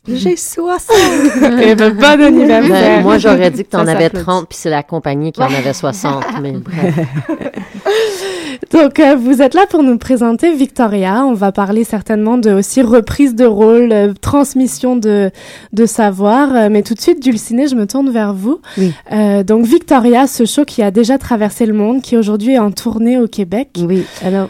j'ai 0.08 0.36
60. 0.36 0.95
Eh 1.62 1.76
ben, 1.76 1.93
bon 1.93 2.22
anniversaire. 2.22 2.97
Ben, 2.97 3.03
moi, 3.03 3.18
j'aurais 3.18 3.51
dit 3.51 3.64
que 3.64 3.70
tu 3.70 3.76
en 3.76 3.88
avais 3.88 4.05
s'applaudit. 4.05 4.26
30, 4.26 4.47
puis 4.49 4.58
c'est 4.60 4.70
la 4.70 4.84
compagnie 4.84 5.32
qui 5.32 5.41
en 5.41 5.45
avait 5.45 5.74
60. 5.74 6.24
Mais 6.41 6.51
bref. 6.53 6.95
Donc, 8.72 8.99
euh, 8.99 9.16
vous 9.16 9.41
êtes 9.41 9.53
là 9.53 9.66
pour 9.70 9.84
nous 9.84 9.97
présenter 9.97 10.53
Victoria. 10.55 11.24
On 11.26 11.34
va 11.34 11.51
parler 11.51 11.84
certainement 11.84 12.38
de 12.38 12.51
aussi 12.51 12.82
reprise 12.82 13.36
de 13.36 13.45
rôle, 13.45 13.91
euh, 13.91 14.14
transmission 14.20 14.95
de, 14.95 15.32
de 15.74 15.86
savoir. 15.86 16.53
Euh, 16.55 16.70
mais 16.70 16.84
tout 16.84 16.93
de 16.93 17.01
suite, 17.01 17.22
Dulciné, 17.22 17.68
je 17.68 17.76
me 17.76 17.86
tourne 17.86 18.10
vers 18.10 18.34
vous. 18.34 18.60
Oui. 18.78 18.93
Euh, 19.12 19.43
donc, 19.43 19.66
Victoria, 19.66 20.28
ce 20.28 20.45
show 20.45 20.66
qui 20.66 20.82
a 20.82 20.91
déjà 20.91 21.18
traversé 21.18 21.66
le 21.66 21.74
monde, 21.74 22.01
qui 22.01 22.18
aujourd'hui 22.18 22.53
est 22.53 22.60
en 22.60 22.72
tournée 22.72 23.20
au 23.20 23.28
Québec. 23.28 23.70
Oui, 23.80 24.05
alors, 24.24 24.49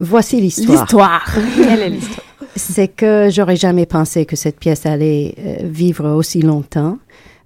voici 0.00 0.40
l'histoire. 0.40 0.80
L'histoire. 0.80 1.34
Quelle 1.56 1.80
est 1.80 1.90
l'histoire? 1.90 2.26
C'est 2.56 2.88
que 2.88 3.28
j'aurais 3.30 3.56
jamais 3.56 3.86
pensé 3.86 4.26
que 4.26 4.36
cette 4.36 4.58
pièce 4.58 4.86
allait 4.86 5.34
euh, 5.38 5.56
vivre 5.66 6.08
aussi 6.10 6.40
longtemps. 6.40 6.98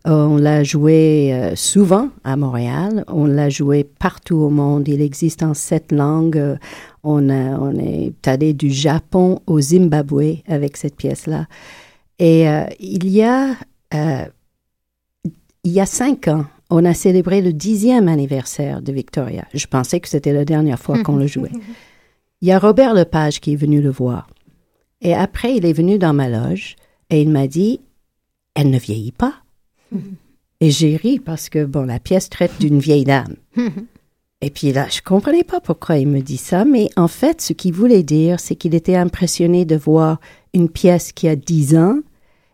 Euh, 0.07 0.13
on 0.25 0.37
l'a 0.37 0.63
jouée 0.65 1.31
euh, 1.33 1.57
souvent 1.57 2.09
à 2.25 2.37
Montréal. 2.37 3.05
On 3.09 3.25
l'a 3.27 3.49
jouée 3.49 3.85
partout 3.85 4.37
au 4.37 4.51
monde. 4.51 4.87
Il 4.89 5.01
existe 5.01 5.43
en 5.43 5.55
sept 5.55 5.93
langues. 5.93 6.59
On, 7.03 7.29
a- 7.31 7.59
on 7.59 7.77
est 7.79 8.27
allé 8.29 8.53
du 8.53 8.71
Japon 8.71 9.41
au 9.47 9.61
Zimbabwe 9.61 10.37
avec 10.47 10.77
cette 10.77 10.97
pièce-là. 10.97 11.47
Et 12.19 12.49
euh, 12.49 12.65
il 12.81 13.09
y 13.09 13.23
a 13.23 13.55
euh, 13.95 14.25
il 15.65 15.73
y 15.73 15.81
a 15.81 15.87
cinq 15.87 16.29
ans, 16.29 16.45
on 16.71 16.85
a 16.85 16.95
célébré 16.95 17.41
le 17.43 17.53
dixième 17.53 18.09
anniversaire 18.09 18.81
de 18.83 18.93
Victoria. 18.93 19.45
Je 19.55 19.67
pensais 19.67 20.01
que 20.01 20.09
c'était 20.09 20.33
la 20.33 20.45
dernière 20.45 20.79
fois 20.79 21.03
qu'on 21.03 21.17
le 21.17 21.27
jouait. 21.27 21.51
Il 22.41 22.47
y 22.47 22.53
a 22.53 22.59
Robert 22.61 22.95
Lepage 22.95 23.41
qui 23.41 23.55
est 23.55 23.57
venu 23.57 23.81
le 23.81 23.91
voir. 23.91 24.29
Et 25.01 25.14
après, 25.14 25.57
il 25.57 25.64
est 25.64 25.72
venu 25.72 25.99
dans 25.99 26.12
ma 26.12 26.28
loge 26.28 26.76
et 27.11 27.22
il 27.22 27.30
m'a 27.30 27.46
dit, 27.46 27.80
elle 28.55 28.70
ne 28.70 28.78
vieillit 28.78 29.12
pas. 29.12 29.34
Et 30.61 30.72
j'ai 30.72 30.96
ri 30.96 31.20
parce 31.20 31.49
que, 31.49 31.64
bon, 31.64 31.84
la 31.84 32.01
pièce 32.01 32.28
traite 32.28 32.59
d'une 32.59 32.80
vieille 32.80 33.05
dame. 33.05 33.36
Et 34.40 34.51
puis 34.51 34.72
là, 34.72 34.86
je 34.88 35.01
comprenais 35.03 35.44
pas 35.44 35.61
pourquoi 35.61 35.99
il 35.99 36.09
me 36.09 36.20
dit 36.20 36.36
ça, 36.36 36.64
mais 36.64 36.90
en 36.96 37.09
fait, 37.09 37.40
ce 37.40 37.53
qu'il 37.53 37.74
voulait 37.74 38.05
dire, 38.05 38.38
c'est 38.38 38.55
qu'il 38.55 38.74
était 38.74 38.96
impressionné 38.96 39.64
de 39.64 39.76
voir 39.76 40.20
une 40.55 40.68
pièce 40.68 41.12
qui 41.12 41.28
a 41.28 41.34
10 41.34 41.76
ans 41.76 41.99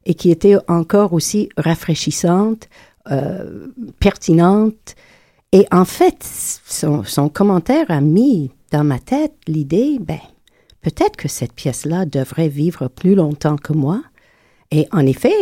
et 0.06 0.14
qui 0.14 0.30
était 0.30 0.56
encore 0.68 1.12
aussi 1.12 1.50
rafraîchissante, 1.56 2.68
euh, 3.10 3.68
pertinente. 4.00 4.94
Et 5.52 5.66
en 5.70 5.84
fait, 5.84 6.16
son, 6.22 7.04
son 7.04 7.28
commentaire 7.28 7.90
a 7.90 8.00
mis 8.00 8.50
dans 8.70 8.84
ma 8.84 8.98
tête 8.98 9.34
l'idée, 9.46 9.98
ben, 10.00 10.18
peut-être 10.84 11.16
que 11.16 11.28
cette 11.28 11.54
pièce-là 11.54 12.04
devrait 12.04 12.48
vivre 12.48 12.88
plus 12.88 13.14
longtemps 13.14 13.56
que 13.56 13.72
moi. 13.72 14.02
Et 14.70 14.86
en 14.92 15.06
effet, 15.06 15.32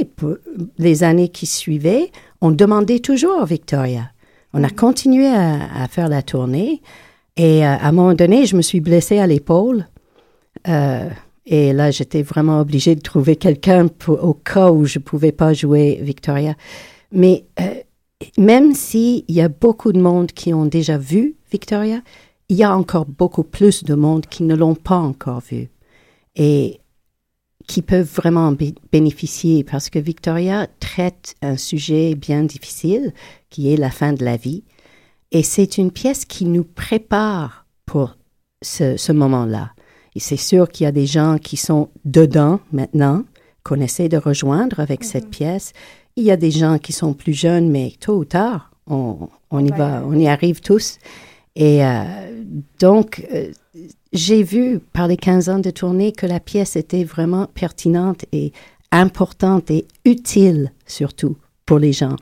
les 0.78 1.03
années 1.03 1.28
qui 1.28 1.47
suivaient, 1.47 2.11
on 2.40 2.53
demandait 2.53 3.01
toujours 3.01 3.45
Victoria. 3.45 4.11
On 4.55 4.62
a 4.62 4.70
continué 4.70 5.26
à, 5.26 5.88
faire 5.88 6.09
la 6.09 6.22
tournée. 6.22 6.80
Et 7.36 7.66
euh, 7.66 7.70
à 7.70 7.88
un 7.88 7.93
moment 7.93 8.14
donné, 8.14 8.47
je 8.47 8.57
me 8.57 8.62
suis 8.62 8.80
blessée 8.80 9.18
à 9.18 9.26
l'épaule. 9.26 9.88
Euh, 10.68 11.09
et 11.47 11.72
là, 11.72 11.90
j'étais 11.90 12.22
vraiment 12.22 12.61
obligée 12.61 12.95
de 12.95 13.01
trouver 13.01 13.36
quelqu'un 13.36 13.88
au 14.07 14.34
cas 14.34 14.70
où 14.70 14.84
je 14.84 15.01
pouvais 15.01 15.32
pas 15.32 15.55
jouer 15.55 15.99
Victoria. 16.03 16.55
Mais 17.11 17.47
euh, 17.61 17.74
même 18.38 18.74
s'il 18.74 19.24
y 19.28 19.40
a 19.40 19.49
beaucoup 19.49 19.93
de 19.93 20.01
monde 20.01 20.30
qui 20.30 20.55
ont 20.55 20.66
déjà 20.66 20.99
vu 20.99 21.34
Victoria, 21.51 22.01
il 22.53 22.59
y 22.59 22.64
a 22.64 22.76
encore 22.76 23.07
beaucoup 23.07 23.44
plus 23.44 23.82
de 23.82 23.94
monde 23.94 24.26
qui 24.26 24.42
ne 24.42 24.55
l'ont 24.55 24.74
pas 24.74 24.98
encore 24.98 25.40
vu 25.40 25.70
et 26.36 26.80
qui 27.66 27.80
peuvent 27.80 28.12
vraiment 28.14 28.48
en 28.48 28.53
bé- 28.53 28.74
bénéficier 28.92 29.64
parce 29.64 29.88
que 29.88 29.98
Victoria 29.98 30.66
traite 30.78 31.34
un 31.40 31.57
sujet 31.57 32.14
bien 32.14 32.44
difficile 32.44 33.14
qui 33.48 33.72
est 33.72 33.78
la 33.78 33.90
fin 33.90 34.12
de 34.12 34.22
la 34.22 34.36
vie. 34.36 34.64
Et 35.30 35.42
c'est 35.42 35.78
une 35.78 35.90
pièce 35.90 36.26
qui 36.26 36.44
nous 36.44 36.64
prépare 36.64 37.64
pour 37.86 38.18
ce, 38.61 38.98
ce 38.98 39.12
moment-là. 39.12 39.72
Et 40.14 40.20
c'est 40.20 40.36
sûr 40.36 40.68
qu'il 40.68 40.84
y 40.84 40.88
a 40.88 40.92
des 40.92 41.07
gens 41.07 41.38
qui 41.38 41.57
sont 41.57 41.88
dedans 42.05 42.61
maintenant, 42.70 43.24
qu'on 43.64 43.80
essaie 43.80 44.11
de 44.11 44.18
rejoindre 44.18 44.78
avec 44.78 45.05
cette 45.05 45.30
pièce. 45.30 45.72
Il 46.16 46.24
y 46.24 46.30
a 46.30 46.36
des 46.36 46.50
gens 46.50 46.76
qui 46.76 46.92
sont 46.92 47.14
plus 47.14 47.32
jeunes, 47.32 47.70
mais 47.70 47.94
tôt 47.98 48.18
ou 48.18 48.26
tard, 48.26 48.72
on, 48.86 49.30
on 49.50 49.64
y 49.64 49.70
va, 49.70 50.03
on 50.07 50.18
y 50.18 50.28
arrive 50.28 50.61
tous. 50.61 50.98
Et 51.57 51.84
euh, 51.84 52.03
donc, 52.78 53.26
euh, 53.32 53.50
j'ai 54.12 54.42
vu 54.42 54.80
par 54.92 55.07
les 55.07 55.16
15 55.16 55.48
ans 55.48 55.59
de 55.59 55.70
tournée 55.70 56.12
que 56.12 56.26
la 56.26 56.40
pièce 56.40 56.76
était 56.76 57.05
vraiment 57.05 57.46
pertinente 57.46 58.24
et 58.32 58.53
importante 58.90 59.70
et 59.70 59.86
utile 60.05 60.72
surtout 60.86 61.36
pour 61.66 61.78
les 61.78 61.92
gens. 61.92 62.16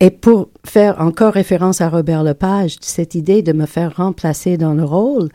Et 0.00 0.10
pour 0.10 0.48
faire 0.64 1.00
encore 1.00 1.34
référence 1.34 1.82
à 1.82 1.90
Robert 1.90 2.22
Lepage, 2.24 2.76
cette 2.80 3.14
idée 3.14 3.42
de 3.42 3.52
me 3.52 3.66
faire 3.66 3.96
remplacer 3.96 4.56
dans 4.56 4.72
le 4.72 4.84
rôle, 4.84 5.28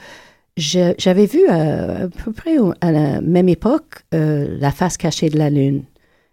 j'avais 0.57 1.27
vu 1.27 1.41
euh, 1.49 2.05
à 2.05 2.07
peu 2.07 2.31
près 2.31 2.55
à 2.81 2.91
la 2.91 3.21
même 3.21 3.49
époque 3.49 4.03
La 4.11 4.71
face 4.71 4.97
cachée 4.97 5.29
de 5.29 5.37
la 5.37 5.49
lune, 5.49 5.83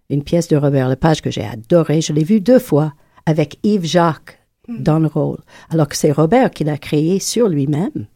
une 0.08 0.22
pièce 0.22 0.48
de 0.48 0.56
Robert 0.56 0.88
Lepage 0.88 1.20
que 1.20 1.30
j'ai 1.30 1.44
adorée. 1.44 2.00
Je 2.00 2.12
l'ai 2.14 2.24
vue 2.24 2.40
deux 2.40 2.58
fois 2.58 2.94
avec 3.26 3.58
Yves 3.64 3.84
Jacques 3.84 4.41
dans 4.78 4.98
le 4.98 5.06
rôle, 5.08 5.38
alors 5.70 5.88
que 5.88 5.96
c'est 5.96 6.12
Robert 6.12 6.50
qui 6.50 6.64
l'a 6.64 6.78
créé 6.78 7.18
sur 7.20 7.48
lui-même. 7.48 8.06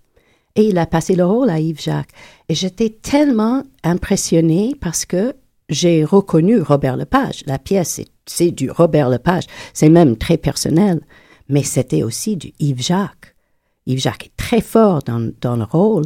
Et 0.55 0.69
il 0.69 0.79
a 0.79 0.87
passé 0.87 1.15
le 1.17 1.25
rôle 1.25 1.51
à 1.51 1.61
Yves 1.61 1.81
Jacques. 1.83 2.13
Et 2.49 2.55
j'étais 2.55 2.89
tellement 2.91 3.63
impressionnée 3.85 4.75
parce 4.81 5.05
que 5.05 5.35
j'ai 5.69 6.05
reconnu 6.05 6.61
Robert 6.61 6.97
Lepage. 6.97 7.43
La 7.47 7.59
pièce, 7.59 7.91
c'est- 7.91 8.09
c'est 8.25 8.53
du 8.53 8.71
Robert 8.71 9.11
Lepage. 9.11 9.45
C'est 9.75 9.89
même 9.91 10.17
très 10.17 10.37
personnel. 10.39 11.01
Mais 11.49 11.63
c'était 11.63 12.03
aussi 12.03 12.37
du 12.37 12.53
Yves 12.59 12.83
Jacques. 12.83 13.35
Yves 13.87 14.01
Jacques 14.01 14.27
est 14.27 14.37
très 14.37 14.61
fort 14.61 15.01
dans, 15.03 15.31
dans 15.41 15.57
le 15.57 15.65
rôle. 15.65 16.05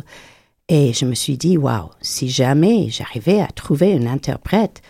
Et 0.69 0.93
je 0.93 1.05
me 1.05 1.15
suis 1.15 1.37
dit, 1.39 1.57
waouh, 1.57 1.91
si 2.01 2.29
jamais 2.29 2.89
j'arrivais 2.91 3.41
à 3.41 3.49
trouver 3.49 3.93
une 3.93 4.09
interprète 4.09 4.83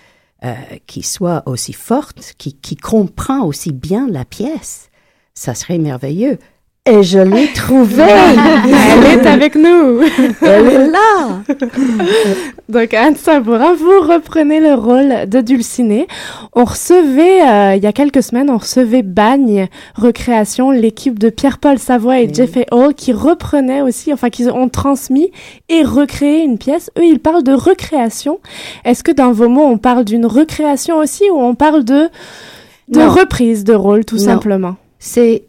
euh, 0.42 0.54
qui 0.86 1.02
soit 1.02 1.42
aussi 1.46 1.72
forte, 1.74 2.34
qui, 2.38 2.54
qui 2.54 2.76
comprend 2.76 3.44
aussi 3.44 3.72
bien 3.72 4.08
la 4.08 4.24
pièce, 4.24 4.89
ça 5.34 5.54
serait 5.54 5.78
merveilleux. 5.78 6.38
Et 6.86 7.02
je 7.02 7.18
l'ai 7.18 7.46
trouvée. 7.52 8.02
Elle 8.04 9.18
est 9.20 9.26
avec 9.26 9.54
nous. 9.54 10.00
Elle 10.40 10.66
est 10.66 10.86
là. 10.88 11.42
Donc, 12.70 12.94
Anne 12.94 13.16
Sabourin, 13.16 13.74
vous 13.74 14.00
reprenez 14.00 14.60
le 14.60 14.74
rôle 14.74 15.28
de 15.28 15.40
Dulcinée. 15.42 16.06
On 16.54 16.64
recevait, 16.64 17.42
euh, 17.42 17.74
il 17.76 17.82
y 17.82 17.86
a 17.86 17.92
quelques 17.92 18.22
semaines, 18.22 18.48
on 18.48 18.56
recevait 18.56 19.02
Bagne 19.02 19.68
Recréation, 19.94 20.70
l'équipe 20.70 21.18
de 21.18 21.28
Pierre-Paul 21.28 21.78
Savoie 21.78 22.20
et 22.20 22.32
Jeffrey 22.32 22.66
Hall, 22.72 22.94
qui 22.94 23.12
reprenaient 23.12 23.82
aussi, 23.82 24.10
enfin, 24.12 24.30
qui 24.30 24.48
ont 24.48 24.70
transmis 24.70 25.30
et 25.68 25.82
recréé 25.82 26.42
une 26.42 26.56
pièce. 26.56 26.90
Eux, 26.98 27.04
ils 27.04 27.20
parlent 27.20 27.44
de 27.44 27.52
recréation. 27.52 28.40
Est-ce 28.86 29.04
que 29.04 29.12
dans 29.12 29.32
vos 29.32 29.48
mots, 29.48 29.66
on 29.66 29.76
parle 29.78 30.04
d'une 30.06 30.26
recréation 30.26 30.96
aussi 30.96 31.24
ou 31.30 31.38
on 31.38 31.54
parle 31.54 31.84
de, 31.84 32.08
de 32.88 33.00
Non. 33.00 33.10
reprise 33.10 33.64
de 33.64 33.74
rôle, 33.74 34.04
tout 34.06 34.16
Non. 34.16 34.24
simplement? 34.24 34.76
C'est, 35.00 35.44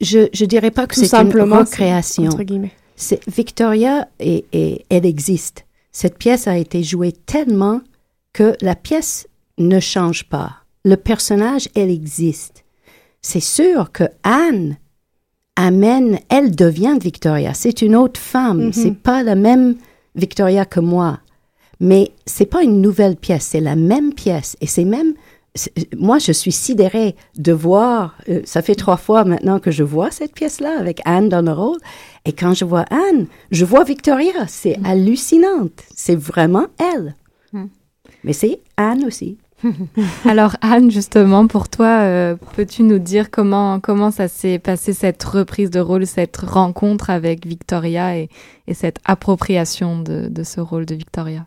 je, 0.00 0.28
je 0.32 0.44
dirais 0.44 0.70
pas 0.70 0.86
que 0.86 0.94
c'est 0.94 1.12
une 1.12 1.32
recréation. 1.52 2.30
C'est 2.94 3.20
Victoria 3.28 4.08
et, 4.20 4.44
et 4.52 4.84
elle 4.90 5.06
existe. 5.06 5.66
Cette 5.90 6.18
pièce 6.18 6.46
a 6.46 6.56
été 6.56 6.84
jouée 6.84 7.12
tellement 7.12 7.80
que 8.32 8.54
la 8.60 8.76
pièce 8.76 9.26
ne 9.58 9.80
change 9.80 10.28
pas. 10.28 10.58
Le 10.84 10.96
personnage, 10.96 11.68
elle 11.74 11.90
existe. 11.90 12.64
C'est 13.22 13.40
sûr 13.40 13.90
que 13.90 14.04
Anne 14.22 14.76
amène, 15.56 16.18
elle 16.28 16.54
devient 16.54 16.96
Victoria. 17.00 17.54
C'est 17.54 17.82
une 17.82 17.96
autre 17.96 18.20
femme. 18.20 18.66
Mhm. 18.66 18.72
C'est 18.72 18.94
pas 18.94 19.22
la 19.22 19.34
même 19.34 19.76
Victoria 20.14 20.64
que 20.64 20.80
moi. 20.80 21.20
Mais 21.80 22.12
c'est 22.26 22.46
pas 22.46 22.62
une 22.62 22.80
nouvelle 22.82 23.16
pièce, 23.16 23.46
c'est 23.46 23.60
la 23.60 23.76
même 23.76 24.12
pièce. 24.12 24.56
Et 24.60 24.66
c'est 24.66 24.84
même, 24.84 25.14
moi, 25.96 26.18
je 26.18 26.32
suis 26.32 26.52
sidérée 26.52 27.16
de 27.36 27.52
voir, 27.52 28.16
euh, 28.28 28.40
ça 28.44 28.62
fait 28.62 28.76
trois 28.76 28.96
fois 28.96 29.24
maintenant 29.24 29.58
que 29.58 29.70
je 29.70 29.82
vois 29.82 30.10
cette 30.10 30.32
pièce-là 30.32 30.78
avec 30.78 31.00
Anne 31.04 31.28
dans 31.28 31.42
le 31.42 31.52
rôle. 31.52 31.78
Et 32.24 32.32
quand 32.32 32.54
je 32.54 32.64
vois 32.64 32.84
Anne, 32.90 33.26
je 33.50 33.64
vois 33.64 33.84
Victoria. 33.84 34.46
C'est 34.46 34.78
hallucinante. 34.84 35.82
C'est 35.94 36.16
vraiment 36.16 36.66
elle. 36.78 37.16
Mm. 37.52 37.64
Mais 38.22 38.32
c'est 38.32 38.60
Anne 38.76 39.04
aussi. 39.04 39.38
Alors 40.24 40.56
Anne, 40.60 40.90
justement, 40.90 41.46
pour 41.46 41.68
toi, 41.68 42.00
euh, 42.02 42.36
peux-tu 42.56 42.82
nous 42.82 42.98
dire 42.98 43.30
comment 43.30 43.78
comment 43.80 44.10
ça 44.10 44.28
s'est 44.28 44.58
passé 44.58 44.92
cette 44.92 45.22
reprise 45.22 45.70
de 45.70 45.80
rôle, 45.80 46.06
cette 46.06 46.38
rencontre 46.38 47.10
avec 47.10 47.46
Victoria 47.46 48.16
et, 48.16 48.30
et 48.66 48.74
cette 48.74 48.98
appropriation 49.04 50.00
de, 50.00 50.28
de 50.28 50.42
ce 50.44 50.60
rôle 50.60 50.86
de 50.86 50.94
Victoria? 50.94 51.46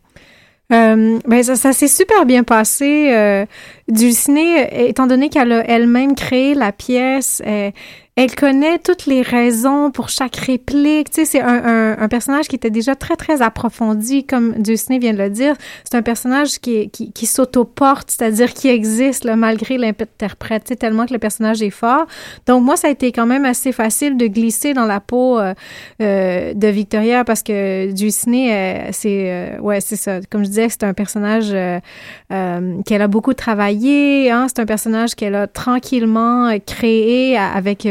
Euh, 0.74 1.20
ben 1.28 1.44
ça, 1.44 1.56
ça 1.56 1.72
s'est 1.74 1.88
super 1.88 2.26
bien 2.26 2.44
passé. 2.44 3.12
Euh, 3.14 3.46
Dulcinée, 3.88 4.88
étant 4.88 5.08
donné 5.08 5.30
qu'elle 5.30 5.52
a 5.52 5.70
elle-même 5.70 6.16
créé 6.16 6.56
la 6.56 6.72
pièce, 6.72 7.42
euh, 7.46 7.70
elle 8.16 8.36
connaît 8.36 8.78
toutes 8.78 9.08
les 9.08 9.24
raisons 9.24 9.90
pour 9.90 10.10
chaque 10.10 10.36
réplique. 10.36 11.10
Tu 11.10 11.22
sais, 11.22 11.26
c'est 11.26 11.42
un, 11.42 11.98
un, 11.98 12.08
personnage 12.08 12.48
qui 12.48 12.56
était 12.56 12.70
déjà 12.70 12.96
très, 12.96 13.16
très 13.16 13.42
approfondi, 13.42 14.24
comme 14.24 14.54
Dulcinée 14.62 15.00
vient 15.00 15.14
de 15.14 15.18
le 15.18 15.32
dire. 15.32 15.56
C'est 15.84 15.98
un 15.98 16.04
personnage 16.04 16.60
qui, 16.60 16.92
qui, 16.92 17.12
qui 17.12 17.26
s'autoporte, 17.26 18.12
c'est-à-dire 18.12 18.54
qui 18.54 18.68
existe 18.68 19.26
malgré 19.26 19.80
l'interprète, 19.80 20.66
tu 20.66 20.70
sais, 20.70 20.76
tellement 20.76 21.08
que 21.08 21.14
le 21.14 21.18
personnage 21.18 21.64
est 21.64 21.72
fort. 21.72 22.06
Donc, 22.46 22.64
moi, 22.64 22.78
ça 22.78 22.88
a 22.88 22.92
été 22.92 23.12
quand 23.12 23.26
même 23.26 23.46
assez 23.46 23.72
facile 23.72 24.16
de 24.16 24.28
glisser 24.28 24.76
dans 24.76 24.86
la 24.86 25.00
peau 25.00 25.40
euh, 25.40 25.56
euh, 26.00 26.54
de 26.54 26.68
Victoria 26.68 27.24
parce 27.24 27.42
que 27.42 27.92
Dulcinée, 27.94 28.54
euh, 28.54 28.90
c'est... 28.92 29.58
ouais, 29.60 29.82
c'est 29.82 29.96
ça. 29.96 30.20
Comme 30.30 30.44
je 30.44 30.50
disais, 30.50 30.70
c'est 30.70 30.84
un 30.84 30.94
personnage 30.94 31.50
qu'elle 31.50 33.02
a 33.02 33.08
beaucoup 33.08 33.34
travaillé. 33.34 34.30
Hein? 34.30 34.46
C'est 34.50 34.62
un 34.62 34.68
personnage 34.68 35.16
qu'elle 35.16 35.34
a 35.34 35.48
tranquillement 35.48 36.56
créé 36.68 37.38
avec 37.38 37.88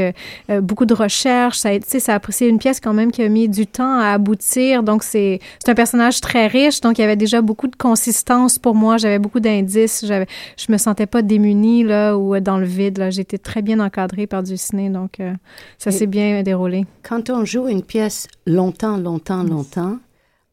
beaucoup 0.62 0.86
de 0.86 0.94
recherche. 0.94 1.58
Ça, 1.58 1.70
a- 1.70 1.78
tu 1.78 1.88
sais, 1.88 2.00
ça 2.00 2.16
a- 2.16 2.20
c'est 2.30 2.48
une 2.48 2.58
pièce 2.58 2.80
quand 2.80 2.92
même 2.92 3.10
qui 3.12 3.22
a 3.22 3.28
mis 3.28 3.48
du 3.48 3.66
temps 3.66 3.98
à 3.98 4.08
aboutir. 4.12 4.82
Donc, 4.82 5.02
c'est 5.02 5.40
c'est 5.64 5.70
un 5.70 5.74
personnage 5.74 6.20
très 6.20 6.46
riche. 6.46 6.80
Donc, 6.80 6.98
il 6.98 7.02
y 7.02 7.04
avait 7.04 7.16
déjà 7.16 7.40
beaucoup 7.42 7.68
de 7.68 7.76
consistance 7.76 8.58
pour 8.58 8.74
moi. 8.74 8.96
J'avais 8.96 9.18
beaucoup 9.18 9.40
d'indices. 9.40 10.04
J'avais, 10.06 10.26
je 10.56 10.70
me 10.72 10.78
sentais 10.78 11.06
pas 11.06 11.22
démunie 11.22 11.84
là, 11.84 12.16
ou 12.16 12.38
dans 12.40 12.58
le 12.58 12.66
vide. 12.66 12.98
Là. 12.98 13.10
J'étais 13.10 13.38
très 13.38 13.62
bien 13.62 13.80
encadrée 13.80 14.26
par 14.26 14.42
du 14.42 14.56
ciné. 14.56 14.88
Donc, 14.90 15.20
euh, 15.20 15.32
ça 15.78 15.90
s'est 15.90 16.06
bien 16.06 16.42
déroulé. 16.42 16.86
Quand 17.02 17.30
on 17.30 17.44
joue 17.44 17.68
une 17.68 17.82
pièce 17.82 18.26
longtemps, 18.46 18.96
longtemps, 18.96 19.42
longtemps, 19.42 19.98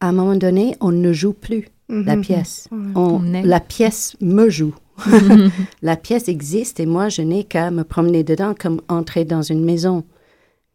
à 0.00 0.08
un 0.08 0.12
moment 0.12 0.36
donné, 0.36 0.76
on 0.80 0.92
ne 0.92 1.12
joue 1.12 1.32
plus 1.32 1.68
la 1.90 2.16
Mhm. 2.16 2.22
pièce. 2.22 2.68
On- 2.72 3.20
On 3.20 3.34
est. 3.34 3.42
la 3.42 3.60
pièce 3.60 4.16
me 4.20 4.48
joue. 4.48 4.74
la 5.82 5.96
pièce 5.96 6.28
existe 6.28 6.80
et 6.80 6.86
moi, 6.86 7.08
je 7.08 7.22
n'ai 7.22 7.44
qu'à 7.44 7.70
me 7.70 7.84
promener 7.84 8.22
dedans 8.24 8.54
comme 8.58 8.80
entrer 8.88 9.24
dans 9.24 9.42
une 9.42 9.64
maison. 9.64 10.04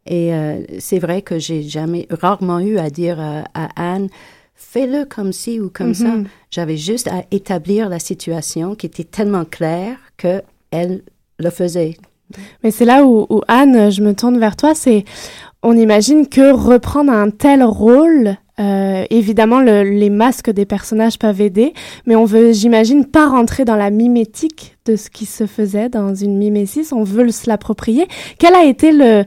Et 0.06 0.32
euh, 0.34 0.60
c'est 0.78 0.98
vrai 1.00 1.22
que 1.22 1.38
j'ai 1.38 1.62
jamais, 1.62 2.06
rarement 2.10 2.60
eu 2.60 2.78
à 2.78 2.90
dire 2.90 3.18
à, 3.20 3.44
à 3.54 3.68
Anne, 3.94 4.08
fais-le 4.54 5.04
comme 5.04 5.32
ci 5.32 5.60
ou 5.60 5.68
comme 5.68 5.94
ça. 5.94 6.08
Mhm. 6.08 6.26
J'avais 6.50 6.76
juste 6.76 7.08
à 7.08 7.24
établir 7.30 7.88
la 7.88 7.98
situation 7.98 8.74
qui 8.74 8.86
était 8.86 9.04
tellement 9.04 9.44
claire 9.44 9.96
que 10.16 10.42
elle 10.70 11.02
le 11.38 11.50
faisait. 11.50 11.96
Mais 12.64 12.70
c'est 12.70 12.84
là 12.84 13.04
où, 13.04 13.26
où, 13.30 13.40
Anne, 13.48 13.90
je 13.90 14.02
me 14.02 14.14
tourne 14.14 14.38
vers 14.38 14.56
toi, 14.56 14.74
c'est 14.74 15.04
on 15.62 15.76
imagine 15.76 16.28
que 16.28 16.52
reprendre 16.52 17.12
un 17.12 17.30
tel 17.30 17.62
rôle, 17.62 18.36
euh, 18.58 19.04
évidemment 19.10 19.60
le- 19.60 19.82
les 19.82 20.10
masques 20.10 20.50
des 20.50 20.64
personnages 20.64 21.18
peuvent 21.18 21.40
aider, 21.40 21.74
mais 22.06 22.16
on 22.16 22.24
veut, 22.24 22.52
j'imagine, 22.52 23.04
pas 23.04 23.28
rentrer 23.28 23.64
dans 23.64 23.76
la 23.76 23.90
mimétique 23.90 24.76
de 24.86 24.96
ce 24.96 25.10
qui 25.10 25.26
se 25.26 25.46
faisait 25.46 25.88
dans 25.88 26.14
une 26.14 26.38
mimésis, 26.38 26.92
on 26.92 27.02
veut 27.02 27.28
se 27.30 27.48
l'approprier. 27.50 28.06
Quelle 28.38 28.54
a 28.54 28.64
été 28.64 28.92
le, 28.92 29.24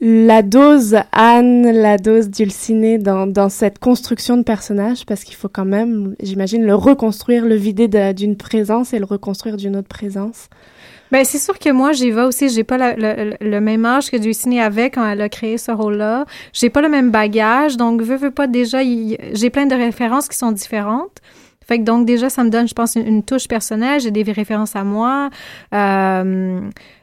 la 0.00 0.42
dose 0.42 0.96
Anne, 1.12 1.70
la 1.72 1.96
dose 1.96 2.28
Dulcinée 2.28 2.98
dans, 2.98 3.26
dans 3.26 3.48
cette 3.48 3.78
construction 3.78 4.36
de 4.36 4.42
personnage 4.42 5.06
Parce 5.06 5.24
qu'il 5.24 5.34
faut 5.34 5.48
quand 5.48 5.64
même, 5.64 6.14
j'imagine, 6.22 6.62
le 6.64 6.74
reconstruire, 6.74 7.46
le 7.46 7.54
vider 7.54 7.88
de- 7.88 8.12
d'une 8.12 8.36
présence 8.36 8.92
et 8.92 8.98
le 8.98 9.06
reconstruire 9.06 9.56
d'une 9.56 9.76
autre 9.76 9.88
présence. 9.88 10.48
Ben 11.10 11.24
c'est 11.24 11.38
sûr 11.38 11.58
que 11.58 11.70
moi 11.70 11.92
j'y 11.92 12.10
vais 12.10 12.22
aussi. 12.22 12.48
J'ai 12.50 12.64
pas 12.64 12.76
la- 12.76 12.94
le, 12.96 13.34
le 13.40 13.60
même 13.60 13.84
âge 13.86 14.10
que 14.10 14.16
Dulcinée 14.16 14.60
avait 14.60 14.90
quand 14.90 15.06
elle 15.08 15.20
a 15.22 15.28
créé 15.28 15.56
ce 15.58 15.70
rôle-là. 15.70 16.26
J'ai 16.52 16.68
pas 16.70 16.82
le 16.82 16.88
même 16.88 17.10
bagage, 17.10 17.76
donc 17.76 18.02
veux 18.02 18.16
veux 18.16 18.30
pas 18.30 18.46
déjà. 18.46 18.78
J'ai 19.32 19.50
plein 19.50 19.66
de 19.66 19.74
références 19.74 20.28
qui 20.28 20.36
sont 20.36 20.52
différentes. 20.52 21.18
Fait 21.68 21.78
que 21.78 21.84
donc 21.84 22.06
déjà 22.06 22.30
ça 22.30 22.42
me 22.42 22.50
donne, 22.50 22.66
je 22.66 22.74
pense, 22.74 22.96
une, 22.96 23.06
une 23.06 23.22
touche 23.22 23.46
personnelle. 23.46 24.00
J'ai 24.00 24.10
des 24.10 24.22
références 24.22 24.74
à 24.74 24.84
moi. 24.84 25.28
Euh, 25.74 26.60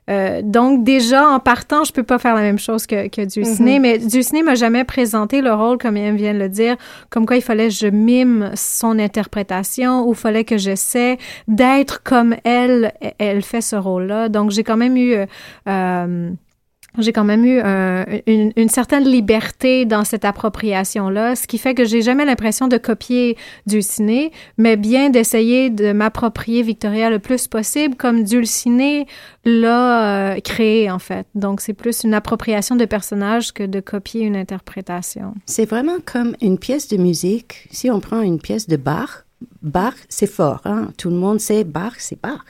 euh, 0.09 0.41
donc 0.43 0.83
déjà 0.83 1.29
en 1.29 1.39
partant, 1.39 1.83
je 1.83 1.91
peux 1.91 2.03
pas 2.03 2.19
faire 2.19 2.35
la 2.35 2.41
même 2.41 2.59
chose 2.59 2.85
que, 2.87 3.07
que 3.07 3.25
Dulcinée. 3.25 3.75
Mhm. 3.75 3.81
Mais 3.81 3.97
Dulcinée 3.99 4.43
m'a 4.43 4.55
jamais 4.55 4.83
présenté 4.83 5.41
le 5.41 5.53
rôle 5.53 5.77
comme 5.77 5.97
elle 5.97 6.15
vient 6.15 6.33
de 6.33 6.39
le 6.39 6.49
dire, 6.49 6.75
comme 7.09 7.25
quoi 7.25 7.37
il 7.37 7.41
fallait 7.43 7.67
que 7.67 7.73
je 7.73 7.87
mime 7.87 8.51
son 8.55 8.99
interprétation 8.99 10.07
ou 10.07 10.13
fallait 10.13 10.43
que 10.43 10.57
j'essaie 10.57 11.17
d'être 11.47 12.03
comme 12.03 12.35
elle, 12.43 12.93
elle 13.19 13.41
fait 13.41 13.61
ce 13.61 13.75
rôle-là. 13.75 14.29
Donc, 14.29 14.51
j'ai 14.51 14.63
quand 14.63 14.77
même 14.77 14.97
eu... 14.97 15.13
euh, 15.13 15.25
euh, 15.67 16.31
j'ai 16.97 17.13
quand 17.13 17.23
même 17.23 17.45
eu 17.45 17.61
euh, 17.63 18.03
une, 18.27 18.69
certaine 18.69 19.03
liberté 19.03 19.85
dans 19.85 20.03
cette 20.03 20.25
appropriation-là, 20.25 21.35
ce 21.35 21.47
qui 21.47 21.57
fait 21.57 21.73
que 21.73 21.85
j'ai 21.85 22.01
jamais 22.01 22.25
l'impression 22.25 22.67
de 22.67 22.77
copier 22.77 23.37
Dulcinée, 23.67 24.31
mais 24.57 24.75
bien 24.75 25.09
d'essayer 25.09 25.69
de 25.69 25.91
m'approprier 25.91 26.61
Victoria 26.61 27.09
le 27.09 27.19
plus 27.19 27.47
possible, 27.47 27.95
comme 27.95 28.23
Dulcinée 28.23 29.07
l'a 29.43 30.33
euh, 30.33 30.39
créé 30.39 30.89
en 30.89 30.99
fait. 30.99 31.27
Donc 31.35 31.61
c'est 31.61 31.73
plus 31.73 32.03
une 32.03 32.13
appropriation 32.13 32.75
de 32.75 32.85
personnage 32.85 33.53
que 33.53 33.63
de 33.63 33.79
copier 33.79 34.21
une 34.21 34.35
interprétation. 34.35 35.35
C'est 35.45 35.69
vraiment 35.69 35.97
comme 36.05 36.35
une 36.41 36.57
pièce 36.57 36.87
de 36.87 36.97
musique. 36.97 37.67
Si 37.71 37.89
on 37.89 37.99
prend 37.99 38.21
une 38.21 38.39
pièce 38.39 38.67
de 38.67 38.77
Bach, 38.77 39.25
Bach, 39.61 39.95
c'est 40.09 40.27
fort. 40.27 40.61
Hein? 40.65 40.89
Tout 40.97 41.09
le 41.09 41.15
monde 41.15 41.39
sait 41.39 41.63
Bach, 41.63 41.95
c'est 41.97 42.19
Bach. 42.21 42.43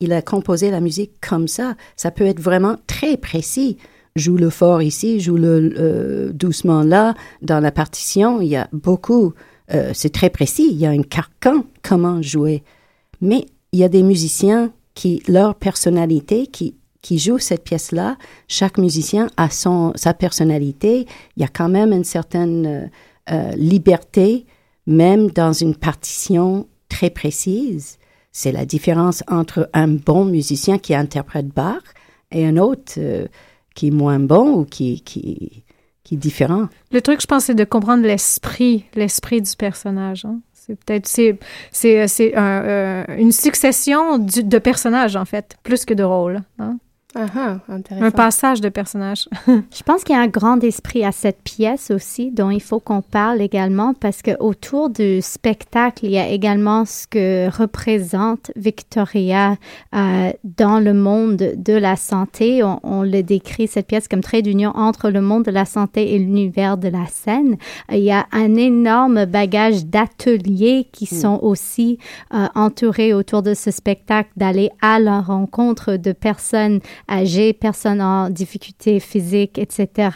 Il 0.00 0.12
a 0.12 0.22
composé 0.22 0.70
la 0.70 0.80
musique 0.80 1.12
comme 1.20 1.48
ça. 1.48 1.74
Ça 1.96 2.10
peut 2.10 2.24
être 2.24 2.40
vraiment 2.40 2.76
très 2.86 3.16
précis. 3.16 3.76
Joue 4.16 4.36
le 4.36 4.50
fort 4.50 4.82
ici, 4.82 5.20
joue 5.20 5.36
le 5.36 5.72
euh, 5.78 6.32
doucement 6.32 6.82
là. 6.82 7.14
Dans 7.42 7.60
la 7.60 7.70
partition, 7.70 8.40
il 8.40 8.48
y 8.48 8.56
a 8.56 8.68
beaucoup. 8.72 9.34
euh, 9.72 9.92
c'est 9.94 10.12
très 10.12 10.30
précis. 10.30 10.68
Il 10.70 10.78
y 10.78 10.86
a 10.86 10.90
un 10.90 11.02
carcan 11.02 11.64
comment 11.82 12.20
jouer. 12.22 12.62
Mais 13.20 13.46
il 13.72 13.78
y 13.78 13.84
a 13.84 13.88
des 13.88 14.02
musiciens 14.02 14.72
qui, 14.94 15.22
leur 15.28 15.54
personnalité, 15.54 16.46
qui 16.46 16.74
qui 17.02 17.18
jouent 17.18 17.38
cette 17.38 17.64
pièce-là, 17.64 18.16
chaque 18.48 18.78
musicien 18.78 19.28
a 19.36 19.50
son, 19.50 19.92
sa 19.94 20.14
personnalité. 20.14 21.06
Il 21.36 21.42
y 21.42 21.44
a 21.44 21.48
quand 21.48 21.68
même 21.68 21.92
une 21.92 22.04
certaine 22.04 22.90
euh, 23.30 23.52
liberté, 23.52 24.46
même 24.86 25.30
dans 25.30 25.52
une 25.52 25.74
partition 25.74 26.66
très 26.88 27.10
précise. 27.10 27.98
C'est 28.32 28.52
la 28.52 28.64
différence 28.64 29.24
entre 29.28 29.68
un 29.72 29.88
bon 29.88 30.24
musicien 30.24 30.78
qui 30.78 30.94
interprète 30.94 31.48
Bach 31.48 31.82
et 32.30 32.46
un 32.46 32.56
autre 32.56 32.94
euh, 32.98 33.26
qui 33.74 33.88
est 33.88 33.90
moins 33.90 34.20
bon 34.20 34.60
ou 34.60 34.64
qui, 34.64 35.02
est 36.12 36.16
différent. 36.16 36.68
Le 36.92 37.00
truc, 37.00 37.20
je 37.20 37.26
pense, 37.26 37.44
c'est 37.44 37.54
de 37.54 37.64
comprendre 37.64 38.02
l'esprit, 38.04 38.84
l'esprit 38.94 39.40
du 39.42 39.50
personnage. 39.56 40.24
hein. 40.24 40.40
C'est 40.52 40.76
peut-être 40.84 41.06
c'est 41.08 41.38
c'est 41.72 42.06
c'est 42.06 42.36
un, 42.36 42.62
euh, 42.62 43.04
une 43.16 43.32
succession 43.32 44.18
de 44.18 44.58
personnages 44.58 45.16
en 45.16 45.24
fait, 45.24 45.56
plus 45.62 45.84
que 45.84 45.94
de 45.94 46.02
rôles. 46.04 46.42
hein. 46.58 46.76
Intéressant. 47.14 48.04
Un 48.04 48.10
passage 48.10 48.60
de 48.60 48.68
personnages. 48.68 49.28
Je 49.46 49.82
pense 49.84 50.04
qu'il 50.04 50.14
y 50.14 50.18
a 50.18 50.22
un 50.22 50.28
grand 50.28 50.62
esprit 50.62 51.04
à 51.04 51.12
cette 51.12 51.42
pièce 51.42 51.90
aussi 51.90 52.30
dont 52.30 52.50
il 52.50 52.62
faut 52.62 52.80
qu'on 52.80 53.02
parle 53.02 53.40
également 53.40 53.94
parce 53.94 54.22
que 54.22 54.30
autour 54.38 54.90
du 54.90 55.20
spectacle, 55.20 56.04
il 56.04 56.12
y 56.12 56.18
a 56.18 56.28
également 56.28 56.84
ce 56.84 57.06
que 57.06 57.48
représente 57.50 58.52
Victoria 58.56 59.56
euh, 59.94 60.30
dans 60.44 60.78
le 60.78 60.94
monde 60.94 61.54
de 61.56 61.72
la 61.72 61.96
santé. 61.96 62.62
On, 62.62 62.78
on 62.82 63.02
le 63.02 63.22
décrit 63.22 63.66
cette 63.66 63.86
pièce 63.86 64.06
comme 64.06 64.20
trait 64.20 64.42
d'union 64.42 64.70
entre 64.76 65.10
le 65.10 65.20
monde 65.20 65.44
de 65.44 65.50
la 65.50 65.64
santé 65.64 66.14
et 66.14 66.18
l'univers 66.18 66.78
de 66.78 66.88
la 66.88 67.06
scène. 67.06 67.56
Il 67.90 67.98
y 67.98 68.12
a 68.12 68.26
un 68.32 68.54
énorme 68.54 69.24
bagage 69.24 69.84
d'ateliers 69.86 70.88
qui 70.92 71.06
sont 71.06 71.40
aussi 71.42 71.98
euh, 72.34 72.46
entourés 72.54 73.12
autour 73.14 73.42
de 73.42 73.54
ce 73.54 73.70
spectacle, 73.70 74.30
d'aller 74.36 74.70
à 74.80 75.00
la 75.00 75.20
rencontre 75.20 75.96
de 75.96 76.12
personnes 76.12 76.80
âgées, 77.10 77.52
personnes 77.52 78.00
en 78.00 78.30
difficulté 78.30 79.00
physique, 79.00 79.58
etc. 79.58 80.10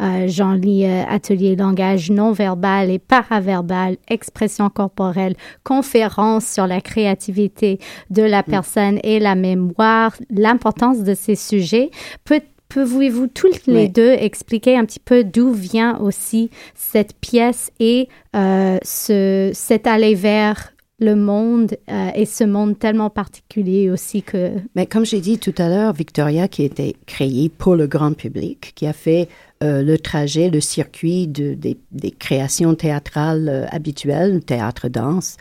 Euh, 0.00 0.26
J'en 0.28 0.52
lis 0.52 0.84
euh, 0.84 1.02
atelier 1.08 1.56
langage 1.56 2.10
non 2.10 2.32
verbal 2.32 2.90
et 2.90 2.98
paraverbal, 2.98 3.96
expression 4.08 4.68
corporelle, 4.70 5.34
conférences 5.62 6.46
sur 6.46 6.66
la 6.66 6.80
créativité 6.80 7.78
de 8.10 8.22
la 8.22 8.42
personne 8.42 8.98
et 9.02 9.18
la 9.18 9.34
mémoire, 9.34 10.14
l'importance 10.30 11.02
de 11.02 11.14
ces 11.14 11.36
sujets. 11.36 11.90
Peut 12.24 12.40
Pouvez-vous 12.70 13.28
tous 13.28 13.52
les 13.68 13.74
Oui. 13.82 13.88
deux 13.88 14.10
expliquer 14.10 14.76
un 14.76 14.84
petit 14.84 14.98
peu 14.98 15.22
d'où 15.22 15.52
vient 15.52 15.96
aussi 16.00 16.50
cette 16.74 17.14
pièce 17.20 17.70
et 17.78 18.08
euh, 18.34 18.78
ce, 18.82 19.52
cet 19.54 19.86
aller 19.86 20.16
vers 20.16 20.73
le 21.00 21.16
monde 21.16 21.76
euh, 21.90 22.10
et 22.14 22.24
ce 22.24 22.44
monde 22.44 22.78
tellement 22.78 23.10
particulier 23.10 23.90
aussi 23.90 24.22
que... 24.22 24.52
Mais 24.76 24.86
comme 24.86 25.04
j'ai 25.04 25.20
dit 25.20 25.38
tout 25.38 25.54
à 25.58 25.68
l'heure, 25.68 25.92
Victoria, 25.92 26.46
qui 26.48 26.62
était 26.62 26.94
créée 27.06 27.48
pour 27.48 27.74
le 27.74 27.86
grand 27.86 28.14
public, 28.14 28.72
qui 28.74 28.86
a 28.86 28.92
fait 28.92 29.28
euh, 29.62 29.82
le 29.82 29.98
trajet, 29.98 30.50
le 30.50 30.60
circuit 30.60 31.26
de, 31.26 31.54
des, 31.54 31.78
des 31.90 32.10
créations 32.10 32.74
théâtrales 32.74 33.48
euh, 33.48 33.66
habituelles, 33.70 34.44
théâtre, 34.44 34.88
danse, 34.88 35.36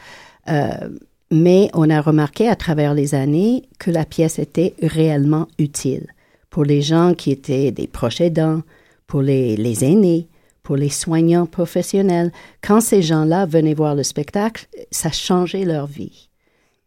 euh, 0.49 0.89
mais 1.31 1.69
on 1.73 1.89
a 1.89 1.99
remarqué 2.01 2.47
à 2.47 2.55
travers 2.55 2.93
les 2.93 3.15
années 3.15 3.63
que 3.79 3.91
la 3.91 4.05
pièce 4.05 4.39
était 4.39 4.75
réellement 4.81 5.47
utile 5.57 6.07
pour 6.49 6.63
les 6.63 6.81
gens 6.81 7.15
qui 7.15 7.31
étaient 7.31 7.71
des 7.71 7.87
proches 7.87 8.21
aidants, 8.21 8.61
pour 9.07 9.21
les, 9.21 9.57
les 9.57 9.83
aînés, 9.83 10.27
pour 10.63 10.77
les 10.77 10.89
soignants 10.89 11.45
professionnels. 11.45 12.31
Quand 12.61 12.81
ces 12.81 13.01
gens-là 13.01 13.45
venaient 13.45 13.73
voir 13.73 13.95
le 13.95 14.03
spectacle, 14.03 14.67
ça 14.91 15.11
changeait 15.11 15.65
leur 15.65 15.85
vie. 15.85 16.29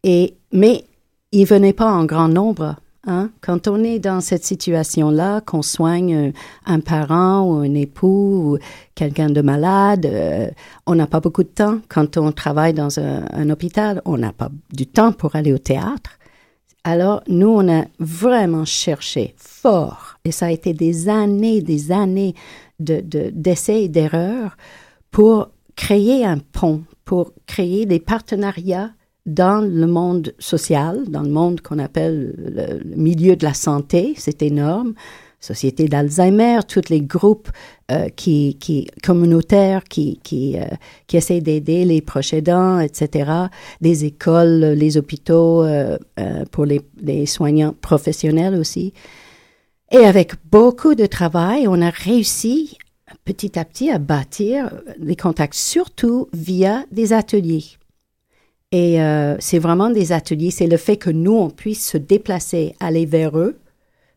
Et, 0.02 0.34
mais 0.52 0.84
ils 1.32 1.46
venaient 1.46 1.72
pas 1.72 1.92
en 1.92 2.06
grand 2.06 2.28
nombre. 2.28 2.76
Hein? 3.06 3.30
Quand 3.40 3.68
on 3.68 3.84
est 3.84 3.98
dans 3.98 4.20
cette 4.20 4.44
situation-là, 4.44 5.40
qu'on 5.42 5.62
soigne 5.62 6.32
un, 6.66 6.74
un, 6.74 6.80
parent 6.80 7.42
ou 7.42 7.58
un 7.58 7.74
époux 7.74 8.54
ou 8.54 8.58
quelqu'un 8.94 9.30
de 9.30 9.42
malade, 9.42 10.06
euh, 10.06 10.48
on 10.86 10.94
n'a 10.94 11.06
pas 11.06 11.20
beaucoup 11.20 11.44
de 11.44 11.48
temps. 11.48 11.78
Quand 11.88 12.16
on 12.16 12.32
travaille 12.32 12.72
dans 12.72 12.98
un, 12.98 13.24
un 13.32 13.50
hôpital, 13.50 14.02
on 14.06 14.16
n'a 14.16 14.32
pas 14.32 14.48
du 14.72 14.86
temps 14.86 15.12
pour 15.12 15.36
aller 15.36 15.52
au 15.52 15.58
théâtre. 15.58 16.18
Alors, 16.82 17.22
nous, 17.26 17.48
on 17.48 17.68
a 17.68 17.84
vraiment 17.98 18.64
cherché 18.64 19.34
fort, 19.38 20.18
et 20.24 20.30
ça 20.30 20.46
a 20.46 20.50
été 20.52 20.72
des 20.72 21.08
années, 21.08 21.60
des 21.60 21.90
années 21.90 22.36
d'essais 22.78 23.02
de, 23.02 23.30
d'essais 23.30 23.84
et 23.84 23.88
d'erreurs 23.88 24.56
pour 25.10 25.50
créer 25.76 26.24
un 26.24 26.38
pont, 26.38 26.82
pour 27.04 27.32
créer 27.46 27.86
des 27.86 28.00
partenariats 28.00 28.90
dans 29.26 29.60
le 29.60 29.86
monde 29.86 30.34
social, 30.38 31.04
dans 31.08 31.22
le 31.22 31.30
monde 31.30 31.60
qu'on 31.60 31.78
appelle 31.78 32.34
le, 32.38 32.96
milieu 32.96 33.36
de 33.36 33.44
la 33.44 33.54
santé, 33.54 34.14
c'est 34.16 34.42
énorme. 34.42 34.94
Société 35.38 35.86
d'Alzheimer, 35.86 36.60
tous 36.66 36.88
les 36.88 37.02
groupes 37.02 37.50
euh, 37.90 38.08
qui, 38.08 38.56
qui 38.58 38.88
communautaires 39.02 39.84
qui 39.84 40.18
qui, 40.22 40.58
euh, 40.58 40.64
qui 41.06 41.18
essaient 41.18 41.42
d'aider 41.42 41.84
les 41.84 42.00
proches 42.00 42.32
aidants, 42.32 42.80
etc. 42.80 43.30
Les 43.80 44.04
écoles, 44.06 44.74
les 44.76 44.96
hôpitaux 44.96 45.62
euh, 45.62 45.98
pour 46.50 46.64
les, 46.64 46.80
les 47.00 47.26
soignants 47.26 47.74
professionnels 47.80 48.54
aussi. 48.54 48.94
Et 49.92 49.98
avec 49.98 50.32
beaucoup 50.50 50.94
de 50.94 51.06
travail, 51.06 51.68
on 51.68 51.80
a 51.80 51.90
réussi 51.90 52.76
petit 53.24 53.58
à 53.58 53.64
petit 53.64 53.90
à 53.90 53.98
bâtir 53.98 54.70
des 54.98 55.16
contacts, 55.16 55.54
surtout 55.54 56.28
via 56.32 56.84
des 56.90 57.12
ateliers. 57.12 57.64
Et 58.72 59.00
euh, 59.00 59.36
c'est 59.38 59.60
vraiment 59.60 59.90
des 59.90 60.10
ateliers, 60.12 60.50
c'est 60.50 60.66
le 60.66 60.76
fait 60.76 60.96
que 60.96 61.10
nous, 61.10 61.34
on 61.34 61.50
puisse 61.50 61.88
se 61.88 61.98
déplacer, 61.98 62.74
aller 62.80 63.06
vers 63.06 63.38
eux, 63.38 63.58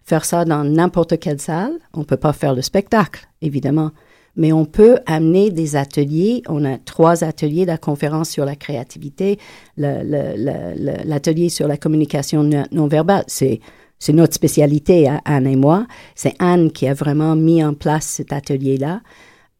faire 0.04 0.26
ça 0.26 0.44
dans 0.44 0.64
n'importe 0.64 1.20
quelle 1.20 1.40
salle. 1.40 1.74
On 1.94 2.00
ne 2.00 2.06
peut 2.06 2.18
pas 2.18 2.34
faire 2.34 2.56
le 2.56 2.64
spectacle, 2.64 3.28
évidemment, 3.44 3.92
mais 4.36 4.52
on 4.52 4.66
peut 4.66 4.98
amener 5.06 5.52
des 5.52 5.76
ateliers. 5.76 6.42
On 6.48 6.66
a 6.66 6.80
trois 6.80 7.24
ateliers, 7.24 7.66
la 7.66 7.78
conférence 7.78 8.32
sur 8.32 8.44
la 8.44 8.56
créativité, 8.56 9.38
l'atelier 9.78 11.50
sur 11.50 11.68
la 11.68 11.78
communication 11.78 12.50
non 12.72 12.88
verbale. 12.88 13.24
C'est 13.28 13.60
c'est 14.00 14.14
notre 14.14 14.34
spécialité, 14.34 15.10
Anne 15.26 15.48
et 15.48 15.58
moi. 15.58 15.86
C'est 16.16 16.34
Anne 16.40 16.72
qui 16.72 16.88
a 16.88 16.94
vraiment 16.94 17.36
mis 17.36 17.64
en 17.64 17.74
place 17.74 18.06
cet 18.06 18.34
atelier-là. 18.34 19.02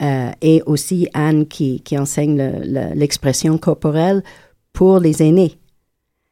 Euh, 0.02 0.32
et 0.42 0.64
aussi 0.66 1.10
Anne 1.14 1.46
qui, 1.46 1.84
enseigne 1.98 2.42
l'expression 2.96 3.58
corporelle 3.58 4.24
pour 4.72 5.00
les 5.00 5.22
aînés. 5.22 5.58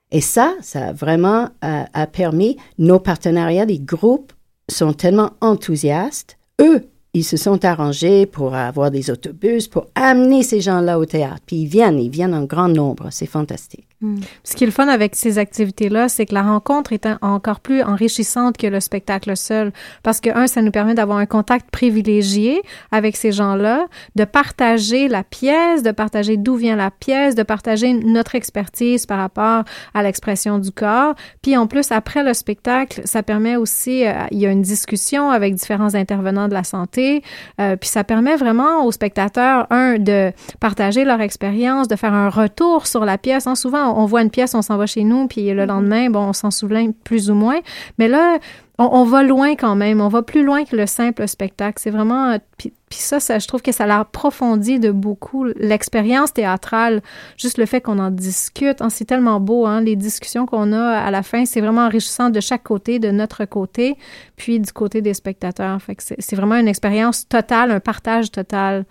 Et 0.10 0.22
ça, 0.22 0.55
ça 0.62 0.93
vraiment 0.93 1.49
euh, 1.66 1.84
a 1.93 2.08
permis 2.08 2.55
nos 2.78 2.99
partenariats, 2.99 3.66
les 3.66 3.80
groupes 3.80 4.32
sont 4.70 4.93
tellement 4.93 5.32
enthousiastes. 5.41 6.38
Eux, 6.62 6.88
ils 7.14 7.26
se 7.26 7.36
sont 7.36 7.66
arrangés 7.66 8.26
pour 8.26 8.55
avoir 8.55 8.89
des 8.89 9.10
autobus, 9.10 9.68
pour 9.68 9.88
amener 9.95 10.43
ces 10.43 10.62
gens-là 10.62 10.97
au 10.97 11.05
théâtre. 11.05 11.41
Puis 11.45 11.58
ils 11.58 11.68
viennent, 11.68 11.99
ils 11.99 12.10
viennent 12.10 12.36
en 12.36 12.45
grand 12.45 12.70
nombre. 12.70 13.10
C'est 13.12 13.26
fantastique. 13.26 13.86
Mm. 14.01 14.17
Ce 14.43 14.55
qui 14.55 14.63
est 14.63 14.67
le 14.67 14.73
fun 14.73 14.87
avec 14.87 15.15
ces 15.15 15.39
activités-là, 15.39 16.07
c'est 16.07 16.27
que 16.27 16.33
la 16.35 16.43
rencontre 16.43 16.93
est 16.93 17.07
encore 17.21 17.59
plus 17.59 17.81
enrichissante 17.81 18.55
que 18.55 18.67
le 18.67 18.79
spectacle 18.79 19.35
seul. 19.35 19.71
Parce 20.03 20.21
que, 20.21 20.29
un, 20.29 20.45
ça 20.45 20.61
nous 20.61 20.71
permet 20.71 20.93
d'avoir 20.93 21.17
un 21.17 21.25
contact 21.25 21.71
privilégié 21.71 22.61
avec 22.91 23.15
ces 23.15 23.31
gens-là, 23.31 23.87
de 24.15 24.23
partager 24.23 25.07
la 25.07 25.23
pièce, 25.23 25.81
de 25.81 25.91
partager 25.91 26.37
d'où 26.37 26.55
vient 26.55 26.75
la 26.75 26.91
pièce, 26.91 27.33
de 27.33 27.41
partager 27.41 27.93
notre 27.93 28.35
expertise 28.35 29.07
par 29.07 29.17
rapport 29.17 29.63
à 29.95 30.03
l'expression 30.03 30.59
du 30.59 30.71
corps. 30.71 31.15
Puis, 31.41 31.57
en 31.57 31.65
plus, 31.65 31.91
après 31.91 32.23
le 32.23 32.35
spectacle, 32.35 33.01
ça 33.05 33.23
permet 33.23 33.55
aussi, 33.55 34.05
euh, 34.05 34.13
il 34.29 34.37
y 34.37 34.45
a 34.45 34.51
une 34.51 34.61
discussion 34.61 35.31
avec 35.31 35.55
différents 35.55 35.95
intervenants 35.95 36.47
de 36.47 36.53
la 36.53 36.63
santé. 36.63 37.23
Euh, 37.59 37.75
puis, 37.75 37.89
ça 37.89 38.03
permet 38.03 38.35
vraiment 38.35 38.85
aux 38.85 38.91
spectateurs, 38.91 39.65
un, 39.71 39.97
de 39.97 40.31
partager 40.59 41.03
leur 41.03 41.21
expérience, 41.21 41.87
de 41.87 41.95
faire 41.95 42.13
un 42.13 42.29
retour 42.29 42.85
sur 42.85 43.03
la 43.03 43.17
pièce. 43.17 43.47
Hein, 43.47 43.55
souvent, 43.55 43.86
on 43.95 44.05
voit 44.05 44.21
une 44.21 44.29
pièce, 44.29 44.55
on 44.55 44.61
s'en 44.61 44.77
va 44.77 44.85
chez 44.85 45.03
nous, 45.03 45.27
puis 45.27 45.51
le 45.51 45.63
mm-hmm. 45.63 45.65
lendemain, 45.65 46.09
bon, 46.09 46.29
on 46.29 46.33
s'en 46.33 46.51
souvient 46.51 46.91
plus 47.03 47.29
ou 47.29 47.35
moins. 47.35 47.59
Mais 47.97 48.07
là, 48.07 48.39
on, 48.79 48.89
on, 48.91 49.03
va 49.05 49.23
loin 49.23 49.55
quand 49.55 49.75
même. 49.75 50.01
On 50.01 50.07
va 50.07 50.21
plus 50.21 50.43
loin 50.43 50.63
que 50.63 50.75
le 50.75 50.85
simple 50.85 51.27
spectacle. 51.27 51.79
C'est 51.81 51.89
vraiment. 51.89 52.31
Euh, 52.31 52.38
puis, 52.57 52.73
puis 52.89 52.99
ça, 52.99 53.19
ça, 53.19 53.39
je 53.39 53.47
trouve 53.47 53.61
que 53.61 53.71
ça 53.71 53.85
l'approfondit 53.85 54.79
de 54.79 54.91
beaucoup 54.91 55.45
l'expérience 55.45 56.31
théâtrale. 56.31 57.01
Juste 57.38 57.57
le 57.57 57.65
fait 57.65 57.81
qu'on 57.81 57.99
en 57.99 58.11
discute. 58.11 58.81
Hein, 58.81 58.89
c'est 58.89 59.05
tellement 59.05 59.39
beau, 59.39 59.65
hein, 59.65 59.81
les 59.81 59.95
discussions 59.95 60.45
qu'on 60.45 60.73
a 60.73 60.99
à 60.99 61.11
la 61.11 61.23
fin. 61.23 61.45
C'est 61.45 61.61
vraiment 61.61 61.85
enrichissant 61.85 62.29
de 62.29 62.39
chaque 62.39 62.63
côté, 62.63 62.99
de 62.99 63.09
notre 63.09 63.45
côté, 63.45 63.97
puis 64.35 64.59
du 64.59 64.71
côté 64.71 65.01
des 65.01 65.13
spectateurs. 65.13 65.81
Fait 65.81 65.95
que 65.95 66.03
c'est 66.03 66.35
vraiment 66.35 66.55
une 66.55 66.67
expérience 66.67 67.27
totale, 67.27 67.71
un 67.71 67.79
partage 67.79 68.31
total. 68.31 68.85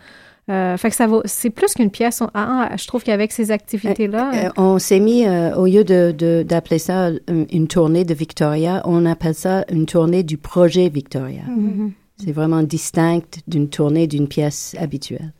Euh, 0.49 0.76
fait 0.76 0.90
que 0.90 0.97
ça 0.97 1.09
vaut, 1.09 1.22
c'est 1.24 1.51
plus 1.51 1.74
qu'une 1.74 1.90
pièce. 1.90 2.20
On, 2.20 2.30
ah, 2.34 2.70
je 2.76 2.86
trouve 2.86 3.03
qu'avec 3.03 3.32
ces 3.32 3.51
activités-là. 3.51 4.30
Euh, 4.32 4.47
euh, 4.47 4.51
on 4.57 4.78
s'est 4.78 5.01
mis, 5.01 5.26
euh, 5.26 5.55
au 5.57 5.66
lieu 5.66 5.82
de, 5.82 6.44
d'appeler 6.47 6.78
ça 6.78 7.11
une, 7.28 7.66
tournée 7.66 8.05
de 8.05 8.14
Victoria, 8.14 8.80
on 8.84 9.07
appelle 9.07 9.34
ça 9.34 9.64
une 9.70 9.86
tournée 9.86 10.22
du 10.22 10.36
projet 10.38 10.88
Victoria. 10.88 11.42
Mm-hmm. 11.49 11.90
C'est 12.24 12.32
vraiment 12.32 12.62
distinct 12.62 13.42
d'une 13.49 13.68
tournée 13.68 14.07
d'une 14.07 14.28
pièce 14.28 14.76
habituelle. 14.78 15.32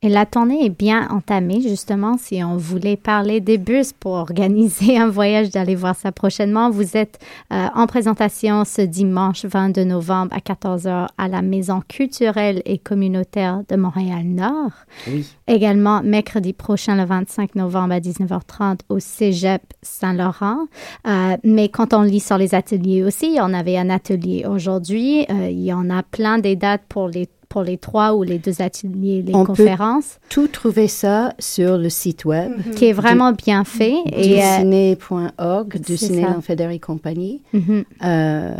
Et 0.00 0.08
la 0.08 0.26
tournée 0.26 0.64
est 0.64 0.70
bien 0.70 1.08
entamée, 1.10 1.60
justement, 1.60 2.16
si 2.18 2.44
on 2.44 2.56
voulait 2.56 2.96
parler 2.96 3.40
des 3.40 3.58
bus 3.58 3.92
pour 3.92 4.12
organiser 4.12 4.96
un 4.96 5.08
voyage, 5.08 5.50
d'aller 5.50 5.74
voir 5.74 5.96
ça 5.96 6.12
prochainement. 6.12 6.70
Vous 6.70 6.96
êtes 6.96 7.18
euh, 7.52 7.66
en 7.74 7.88
présentation 7.88 8.64
ce 8.64 8.82
dimanche 8.82 9.44
22 9.44 9.82
novembre 9.82 10.32
à 10.32 10.38
14h 10.38 11.08
à 11.18 11.26
la 11.26 11.42
Maison 11.42 11.82
culturelle 11.88 12.62
et 12.64 12.78
communautaire 12.78 13.62
de 13.68 13.74
Montréal-Nord. 13.74 14.70
Oui. 15.08 15.26
Également, 15.48 16.00
mercredi 16.04 16.52
prochain, 16.52 16.94
le 16.94 17.04
25 17.04 17.56
novembre 17.56 17.94
à 17.94 17.98
19h30 17.98 18.78
au 18.90 19.00
Cégep 19.00 19.62
Saint-Laurent. 19.82 20.68
Euh, 21.08 21.36
mais 21.42 21.70
quand 21.70 21.92
on 21.92 22.02
lit 22.02 22.20
sur 22.20 22.38
les 22.38 22.54
ateliers 22.54 23.02
aussi, 23.02 23.38
on 23.40 23.52
avait 23.52 23.76
un 23.76 23.90
atelier 23.90 24.46
aujourd'hui. 24.48 25.26
Euh, 25.28 25.50
il 25.50 25.64
y 25.64 25.72
en 25.72 25.90
a 25.90 26.04
plein 26.04 26.38
des 26.38 26.54
dates 26.54 26.84
pour 26.88 27.08
les 27.08 27.28
pour 27.48 27.62
les 27.62 27.78
trois 27.78 28.14
ou 28.14 28.22
les 28.22 28.38
deux 28.38 28.60
ateliers, 28.60 29.22
les 29.22 29.34
On 29.34 29.44
conférences. 29.44 30.18
Peut 30.20 30.26
tout 30.28 30.48
trouver 30.48 30.88
ça 30.88 31.32
sur 31.38 31.78
le 31.78 31.88
site 31.88 32.24
web. 32.24 32.50
Mm 32.50 32.60
-hmm. 32.60 32.74
Qui 32.74 32.84
est 32.86 32.92
vraiment 32.92 33.30
du, 33.32 33.42
bien 33.44 33.64
fait. 33.64 33.96
et 34.12 34.40
ciné.org, 34.40 35.80
du 35.80 35.96
ciné 35.96 36.26
Fédéral 36.42 36.74
et 36.74 36.78
compagnie. 36.78 37.40
Mm 37.52 37.58
-hmm. 37.60 37.84
euh, 38.04 38.56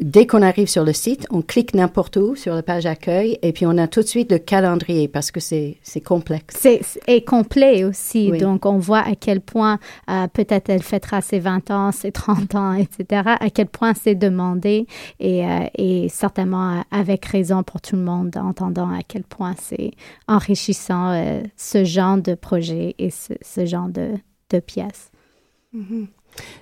dès 0.00 0.26
qu'on 0.28 0.42
arrive 0.42 0.68
sur 0.76 0.84
le 0.84 0.92
site, 0.92 1.22
on 1.30 1.42
clique 1.42 1.72
n'importe 1.74 2.16
où 2.16 2.36
sur 2.36 2.54
la 2.54 2.62
page 2.62 2.86
accueil 2.86 3.38
et 3.42 3.52
puis 3.52 3.66
on 3.66 3.76
a 3.84 3.86
tout 3.94 4.02
de 4.06 4.10
suite 4.14 4.30
le 4.32 4.38
calendrier 4.38 5.08
parce 5.08 5.30
que 5.34 5.40
c'est 5.40 6.02
complexe. 6.12 6.54
C'est 6.64 6.80
et 7.14 7.22
complet 7.24 7.84
aussi. 7.90 8.22
Oui. 8.32 8.38
Donc 8.38 8.60
on 8.74 8.78
voit 8.88 9.04
à 9.12 9.14
quel 9.24 9.40
point 9.40 9.76
euh, 10.10 10.26
peut-être 10.38 10.68
elle 10.74 10.82
fêtera 10.92 11.20
ses 11.20 11.40
20 11.40 11.70
ans, 11.70 11.90
ses 11.92 12.12
30 12.12 12.54
ans, 12.54 12.74
etc. 12.84 13.22
À 13.46 13.50
quel 13.56 13.66
point 13.78 13.92
c'est 14.02 14.18
demandé 14.28 14.86
et, 15.18 15.44
euh, 15.44 15.48
et 15.86 16.08
certainement 16.08 16.84
avec 16.90 17.20
raison 17.36 17.62
pour 17.62 17.80
tout 17.80 17.96
le 17.96 18.02
monde 18.02 18.19
entendant 18.36 18.90
à 18.90 19.02
quel 19.06 19.24
point 19.24 19.54
c'est 19.58 19.92
enrichissant 20.26 21.12
euh, 21.12 21.42
ce 21.56 21.84
genre 21.84 22.18
de 22.18 22.34
projet 22.34 22.94
et 22.98 23.10
ce, 23.10 23.66
genre 23.66 23.88
de, 23.88 24.14
de 24.50 24.60
pièces. 24.60 25.10
-hmm. 25.74 26.06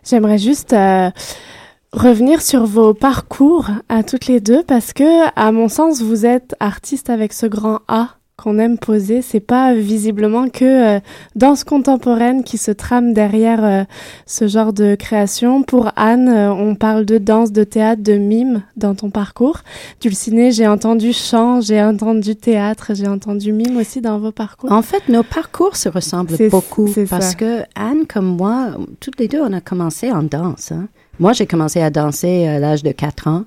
J'aimerais 0.05 0.39
juste 0.39 0.73
euh, 0.73 1.11
revenir 1.93 2.43
sur 2.43 2.67
vos 2.67 2.95
parcours 2.95 3.67
à 3.89 4.03
toutes 4.03 4.27
les 4.27 4.41
deux 4.41 4.63
parce 4.63 4.93
que, 4.93 5.29
à 5.37 5.53
mon 5.53 5.69
sens, 5.69 6.03
vous 6.03 6.27
êtes 6.27 6.55
artiste 6.61 7.11
avec 7.11 7.33
ce 7.33 7.47
grand 7.47 7.81
A 7.89 8.18
qu'on 8.39 8.61
aime 8.61 8.79
poser, 8.79 9.21
c'est 9.21 9.41
pas 9.41 9.75
visiblement 9.75 10.49
que 10.49 10.97
euh, 10.97 11.01
danse 11.35 11.65
contemporaine 11.65 12.45
qui 12.45 12.57
se 12.57 12.71
trame 12.71 13.13
derrière 13.13 13.65
euh, 13.65 13.85
ce 14.27 14.47
genre 14.47 14.73
de 14.73 14.95
création. 14.95 15.65
Pour 15.65 15.91
Anne, 15.97 16.29
euh, 16.29 16.53
on 16.53 16.77
parle 16.77 17.05
de 17.05 17.19
danse, 17.19 17.51
de 17.51 17.65
théâtre, 17.65 18.01
de 18.01 18.13
mime 18.13 18.63
dans 18.77 18.95
ton 18.95 19.11
parcours. 19.11 19.59
Dulciné, 20.01 20.53
j'ai 20.53 20.69
entendu 20.69 21.13
chant, 21.13 21.61
j'ai 21.61 21.83
entendu 21.83 22.37
théâtre, 22.37 22.93
j'ai 22.95 23.09
entendu 23.09 23.53
mime 23.53 23.77
aussi 23.77 24.01
dans 24.01 24.21
vos 24.21 24.31
parcours. 24.31 24.71
En 24.71 24.83
fait, 24.83 25.09
nos 25.09 25.25
parcours 25.25 25.75
se 25.75 25.89
ressemblent 25.89 26.37
beaucoup 26.49 26.89
parce 27.11 27.31
ça. 27.31 27.35
que 27.35 27.63
Anne 27.75 28.07
comme 28.07 28.37
moi, 28.37 28.69
toutes 29.01 29.19
les 29.19 29.27
deux, 29.27 29.41
on 29.41 29.53
a 29.53 29.61
commencé 29.61 30.13
en 30.13 30.23
danse. 30.23 30.71
Hein. 30.71 30.87
Moi, 31.19 31.33
j'ai 31.33 31.47
commencé 31.47 31.81
à 31.81 31.91
danser 31.91 32.47
à 32.47 32.61
l'âge 32.61 32.85
de 32.85 32.93
4 32.93 33.27
ans. 33.27 33.45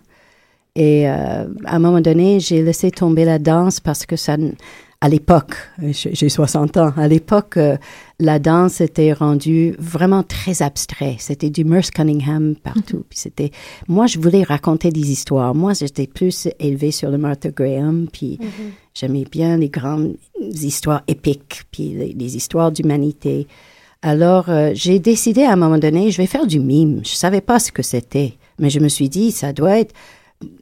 Et 0.75 1.09
euh, 1.09 1.45
à 1.65 1.75
un 1.75 1.79
moment 1.79 2.01
donné, 2.01 2.39
j'ai 2.39 2.63
laissé 2.63 2.91
tomber 2.91 3.25
la 3.25 3.39
danse 3.39 3.79
parce 3.79 4.05
que 4.05 4.15
ça, 4.15 4.37
à 5.01 5.09
l'époque, 5.09 5.55
j'ai 5.81 6.15
j'ai 6.15 6.29
60 6.29 6.77
ans, 6.77 6.93
à 6.95 7.07
l'époque, 7.07 7.57
euh, 7.57 7.75
la 8.19 8.39
danse 8.39 8.79
était 8.79 9.11
rendue 9.11 9.75
vraiment 9.79 10.23
très 10.23 10.61
abstrait. 10.61 11.17
C'était 11.19 11.49
du 11.49 11.65
Merce 11.65 11.91
Cunningham 11.91 12.55
partout. 12.55 13.03
Puis 13.09 13.19
c'était, 13.19 13.51
moi, 13.89 14.07
je 14.07 14.17
voulais 14.19 14.43
raconter 14.43 14.91
des 14.91 15.11
histoires. 15.11 15.53
Moi, 15.55 15.73
j'étais 15.73 16.07
plus 16.07 16.47
élevée 16.59 16.91
sur 16.91 17.09
le 17.09 17.17
Martha 17.17 17.49
Graham, 17.49 18.07
puis 18.11 18.39
j'aimais 18.93 19.25
bien 19.29 19.57
les 19.57 19.69
grandes 19.69 20.15
histoires 20.39 21.03
épiques, 21.07 21.63
puis 21.71 21.89
les, 21.89 22.13
les 22.13 22.37
histoires 22.37 22.71
d'humanité. 22.71 23.47
Alors, 24.03 24.49
euh, 24.49 24.71
j'ai 24.73 24.99
décidé 24.99 25.43
à 25.43 25.53
un 25.53 25.55
moment 25.55 25.77
donné, 25.77 26.09
je 26.09 26.17
vais 26.17 26.27
faire 26.27 26.47
du 26.47 26.59
mime. 26.59 27.01
Je 27.03 27.13
savais 27.13 27.41
pas 27.41 27.59
ce 27.59 27.71
que 27.71 27.83
c'était, 27.83 28.33
mais 28.57 28.69
je 28.69 28.79
me 28.79 28.87
suis 28.87 29.09
dit, 29.09 29.31
ça 29.31 29.53
doit 29.53 29.77
être, 29.79 29.93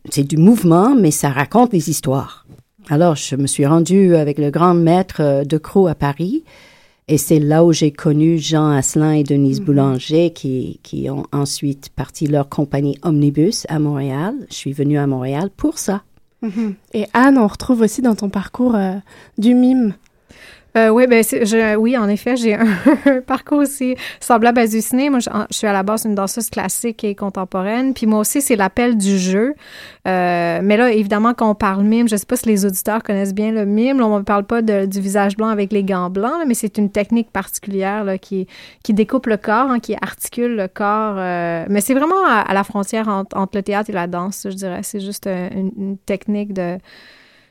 c'est 0.10 0.24
du 0.24 0.38
mouvement, 0.38 0.96
mais 0.96 1.12
ça 1.12 1.30
raconte 1.30 1.72
des 1.72 1.90
histoires. 1.90 2.46
Alors, 2.90 3.16
je 3.16 3.36
me 3.36 3.48
suis 3.48 3.66
rendue 3.66 4.16
avec 4.16 4.40
le 4.40 4.50
grand 4.50 4.74
maître 4.74 5.22
euh, 5.22 5.44
de 5.44 5.58
Croix 5.58 5.92
à 5.92 5.96
Paris. 5.96 6.44
Et 7.08 7.18
c'est 7.18 7.40
là 7.40 7.66
où 7.66 7.74
j'ai 7.74 7.92
connu 7.92 8.38
Jean 8.38 8.70
Asselin 8.70 9.14
et 9.14 9.24
Denise 9.24 9.62
Boulanger 9.62 10.32
qui, 10.32 10.80
qui 10.84 11.10
ont 11.10 11.24
ensuite 11.32 11.90
parti 11.90 12.28
leur 12.28 12.50
compagnie 12.50 13.00
Omnibus 13.02 13.66
à 13.68 13.80
Montréal. 13.80 14.36
Je 14.50 14.56
suis 14.56 14.74
venue 14.74 15.00
à 15.00 15.08
Montréal 15.08 15.50
pour 15.56 15.80
ça. 15.80 16.04
Mhm. 16.44 16.76
Et 16.94 17.06
Anne, 17.14 17.40
on 17.40 17.48
retrouve 17.48 17.82
aussi 17.82 18.04
dans 18.04 18.16
ton 18.16 18.30
parcours 18.30 18.76
euh, 18.76 18.94
du 19.40 19.56
mime. 19.56 19.94
Euh, 20.80 20.90
oui, 20.90 21.08
ben, 21.08 21.24
je, 21.24 21.76
oui, 21.76 21.98
en 21.98 22.08
effet, 22.08 22.38
j'ai 22.38 22.54
un, 22.56 23.22
parcours 23.26 23.60
aussi 23.60 23.96
semblable 24.20 24.60
à 24.60 24.68
du 24.68 24.82
ciné. 24.82 25.10
Moi, 25.10 25.20
je, 25.20 25.30
suis 25.52 25.68
à 25.68 25.74
la 25.74 25.84
base 25.84 26.06
une 26.06 26.16
danseuse 26.16 26.50
classique 26.50 27.04
et 27.04 27.16
contemporaine. 27.16 27.94
Puis 27.94 28.06
moi 28.06 28.20
aussi, 28.20 28.42
c'est 28.42 28.56
l'appel 28.56 28.98
du 28.98 29.18
jeu. 29.18 29.56
Euh, 30.08 30.60
mais 30.64 30.78
là, 30.78 30.92
évidemment, 30.92 31.34
quand 31.34 31.50
on 31.50 31.56
parle 31.56 31.84
mime, 31.84 32.08
je 32.08 32.16
sais 32.16 32.26
pas 32.26 32.38
si 32.38 32.48
les 32.48 32.66
auditeurs 32.66 33.04
connaissent 33.04 33.34
bien 33.34 33.52
le 33.52 33.66
mime. 33.66 34.00
Là, 34.00 34.08
on 34.08 34.20
ne 34.20 34.24
parle 34.24 34.46
pas 34.46 34.62
de- 34.62 34.86
du 34.86 35.02
visage 35.02 35.36
blanc 35.36 35.50
avec 35.50 35.74
les 35.74 35.84
gants 35.84 36.10
blancs, 36.10 36.44
mais 36.48 36.54
c'est 36.54 36.78
une 36.78 36.90
technique 36.90 37.32
particulière 37.32 38.04
là, 38.04 38.18
qui, 38.18 38.48
qui 38.84 38.94
découpe 38.94 39.28
le 39.28 39.38
corps, 39.38 39.70
hein, 39.70 39.80
qui 39.80 39.96
articule 40.02 40.56
le 40.56 40.68
corps. 40.68 41.16
euh, 41.18 41.66
mais 41.70 41.82
c'est 41.82 41.94
vraiment 41.94 42.26
à, 42.26 42.54
la 42.54 42.64
frontière 42.64 43.08
entre, 43.08 43.50
le 43.58 43.64
théâtre 43.64 43.90
et 43.90 43.94
la 43.94 44.08
danse, 44.08 44.44
je 44.46 44.56
dirais. 44.56 44.82
C'est 44.84 45.00
juste 45.00 45.28
une, 45.28 45.72
une 45.78 45.98
technique 45.98 46.54
de 46.54 46.78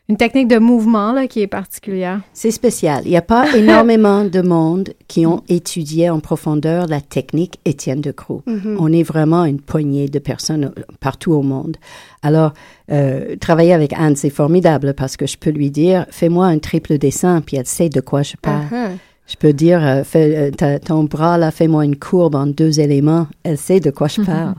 une 0.09 0.17
technique 0.17 0.49
de 0.49 0.59
mouvement 0.59 1.13
là, 1.13 1.27
qui 1.27 1.43
est 1.43 1.47
particulière. 1.47 2.21
C'est 2.33 2.51
spécial. 2.51 3.03
Il 3.05 3.11
n'y 3.11 3.17
a 3.17 3.23
pas 3.23 3.47
énormément 3.57 4.25
de 4.25 4.41
monde 4.41 4.95
qui 5.07 5.27
ont 5.27 5.43
étudié 5.49 6.09
en 6.09 6.21
profondeur 6.21 6.87
la 6.87 7.01
technique 7.03 7.61
Étienne 7.67 8.01
de 8.01 8.11
Croix. 8.11 8.43
Mhm. 8.47 8.77
On 8.81 8.91
est 8.93 9.03
vraiment 9.03 9.45
une 9.45 9.61
poignée 9.61 10.09
de 10.09 10.19
personnes 10.19 10.73
euh, 10.77 10.83
partout 11.01 11.33
au 11.33 11.43
monde. 11.43 11.77
Alors, 12.23 12.53
euh, 12.91 13.37
travailler 13.37 13.75
avec 13.75 13.93
Anne, 13.93 14.17
c'est 14.17 14.31
formidable 14.31 14.95
parce 14.95 15.17
que 15.17 15.27
je 15.27 15.37
peux 15.37 15.51
lui 15.51 15.71
dire, 15.71 16.07
fais-moi 16.11 16.47
un 16.47 16.59
triple 16.59 16.97
dessin, 16.97 17.43
puis 17.43 17.57
elle 17.57 17.67
sait 17.67 17.91
de 17.91 18.01
quoi 18.01 18.23
je 18.23 18.37
parle. 18.41 18.65
Ah, 18.73 18.89
Je 19.27 19.37
peux 19.37 19.53
dire, 19.53 19.85
euh, 19.87 20.05
fais, 20.05 20.53
euh, 20.63 20.79
ton 20.79 21.05
bras 21.05 21.37
là, 21.37 21.51
fais-moi 21.51 21.85
une 21.85 21.97
courbe 21.97 22.35
en 22.35 22.47
deux 22.47 22.81
éléments. 22.81 23.27
Elle 23.43 23.59
sait 23.59 23.81
de 23.81 23.91
quoi 23.91 24.09
je 24.09 24.23
parle. 24.23 24.55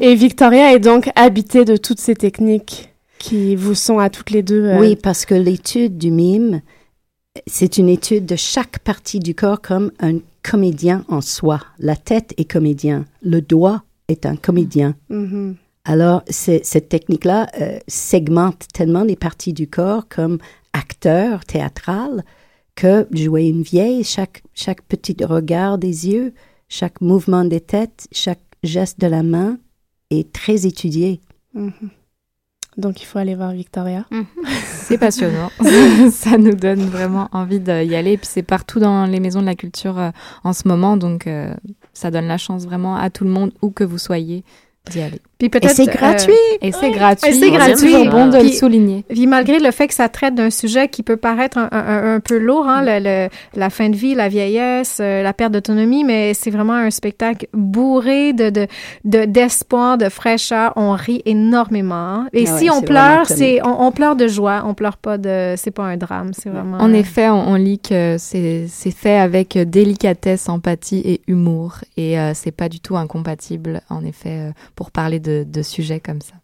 Et 0.00 0.16
Victoria 0.16 0.74
est 0.74 0.80
donc 0.80 1.08
habitée 1.14 1.64
de 1.64 1.76
toutes 1.76 2.00
ces 2.00 2.16
techniques 2.16 2.90
qui 3.18 3.56
vous 3.56 3.74
sont 3.74 3.98
à 3.98 4.10
toutes 4.10 4.30
les 4.30 4.42
deux. 4.42 4.64
euh, 4.64 4.78
Oui, 4.78 4.96
parce 4.96 5.24
que 5.26 5.34
l'étude 5.34 5.98
du 5.98 6.10
mime, 6.10 6.60
c'est 7.46 7.78
une 7.78 7.88
étude 7.88 8.26
de 8.26 8.36
chaque 8.36 8.78
partie 8.80 9.18
du 9.20 9.34
corps 9.34 9.60
comme 9.60 9.92
un 10.00 10.18
comédien 10.42 11.04
en 11.08 11.20
soi. 11.20 11.60
La 11.78 11.96
tête 11.96 12.32
est 12.36 12.50
comédien, 12.50 13.04
le 13.22 13.40
doigt 13.40 13.82
est 14.08 14.26
un 14.26 14.36
comédien. 14.36 14.94
mhm. 15.08 15.56
Alors, 15.84 16.22
cette 16.28 16.90
technique-là 16.90 17.46
euh, 17.62 17.78
segmente 17.88 18.66
tellement 18.74 19.04
les 19.04 19.16
parties 19.16 19.54
du 19.54 19.68
corps 19.68 20.06
comme 20.06 20.36
acteur 20.74 21.46
théâtral 21.46 22.24
que 22.74 23.06
jouer 23.10 23.44
une 23.46 23.62
vieille, 23.62 24.04
chaque, 24.04 24.42
chaque 24.52 24.82
petit 24.82 25.16
regard 25.24 25.78
des 25.78 26.08
yeux, 26.08 26.34
chaque 26.68 27.00
mouvement 27.00 27.44
des 27.46 27.62
têtes, 27.62 28.06
chaque 28.12 28.42
geste 28.62 29.00
de 29.00 29.06
la 29.06 29.22
main 29.22 29.56
est 30.10 30.30
très 30.30 30.66
étudié. 30.66 31.20
Mhm. 31.54 31.72
Donc 32.78 33.02
il 33.02 33.04
faut 33.04 33.18
aller 33.18 33.34
voir 33.34 33.50
Victoria. 33.50 34.06
C'est 34.64 34.98
passionnant. 34.98 35.50
ça 36.10 36.38
nous 36.38 36.54
donne 36.54 36.84
vraiment 36.88 37.28
envie 37.32 37.60
d'y 37.60 37.94
aller. 37.94 38.16
Puis 38.16 38.28
c'est 38.30 38.42
partout 38.42 38.78
dans 38.78 39.04
les 39.04 39.20
maisons 39.20 39.40
de 39.40 39.46
la 39.46 39.56
culture 39.56 39.98
euh, 39.98 40.10
en 40.44 40.54
ce 40.54 40.66
moment. 40.66 40.96
Donc 40.96 41.26
euh, 41.26 41.52
ça 41.92 42.10
donne 42.10 42.26
la 42.26 42.38
chance 42.38 42.64
vraiment 42.64 42.96
à 42.96 43.10
tout 43.10 43.24
le 43.24 43.30
monde, 43.30 43.52
où 43.60 43.70
que 43.70 43.84
vous 43.84 43.98
soyez, 43.98 44.44
d'y 44.90 45.00
aller. 45.02 45.20
Puis 45.38 45.48
peut-être, 45.50 45.74
c'est 45.76 45.86
gratuit. 45.86 46.32
Et 46.62 46.72
c'est 46.72 46.86
Oui. 46.88 46.92
gratuit. 46.92 47.30
Et 47.30 47.32
c'est 47.32 47.50
gratuit. 47.52 47.92
toujours 47.92 48.10
bon 48.10 48.26
de 48.26 48.38
Puis- 48.38 48.48
le 48.48 48.54
souligner. 48.54 49.04
Puis 49.08 49.26
malgré 49.28 49.60
le 49.60 49.70
fait 49.70 49.86
que 49.86 49.94
ça 49.94 50.08
traite 50.08 50.34
d'un 50.34 50.50
sujet 50.50 50.88
qui 50.88 51.02
peut 51.04 51.16
paraître 51.16 51.58
un, 51.58 51.68
un- 51.70 52.14
un 52.16 52.20
peu 52.20 52.38
lourd, 52.38 52.66
hein, 52.68 52.82
le- 52.84 52.98
le- 53.02 53.28
la 53.54 53.70
fin 53.70 53.88
de 53.88 53.94
vie, 53.96 54.14
la 54.16 54.28
vieillesse, 54.28 54.98
euh, 55.00 55.22
la 55.22 55.32
perte 55.32 55.52
d'autonomie, 55.52 56.02
mais 56.02 56.34
c'est 56.34 56.50
vraiment 56.50 56.72
un 56.74 56.90
spectacle 56.90 57.46
bourré 57.54 58.32
de 58.32 58.50
de- 58.50 58.66
de- 59.04 59.24
d'espoir, 59.26 59.96
de, 59.98 60.08
fraîcheur. 60.08 60.72
On 60.76 60.92
rit 60.92 61.22
énormément. 61.24 61.94
hein. 61.94 62.28
Et 62.32 62.44
Ah 62.48 62.58
si 62.58 62.64
ouais, 62.64 62.70
on 62.70 62.80
c'est 62.80 62.86
pleure, 62.86 63.26
c'est 63.26 63.62
on, 63.64 63.86
on 63.86 63.92
pleure 63.92 64.16
de 64.16 64.26
joie. 64.26 64.64
On 64.66 64.74
pleure 64.74 64.96
pas 64.96 65.18
de. 65.18 65.54
C'est 65.56 65.70
pas 65.70 65.84
un 65.84 65.96
drame. 65.96 66.32
C'est 66.36 66.48
vraiment. 66.50 66.78
En 66.78 66.92
effet, 66.92 67.28
on, 67.28 67.50
on 67.50 67.54
lit 67.54 67.78
que 67.78 68.16
c'est 68.18 68.66
c'est 68.68 68.90
fait 68.90 69.18
avec 69.18 69.56
délicatesse, 69.56 70.48
empathie 70.48 71.02
et 71.04 71.20
humour. 71.28 71.76
Et 71.96 72.18
euh, 72.18 72.32
c'est 72.34 72.50
pas 72.50 72.68
du 72.68 72.80
tout 72.80 72.96
incompatible, 72.96 73.82
en 73.88 74.04
effet, 74.04 74.48
euh, 74.48 74.50
pour 74.74 74.90
parler 74.90 75.20
de, 75.20 75.27
de 75.28 75.62
sujets 75.62 76.00
comme 76.00 76.20
ça. 76.20 76.34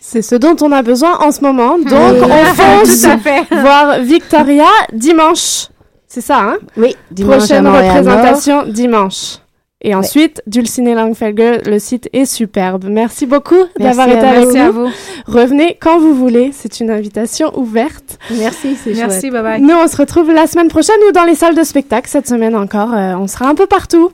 C'est 0.00 0.22
ce 0.22 0.34
dont 0.34 0.56
on 0.60 0.70
a 0.72 0.82
besoin 0.82 1.18
en 1.18 1.32
ce 1.32 1.40
moment. 1.40 1.78
Donc 1.78 2.22
on 2.22 2.44
fonce 2.54 3.06
voir 3.50 4.00
Victoria 4.00 4.68
dimanche. 4.92 5.68
C'est 6.06 6.20
ça, 6.20 6.38
hein? 6.40 6.58
Oui, 6.76 6.94
dimanche 7.10 7.38
Prochaine 7.38 7.66
représentation 7.66 8.66
dimanche. 8.66 9.38
Et 9.82 9.94
ensuite, 9.94 10.42
Dulciné 10.46 10.94
Langfelger, 10.94 11.58
le 11.66 11.78
site 11.78 12.08
est 12.12 12.24
superbe. 12.24 12.86
Merci 12.88 13.26
beaucoup 13.26 13.64
d'avoir 13.78 14.06
Merci 14.08 14.18
été 14.18 14.26
avec 14.26 14.44
vous. 14.44 14.46
nous. 14.46 14.52
Merci 14.54 14.58
à 14.58 14.70
vous. 14.70 14.88
Revenez 15.26 15.76
quand 15.80 15.98
vous 15.98 16.14
voulez, 16.14 16.50
c'est 16.52 16.80
une 16.80 16.90
invitation 16.90 17.56
ouverte. 17.58 18.18
Merci, 18.30 18.74
c'est 18.76 18.94
Merci. 18.94 19.28
chouette. 19.28 19.32
Bye 19.32 19.42
bye. 19.42 19.60
Nous, 19.60 19.74
on 19.74 19.86
se 19.86 19.96
retrouve 19.96 20.32
la 20.32 20.46
semaine 20.46 20.68
prochaine 20.68 20.96
ou 21.08 21.12
dans 21.12 21.24
les 21.24 21.34
salles 21.34 21.54
de 21.54 21.62
spectacle 21.62 22.08
cette 22.08 22.26
semaine 22.26 22.56
encore. 22.56 22.94
Euh, 22.94 23.14
on 23.16 23.26
sera 23.26 23.48
un 23.48 23.54
peu 23.54 23.66
partout. 23.66 24.10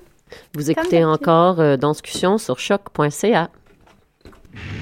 Vous 0.54 0.70
écoutez 0.70 1.04
encore 1.04 1.60
euh, 1.60 1.76
Danscussion 1.76 2.38
sur 2.38 2.58
choc.ca. 2.58 3.48
you 4.54 4.81